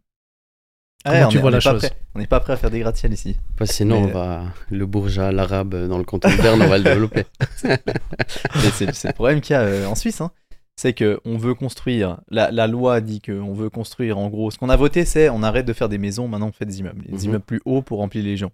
Comment 1.04 1.26
on 1.26 1.28
tu 1.28 1.36
est- 1.38 1.40
vois 1.40 1.50
on 1.50 1.52
la 1.52 1.60
chose 1.60 1.80
prêt- 1.82 1.92
On 2.14 2.18
n'est 2.18 2.26
pas 2.26 2.40
prêt 2.40 2.52
à 2.52 2.56
faire 2.56 2.70
des 2.70 2.78
gratte-ciel 2.80 3.12
ici. 3.12 3.36
Que 3.56 3.64
sinon, 3.64 4.02
Mais- 4.02 4.10
on 4.10 4.12
va, 4.14 4.42
le 4.70 4.86
bourgeat, 4.86 5.32
l'arabe 5.32 5.74
dans 5.88 5.98
le 5.98 6.04
canton 6.04 6.30
de 6.30 6.36
Berne, 6.40 6.62
on 6.62 6.68
va 6.68 6.78
le 6.78 6.84
développer. 6.84 7.24
C'est 8.72 9.06
le 9.06 9.12
problème 9.12 9.40
qu'il 9.40 9.54
y 9.54 9.56
a 9.56 9.62
euh, 9.62 9.86
en 9.86 9.94
Suisse. 9.94 10.20
hein. 10.20 10.30
C'est 10.76 10.94
qu'on 10.96 11.36
veut 11.36 11.54
construire. 11.54 12.20
La, 12.30 12.50
la 12.50 12.66
loi 12.66 13.00
dit 13.00 13.20
qu'on 13.20 13.52
veut 13.52 13.68
construire 13.70 14.18
en 14.18 14.28
gros. 14.28 14.50
Ce 14.50 14.58
qu'on 14.58 14.70
a 14.70 14.76
voté, 14.76 15.04
c'est 15.04 15.28
on 15.28 15.42
arrête 15.42 15.66
de 15.66 15.72
faire 15.72 15.88
des 15.88 15.98
maisons, 15.98 16.28
maintenant 16.28 16.48
on 16.48 16.52
fait 16.52 16.64
des 16.64 16.80
immeubles. 16.80 17.04
Des 17.06 17.12
Mhm. 17.18 17.24
immeubles 17.24 17.44
plus 17.44 17.60
hauts 17.66 17.82
pour 17.82 17.98
remplir 17.98 18.24
les 18.24 18.36
gens. 18.36 18.50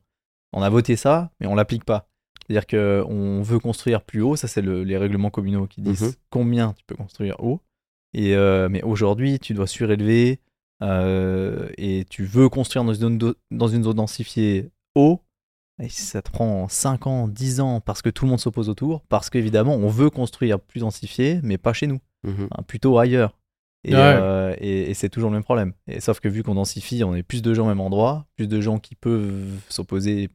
On 0.53 0.63
a 0.63 0.69
voté 0.69 0.97
ça, 0.97 1.31
mais 1.41 1.47
on 1.47 1.55
l'applique 1.55 1.85
pas. 1.85 2.09
C'est-à-dire 2.47 2.67
qu'on 2.67 3.43
veut 3.43 3.59
construire 3.59 4.03
plus 4.03 4.21
haut. 4.23 4.35
Ça, 4.37 4.49
c'est 4.49 4.63
le- 4.63 4.83
les 4.83 4.97
règlements 4.97 5.31
communaux 5.31 5.67
qui 5.67 5.81
disent 5.83 6.03
Mhm. 6.03 6.13
combien 6.31 6.73
tu 6.73 6.83
peux 6.87 6.97
construire 6.97 7.37
haut. 7.41 7.61
Et, 8.15 8.35
euh, 8.35 8.69
mais 8.71 8.83
aujourd'hui, 8.83 9.39
tu 9.39 9.53
dois 9.55 9.67
surélever 9.67 10.41
euh, 10.83 11.69
et 11.77 12.05
tu 12.09 12.25
veux 12.25 12.49
construire 12.49 12.85
dans 12.85 12.93
une 12.95 13.01
zone, 13.01 13.19
do- 13.19 13.35
dans 13.51 13.69
une 13.69 13.85
zone 13.85 13.97
densifiée 13.97 14.71
haut. 14.95 15.21
Et 15.81 15.89
ça 15.89 16.23
te 16.23 16.31
prend 16.31 16.67
5 16.69 17.07
ans, 17.07 17.29
10 17.29 17.61
ans 17.61 17.81
parce 17.81 18.03
que 18.03 18.11
tout 18.11 18.25
le 18.25 18.31
monde 18.31 18.41
s'oppose 18.41 18.69
autour, 18.69 19.03
parce 19.09 19.31
qu'évidemment 19.31 19.75
on 19.77 19.87
veut 19.89 20.11
construire 20.11 20.59
plus 20.59 20.81
densifié, 20.81 21.39
mais 21.45 21.57
pas 21.57 21.73
chez 21.73 21.87
nous, 21.87 22.01
Mhm. 22.25 22.49
hein, 22.51 22.63
plutôt 22.67 22.99
ailleurs. 22.99 23.39
Et, 23.85 23.95
Ouais. 23.95 24.01
euh, 24.01 24.57
et- 24.59 24.91
et 24.91 24.95
c'est 24.95 25.09
toujours 25.09 25.31
le 25.31 25.35
même 25.37 25.45
problème. 25.45 25.73
Et 25.87 26.01
sauf 26.01 26.19
que 26.19 26.29
vu 26.29 26.43
qu'on 26.43 26.57
densifie, 26.57 27.05
on 27.05 27.15
est 27.15 27.23
plus 27.23 27.43
de 27.43 27.55
gens 27.55 27.65
au 27.67 27.69
même 27.69 27.81
endroit, 27.81 28.27
plus 28.35 28.49
de 28.49 28.61
gens 28.61 28.81
qui 28.81 28.97
peuvent 28.97 29.61
s'opposer 29.69 30.31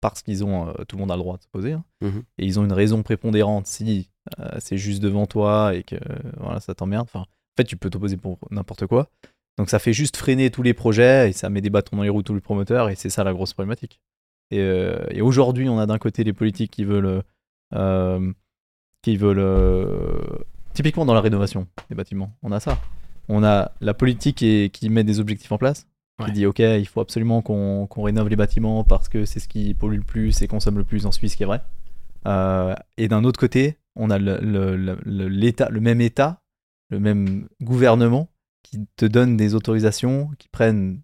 parce 0.00 0.22
qu'ils 0.22 0.44
ont, 0.44 0.68
euh, 0.68 0.84
tout 0.86 0.94
le 0.94 1.00
monde 1.00 1.10
a 1.10 1.16
le 1.16 1.22
droit 1.22 1.36
de 1.38 1.42
s'opposer, 1.42 1.72
hein. 1.72 1.84
Mhm. 2.00 2.22
et 2.38 2.46
ils 2.46 2.60
ont 2.60 2.64
une 2.64 2.72
raison 2.72 3.02
prépondérante 3.02 3.66
si 3.66 4.10
euh, 4.38 4.48
c'est 4.60 4.76
juste 4.78 5.02
devant 5.02 5.26
toi 5.26 5.74
et 5.74 5.82
que 5.82 5.96
voilà, 6.36 6.60
ça 6.60 6.72
t'emmerde. 6.76 7.06
Enfin, 7.12 7.20
en 7.22 7.26
fait, 7.56 7.64
tu 7.64 7.76
peux 7.76 7.90
t'opposer 7.90 8.16
pour 8.16 8.38
n'importe 8.52 8.86
quoi. 8.86 9.08
Donc 9.58 9.68
ça 9.70 9.80
fait 9.80 9.92
juste 9.92 10.16
freiner 10.16 10.50
tous 10.50 10.62
les 10.62 10.72
projets 10.72 11.28
et 11.28 11.32
ça 11.32 11.50
met 11.50 11.60
des 11.60 11.68
bâtons 11.68 11.96
dans 11.96 12.04
les 12.04 12.08
roues 12.08 12.22
tous 12.22 12.34
les 12.34 12.40
promoteurs 12.40 12.88
et 12.88 12.94
c'est 12.94 13.10
ça 13.10 13.24
la 13.24 13.32
grosse 13.32 13.52
problématique. 13.52 14.00
Et, 14.50 14.60
euh, 14.60 15.04
et 15.10 15.20
aujourd'hui, 15.20 15.68
on 15.68 15.78
a 15.78 15.86
d'un 15.86 15.98
côté 15.98 16.24
les 16.24 16.32
politiques 16.32 16.70
qui 16.70 16.84
veulent, 16.84 17.22
euh, 17.74 18.32
qui 19.02 19.16
veulent, 19.16 19.40
euh, 19.40 20.20
typiquement 20.74 21.04
dans 21.04 21.12
la 21.12 21.20
rénovation 21.20 21.66
des 21.90 21.96
bâtiments, 21.96 22.32
on 22.42 22.52
a 22.52 22.60
ça. 22.60 22.78
On 23.28 23.44
a 23.44 23.72
la 23.80 23.94
politique 23.94 24.36
qui, 24.36 24.70
qui 24.72 24.88
met 24.88 25.04
des 25.04 25.20
objectifs 25.20 25.52
en 25.52 25.58
place, 25.58 25.86
Ouais. 26.20 26.26
qui 26.26 26.32
dit 26.32 26.46
ok, 26.46 26.58
il 26.58 26.86
faut 26.88 27.00
absolument 27.00 27.42
qu'on 27.42 27.86
rénove 28.02 28.28
les 28.28 28.34
bâtiments 28.34 28.82
parce 28.82 29.08
que 29.08 29.24
c'est 29.24 29.38
ce 29.38 29.46
qui 29.46 29.72
pollue 29.74 29.98
le 29.98 30.02
plus 30.02 30.42
et 30.42 30.48
consomme 30.48 30.76
le 30.78 30.82
plus 30.82 31.06
en 31.06 31.12
Suisse, 31.12 31.32
ce 31.32 31.36
qui 31.36 31.44
est 31.44 31.46
vrai. 31.46 31.62
Et 32.96 33.06
d'un 33.06 33.22
autre 33.22 33.38
côté, 33.38 33.78
on 33.94 34.10
a 34.10 34.18
le, 34.18 34.40
le 34.40 35.80
même 35.80 36.00
État, 36.00 36.40
le 36.90 36.98
même 36.98 37.48
gouvernement 37.62 38.28
qui 38.70 38.86
te 38.96 39.04
donne 39.04 39.36
des 39.36 39.54
autorisations 39.54 40.30
qui 40.38 40.48
prennent 40.48 41.00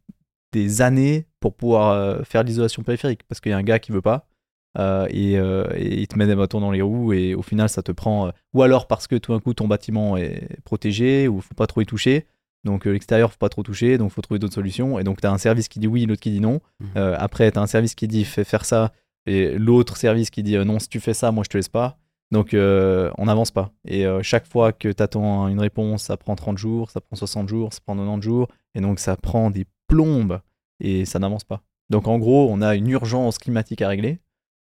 des 0.53 0.83
années 0.83 1.27
pour 1.41 1.55
pouvoir 1.55 1.91
euh, 1.91 2.23
faire 2.23 2.43
l'isolation 2.43 2.83
périphérique 2.83 3.23
parce 3.29 3.41
qu'il 3.41 3.51
y 3.51 3.55
a 3.55 3.59
un 3.59 3.63
gars 3.63 3.79
qui 3.79 3.93
veut 3.93 4.03
pas 4.03 4.29
euh, 4.77 5.07
et, 5.11 5.39
euh, 5.39 5.67
et 5.75 6.01
il 6.01 6.09
te 6.09 6.19
met 6.19 6.27
des 6.27 6.35
bâtons 6.35 6.61
dans 6.61 6.73
les 6.73 6.83
roues 6.83 7.13
et 7.13 7.35
au 7.35 7.43
final 7.43 7.69
ça 7.69 7.83
te 7.83 7.93
prend 7.93 8.27
euh, 8.27 8.31
ou 8.55 8.63
alors 8.63 8.89
parce 8.89 9.07
que 9.07 9.15
tout 9.17 9.33
d'un 9.33 9.39
coup 9.39 9.55
ton 9.55 9.69
bâtiment 9.69 10.17
est 10.17 10.49
protégé 10.65 11.29
ou 11.29 11.41
faut 11.41 11.55
pas 11.55 11.67
trop 11.67 11.81
y 11.81 11.87
toucher. 11.87 12.27
Donc 12.65 12.87
l'extérieur 12.87 13.31
faut 13.31 13.39
pas 13.39 13.51
trop 13.51 13.63
toucher 13.63 13.99
donc 13.99 14.11
faut 14.11 14.23
trouver 14.23 14.39
d'autres 14.39 14.55
solutions 14.55 14.99
et 14.99 15.05
donc 15.05 15.21
tu 15.21 15.27
as 15.27 15.31
un 15.31 15.39
service 15.39 15.69
qui 15.69 15.79
dit 15.79 15.87
oui 15.87 16.07
l'autre 16.07 16.23
qui 16.23 16.31
dit 16.31 16.41
non. 16.41 16.61
Euh, 16.97 17.15
après 17.19 17.53
tu 17.53 17.59
as 17.59 17.63
un 17.63 17.67
service 17.67 17.95
qui 17.95 18.09
dit 18.09 18.25
fais 18.25 18.43
faire 18.43 18.65
ça 18.65 18.93
et 19.27 19.57
l'autre 19.59 19.97
service 19.97 20.31
qui 20.31 20.43
dit 20.43 20.57
non 20.57 20.79
si 20.79 20.89
tu 20.89 20.99
fais 20.99 21.15
ça 21.15 21.31
moi 21.31 21.45
je 21.45 21.51
te 21.51 21.59
laisse 21.59 21.69
pas 21.69 21.99
donc 22.31 22.55
euh, 22.55 23.11
on 23.19 23.27
n'avance 23.27 23.51
pas. 23.51 23.71
Et 23.87 24.07
euh, 24.07 24.23
chaque 24.23 24.47
fois 24.47 24.73
que 24.73 24.89
tu 24.91 25.03
attends 25.03 25.49
une 25.49 25.61
réponse 25.61 26.05
ça 26.05 26.17
prend 26.17 26.35
30 26.37 26.59
jours 26.59 26.91
ça 26.91 27.01
prend 27.01 27.17
60 27.17 27.49
jours 27.49 27.73
ça 27.73 27.81
prend 27.85 27.95
90 27.97 28.23
jours 28.25 28.49
et 28.75 28.81
donc 28.81 28.99
ça 28.99 29.17
prend 29.17 29.51
des 29.51 29.67
plombes 29.89 30.41
et 30.81 31.05
ça 31.05 31.19
n'avance 31.19 31.45
pas. 31.45 31.63
Donc 31.91 32.09
en 32.09 32.19
gros 32.19 32.49
on 32.51 32.61
a 32.63 32.75
une 32.75 32.89
urgence 32.89 33.39
climatique 33.39 33.83
à 33.83 33.89
régler 33.89 34.19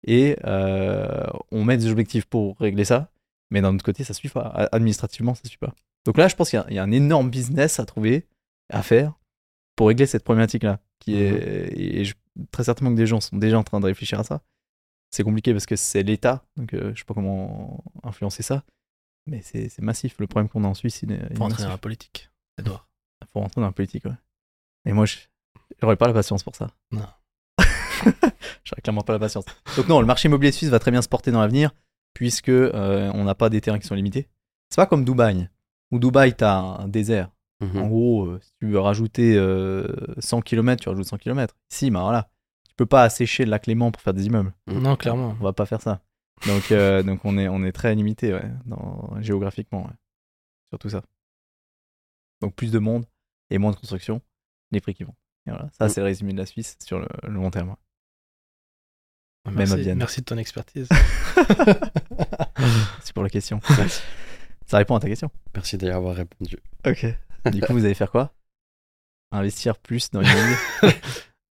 et 0.06 0.36
euh, 0.44 1.24
on 1.50 1.64
met 1.64 1.76
des 1.76 1.90
objectifs 1.90 2.26
pour 2.26 2.56
régler 2.58 2.84
ça 2.84 3.10
mais 3.50 3.60
d'un 3.60 3.74
autre 3.74 3.84
côté 3.84 4.04
ça 4.04 4.12
suit 4.14 4.28
pas. 4.28 4.68
Administrativement 4.72 5.34
ça 5.34 5.42
suit 5.44 5.58
pas. 5.58 5.74
Donc 6.04 6.18
là 6.18 6.28
je 6.28 6.36
pense 6.36 6.50
qu'il 6.50 6.58
y 6.58 6.62
a- 6.62 6.66
il 6.68 6.74
y, 6.76 6.78
a 6.78 6.82
un 6.82 6.92
énorme 6.92 7.30
business 7.30 7.80
à 7.80 7.86
trouver 7.86 8.26
à 8.70 8.82
faire 8.82 9.14
pour 9.76 9.88
régler 9.88 10.06
cette 10.06 10.24
problématique 10.24 10.62
là 10.62 10.78
qui 11.00 11.16
est 11.16 11.72
et 11.76 12.04
je- 12.04 12.14
très 12.50 12.64
certainement 12.64 12.90
que 12.92 12.96
des 12.98 13.06
gens 13.06 13.20
sont 13.20 13.36
déjà 13.36 13.58
en 13.58 13.62
train 13.64 13.80
de 13.80 13.86
réfléchir 13.86 14.20
à 14.20 14.24
ça 14.24 14.40
c'est 15.16 15.24
compliqué 15.24 15.52
parce 15.52 15.64
que 15.66 15.76
c'est 15.76 16.02
l'État, 16.02 16.44
donc 16.56 16.74
euh, 16.74 16.92
je 16.94 17.00
sais 17.00 17.04
pas 17.06 17.14
comment 17.14 17.82
influencer 18.02 18.42
ça, 18.42 18.64
mais 19.26 19.40
c'est 19.42 19.78
massif. 19.80 20.16
Le 20.18 20.26
problème 20.26 20.48
qu'on 20.48 20.62
a 20.64 20.68
en 20.68 20.74
Suisse, 20.74 21.00
il 21.02 21.12
est, 21.12 21.34
Faut 21.36 21.44
entrer 21.44 21.62
dans 21.62 21.70
la 21.70 21.78
politique, 21.78 22.30
Edouard. 22.58 22.86
faut 23.32 23.40
rentrer 23.40 23.62
dans 23.62 23.66
la 23.66 23.72
politique, 23.72 24.04
ouais. 24.04 24.14
Et 24.84 24.92
moi, 24.92 25.06
j'aurais 25.80 25.96
pas 25.96 26.06
la 26.06 26.12
patience 26.12 26.42
pour 26.42 26.54
ça. 26.54 26.70
Non. 26.92 27.06
j'aurais 28.64 28.82
clairement 28.82 29.00
pas 29.00 29.14
la 29.14 29.18
patience. 29.18 29.46
Donc 29.76 29.88
non, 29.88 30.00
le 30.00 30.06
marché 30.06 30.28
immobilier 30.28 30.52
suisse 30.52 30.68
va 30.68 30.78
très 30.78 30.90
bien 30.90 31.00
se 31.00 31.08
porter 31.08 31.32
dans 31.32 31.40
l'avenir, 31.40 31.70
puisque 32.12 32.50
euh, 32.50 33.10
on 33.14 33.24
n'a 33.24 33.34
pas 33.34 33.48
des 33.48 33.62
terrains 33.62 33.78
qui 33.78 33.86
sont 33.86 33.94
limités. 33.94 34.28
C'est 34.68 34.76
pas 34.76 34.86
comme 34.86 35.04
Dubaï, 35.04 35.48
où 35.92 35.98
Dubaï, 35.98 36.34
t'as 36.34 36.58
un 36.58 36.88
désert. 36.88 37.30
Mhm. 37.60 37.78
En 37.78 37.86
gros, 37.86 38.26
euh, 38.26 38.40
si 38.42 38.50
tu 38.60 38.66
veux 38.66 38.80
rajouter 38.80 39.34
euh, 39.36 39.88
100 40.18 40.42
km, 40.42 40.82
tu 40.82 40.88
rajoutes 40.90 41.06
100 41.06 41.16
km. 41.16 41.56
Ici, 41.72 41.90
bah 41.90 42.02
voilà. 42.02 42.28
Peux 42.76 42.86
pas 42.86 43.02
assécher 43.04 43.44
le 43.44 43.50
lac 43.50 43.66
Léman 43.66 43.90
pour 43.90 44.02
faire 44.02 44.12
des 44.14 44.26
immeubles. 44.26 44.52
Non, 44.66 44.96
clairement. 44.96 45.36
On 45.40 45.44
va 45.44 45.52
pas 45.52 45.66
faire 45.66 45.80
ça. 45.80 46.02
Donc, 46.46 46.70
euh, 46.72 47.02
donc 47.04 47.24
on, 47.24 47.38
est, 47.38 47.48
on 47.48 47.64
est 47.64 47.72
très 47.72 47.94
limité 47.94 48.32
ouais, 48.34 48.44
dans, 48.66 49.16
géographiquement 49.20 49.84
ouais, 49.86 49.92
sur 50.68 50.78
tout 50.78 50.90
ça. 50.90 51.02
Donc 52.42 52.54
plus 52.54 52.70
de 52.70 52.78
monde 52.78 53.06
et 53.50 53.56
moins 53.58 53.70
de 53.70 53.76
construction, 53.76 54.20
les 54.72 54.80
prix 54.80 54.92
qui 54.94 55.04
vont. 55.04 55.14
Et 55.46 55.50
voilà, 55.50 55.70
ça 55.78 55.86
Mm. 55.86 55.88
c'est 55.88 56.00
le 56.00 56.04
résumé 56.06 56.32
de 56.34 56.38
la 56.38 56.46
Suisse 56.46 56.76
sur 56.84 56.98
le, 56.98 57.06
le 57.22 57.32
long 57.32 57.50
terme. 57.50 57.76
Même 59.46 59.54
à 59.54 59.58
Merci, 59.58 59.80
Vienne. 59.80 59.98
merci 59.98 60.20
de 60.20 60.24
ton 60.26 60.36
expertise. 60.38 60.88
C'est 63.02 63.12
pour 63.14 63.22
la 63.22 63.30
question. 63.30 63.60
ça 64.66 64.78
répond 64.78 64.96
à 64.96 65.00
ta 65.00 65.06
question. 65.06 65.30
Merci 65.54 65.78
d'y 65.78 65.88
avoir 65.88 66.16
répondu. 66.16 66.58
Ok. 66.84 67.06
Du 67.52 67.60
coup, 67.60 67.72
vous 67.74 67.84
allez 67.84 67.94
faire 67.94 68.10
quoi? 68.10 68.34
Investir 69.30 69.78
plus 69.78 70.10
dans 70.10 70.20
l'immobilier 70.20 70.56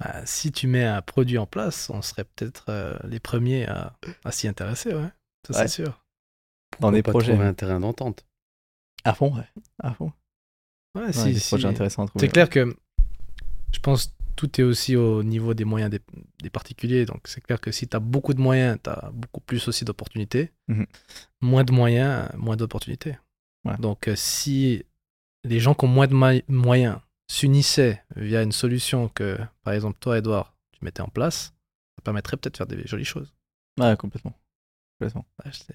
Bah, 0.03 0.23
si 0.27 0.51
tu 0.53 0.67
mets 0.67 0.85
un 0.85 1.01
produit 1.03 1.39
en 1.39 1.47
place, 1.47 1.91
on 1.91 2.03
serait 2.03 2.25
peut-être 2.25 2.65
euh, 2.71 2.97
les 3.05 3.21
premiers 3.21 3.67
à, 3.69 3.97
à 4.25 4.33
s'y 4.33 4.49
intéresser, 4.49 4.95
ouais. 4.95 5.09
Ça, 5.47 5.55
Ouais. 5.55 5.63
c'est 5.69 5.83
sûr. 5.83 6.03
dans 6.81 6.91
des 6.91 7.03
projets 7.03 7.33
trouver 7.33 7.47
un 7.49 7.55
terrain 7.55 7.79
d'entente? 7.81 8.25
à 9.05 9.15
fond, 9.15 9.35
ouais. 9.37 9.45
À 9.83 9.93
fond. 9.95 10.13
Ouais, 10.95 11.05
Ouais, 11.07 11.13
si, 11.13 11.33
des 11.33 11.39
si. 11.41 11.49
projets 11.49 11.69
intéressants 11.69 12.05
à 12.05 12.07
trouver. 12.07 12.25
C'est 12.27 12.33
clair 12.33 12.49
que 12.51 12.75
je 13.73 13.79
pense 13.81 14.15
tout 14.37 14.61
est 14.61 14.65
aussi 14.65 14.97
au 14.97 15.23
niveau 15.23 15.55
des 15.55 15.65
moyens 15.65 15.91
des, 15.91 16.01
des 16.43 16.51
particuliers. 16.51 17.05
Donc 17.05 17.27
c'est 17.29 17.41
clair 17.41 17.61
que 17.61 17.71
si 17.73 17.87
tu 17.89 17.97
as 17.97 18.01
beaucoup 18.01 18.33
de 18.35 18.41
moyens, 18.41 18.79
tu 18.83 18.91
as 18.91 19.11
beaucoup 19.13 19.41
plus 19.41 19.67
aussi 19.69 19.85
d'opportunités. 19.85 20.53
Mhm. 20.69 20.87
Moins 21.43 21.65
de 21.65 21.73
moyens, 21.73 22.29
moins 22.37 22.57
d'opportunités. 22.57 23.17
Ouais. 23.65 23.77
Donc 23.79 24.09
euh, 24.09 24.15
si 24.17 24.85
les 25.45 25.61
gens 25.61 25.75
qui 25.75 25.85
ont 25.85 25.89
moins 25.89 26.07
de 26.07 26.43
moyens 26.49 26.99
s'unissaient 27.33 28.03
via 28.16 28.43
une 28.43 28.53
solution 28.53 29.09
que, 29.09 29.39
par 29.62 29.74
exemple, 29.74 29.99
toi, 30.01 30.18
Edouard, 30.18 30.55
tu 30.72 30.85
mettais 30.85 31.03
en 31.03 31.09
place, 31.09 31.55
ça 31.97 32.03
permettrait 32.05 32.37
peut-être 32.37 32.55
de 32.55 32.59
faire 32.59 32.66
des 32.66 32.87
jolies 32.87 33.05
choses. 33.05 33.33
Ouais, 33.80 33.97
complètement. 33.97 34.35
complètement. 34.99 35.26
Ouais, 35.45 35.53
sais. 35.53 35.74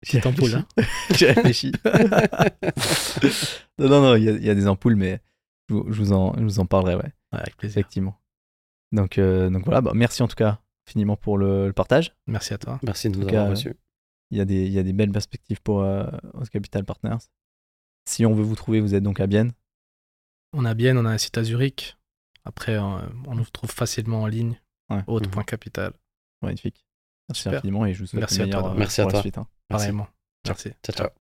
Petite 0.00 0.24
ampoule, 0.26 0.54
hein. 0.54 0.66
J'ai 1.14 1.32
réfléchi. 1.32 1.72
non, 3.78 3.88
non, 3.88 4.00
non, 4.02 4.16
il 4.16 4.24
y, 4.24 4.28
a- 4.28 4.32
il 4.32 4.44
y 4.44 4.50
a 4.50 4.54
des 4.54 4.66
ampoules, 4.66 4.96
mais 4.96 5.20
je 5.68 5.74
vous, 5.74 5.92
je 5.92 5.98
vous 5.98 6.12
en, 6.12 6.34
je 6.36 6.42
vous 6.42 6.60
en 6.60 6.66
parlerai, 6.66 6.94
ouais, 6.96 7.12
Ouais, 7.32 7.38
avec 7.40 7.56
plaisir. 7.56 7.78
effectivement. 7.78 8.20
Donc, 8.92 9.18
euh, 9.18 9.50
donc 9.50 9.64
voilà, 9.64 9.80
bah, 9.80 9.92
merci 9.94 10.22
en 10.22 10.28
tout 10.28 10.34
cas 10.36 10.60
infiniment 10.88 11.16
pour 11.16 11.38
le, 11.38 11.66
le 11.68 11.72
partage. 11.72 12.14
Merci 12.26 12.54
à 12.54 12.58
toi. 12.58 12.80
Merci 12.82 13.08
de 13.10 13.16
nous 13.16 13.24
En 13.24 13.28
tout 13.28 13.34
avoir 13.34 13.44
cas, 13.46 13.50
reçus. 13.50 13.76
Il 14.32 14.38
y, 14.38 14.40
a 14.40 14.44
des, 14.44 14.66
il 14.66 14.72
y 14.72 14.78
a 14.78 14.82
des 14.82 14.92
belles 14.92 15.12
perspectives 15.12 15.60
pour 15.60 15.82
euh, 15.82 16.06
Capital 16.52 16.84
Partners. 16.84 17.18
Si 18.08 18.24
on 18.26 18.34
veut 18.34 18.42
vous 18.42 18.54
trouver, 18.56 18.80
vous 18.80 18.94
êtes 18.94 19.02
donc 19.02 19.20
à 19.20 19.26
Bienne. 19.26 19.52
On 20.52 20.64
a 20.64 20.74
bien, 20.74 20.96
on 20.96 21.04
a 21.04 21.10
un 21.10 21.18
site 21.18 21.38
à 21.38 21.44
Zurich. 21.44 21.96
Après, 22.44 22.74
euh, 22.76 22.80
on 23.26 23.34
nous 23.34 23.44
trouve 23.44 23.70
facilement 23.70 24.22
en 24.22 24.26
ligne. 24.26 24.60
Ouais. 24.88 25.02
Haute.capital. 25.06 25.92
Magnifique. 26.42 26.84
Merci 27.28 27.42
Super. 27.42 27.58
infiniment 27.58 27.86
et 27.86 27.94
je 27.94 28.00
vous 28.00 28.06
souhaite 28.06 28.20
Merci 28.20 28.42
à 28.42 28.48
toi. 28.48 28.70
euh, 28.72 28.74
Merci 28.74 29.00
à 29.02 29.06
toi. 29.06 29.20
suite, 29.20 29.38
hein. 29.38 29.46
Merci. 29.68 29.84
Pareillement. 29.84 30.08
Merci. 30.46 30.70
Ciao, 30.84 30.96
ciao. 30.96 31.10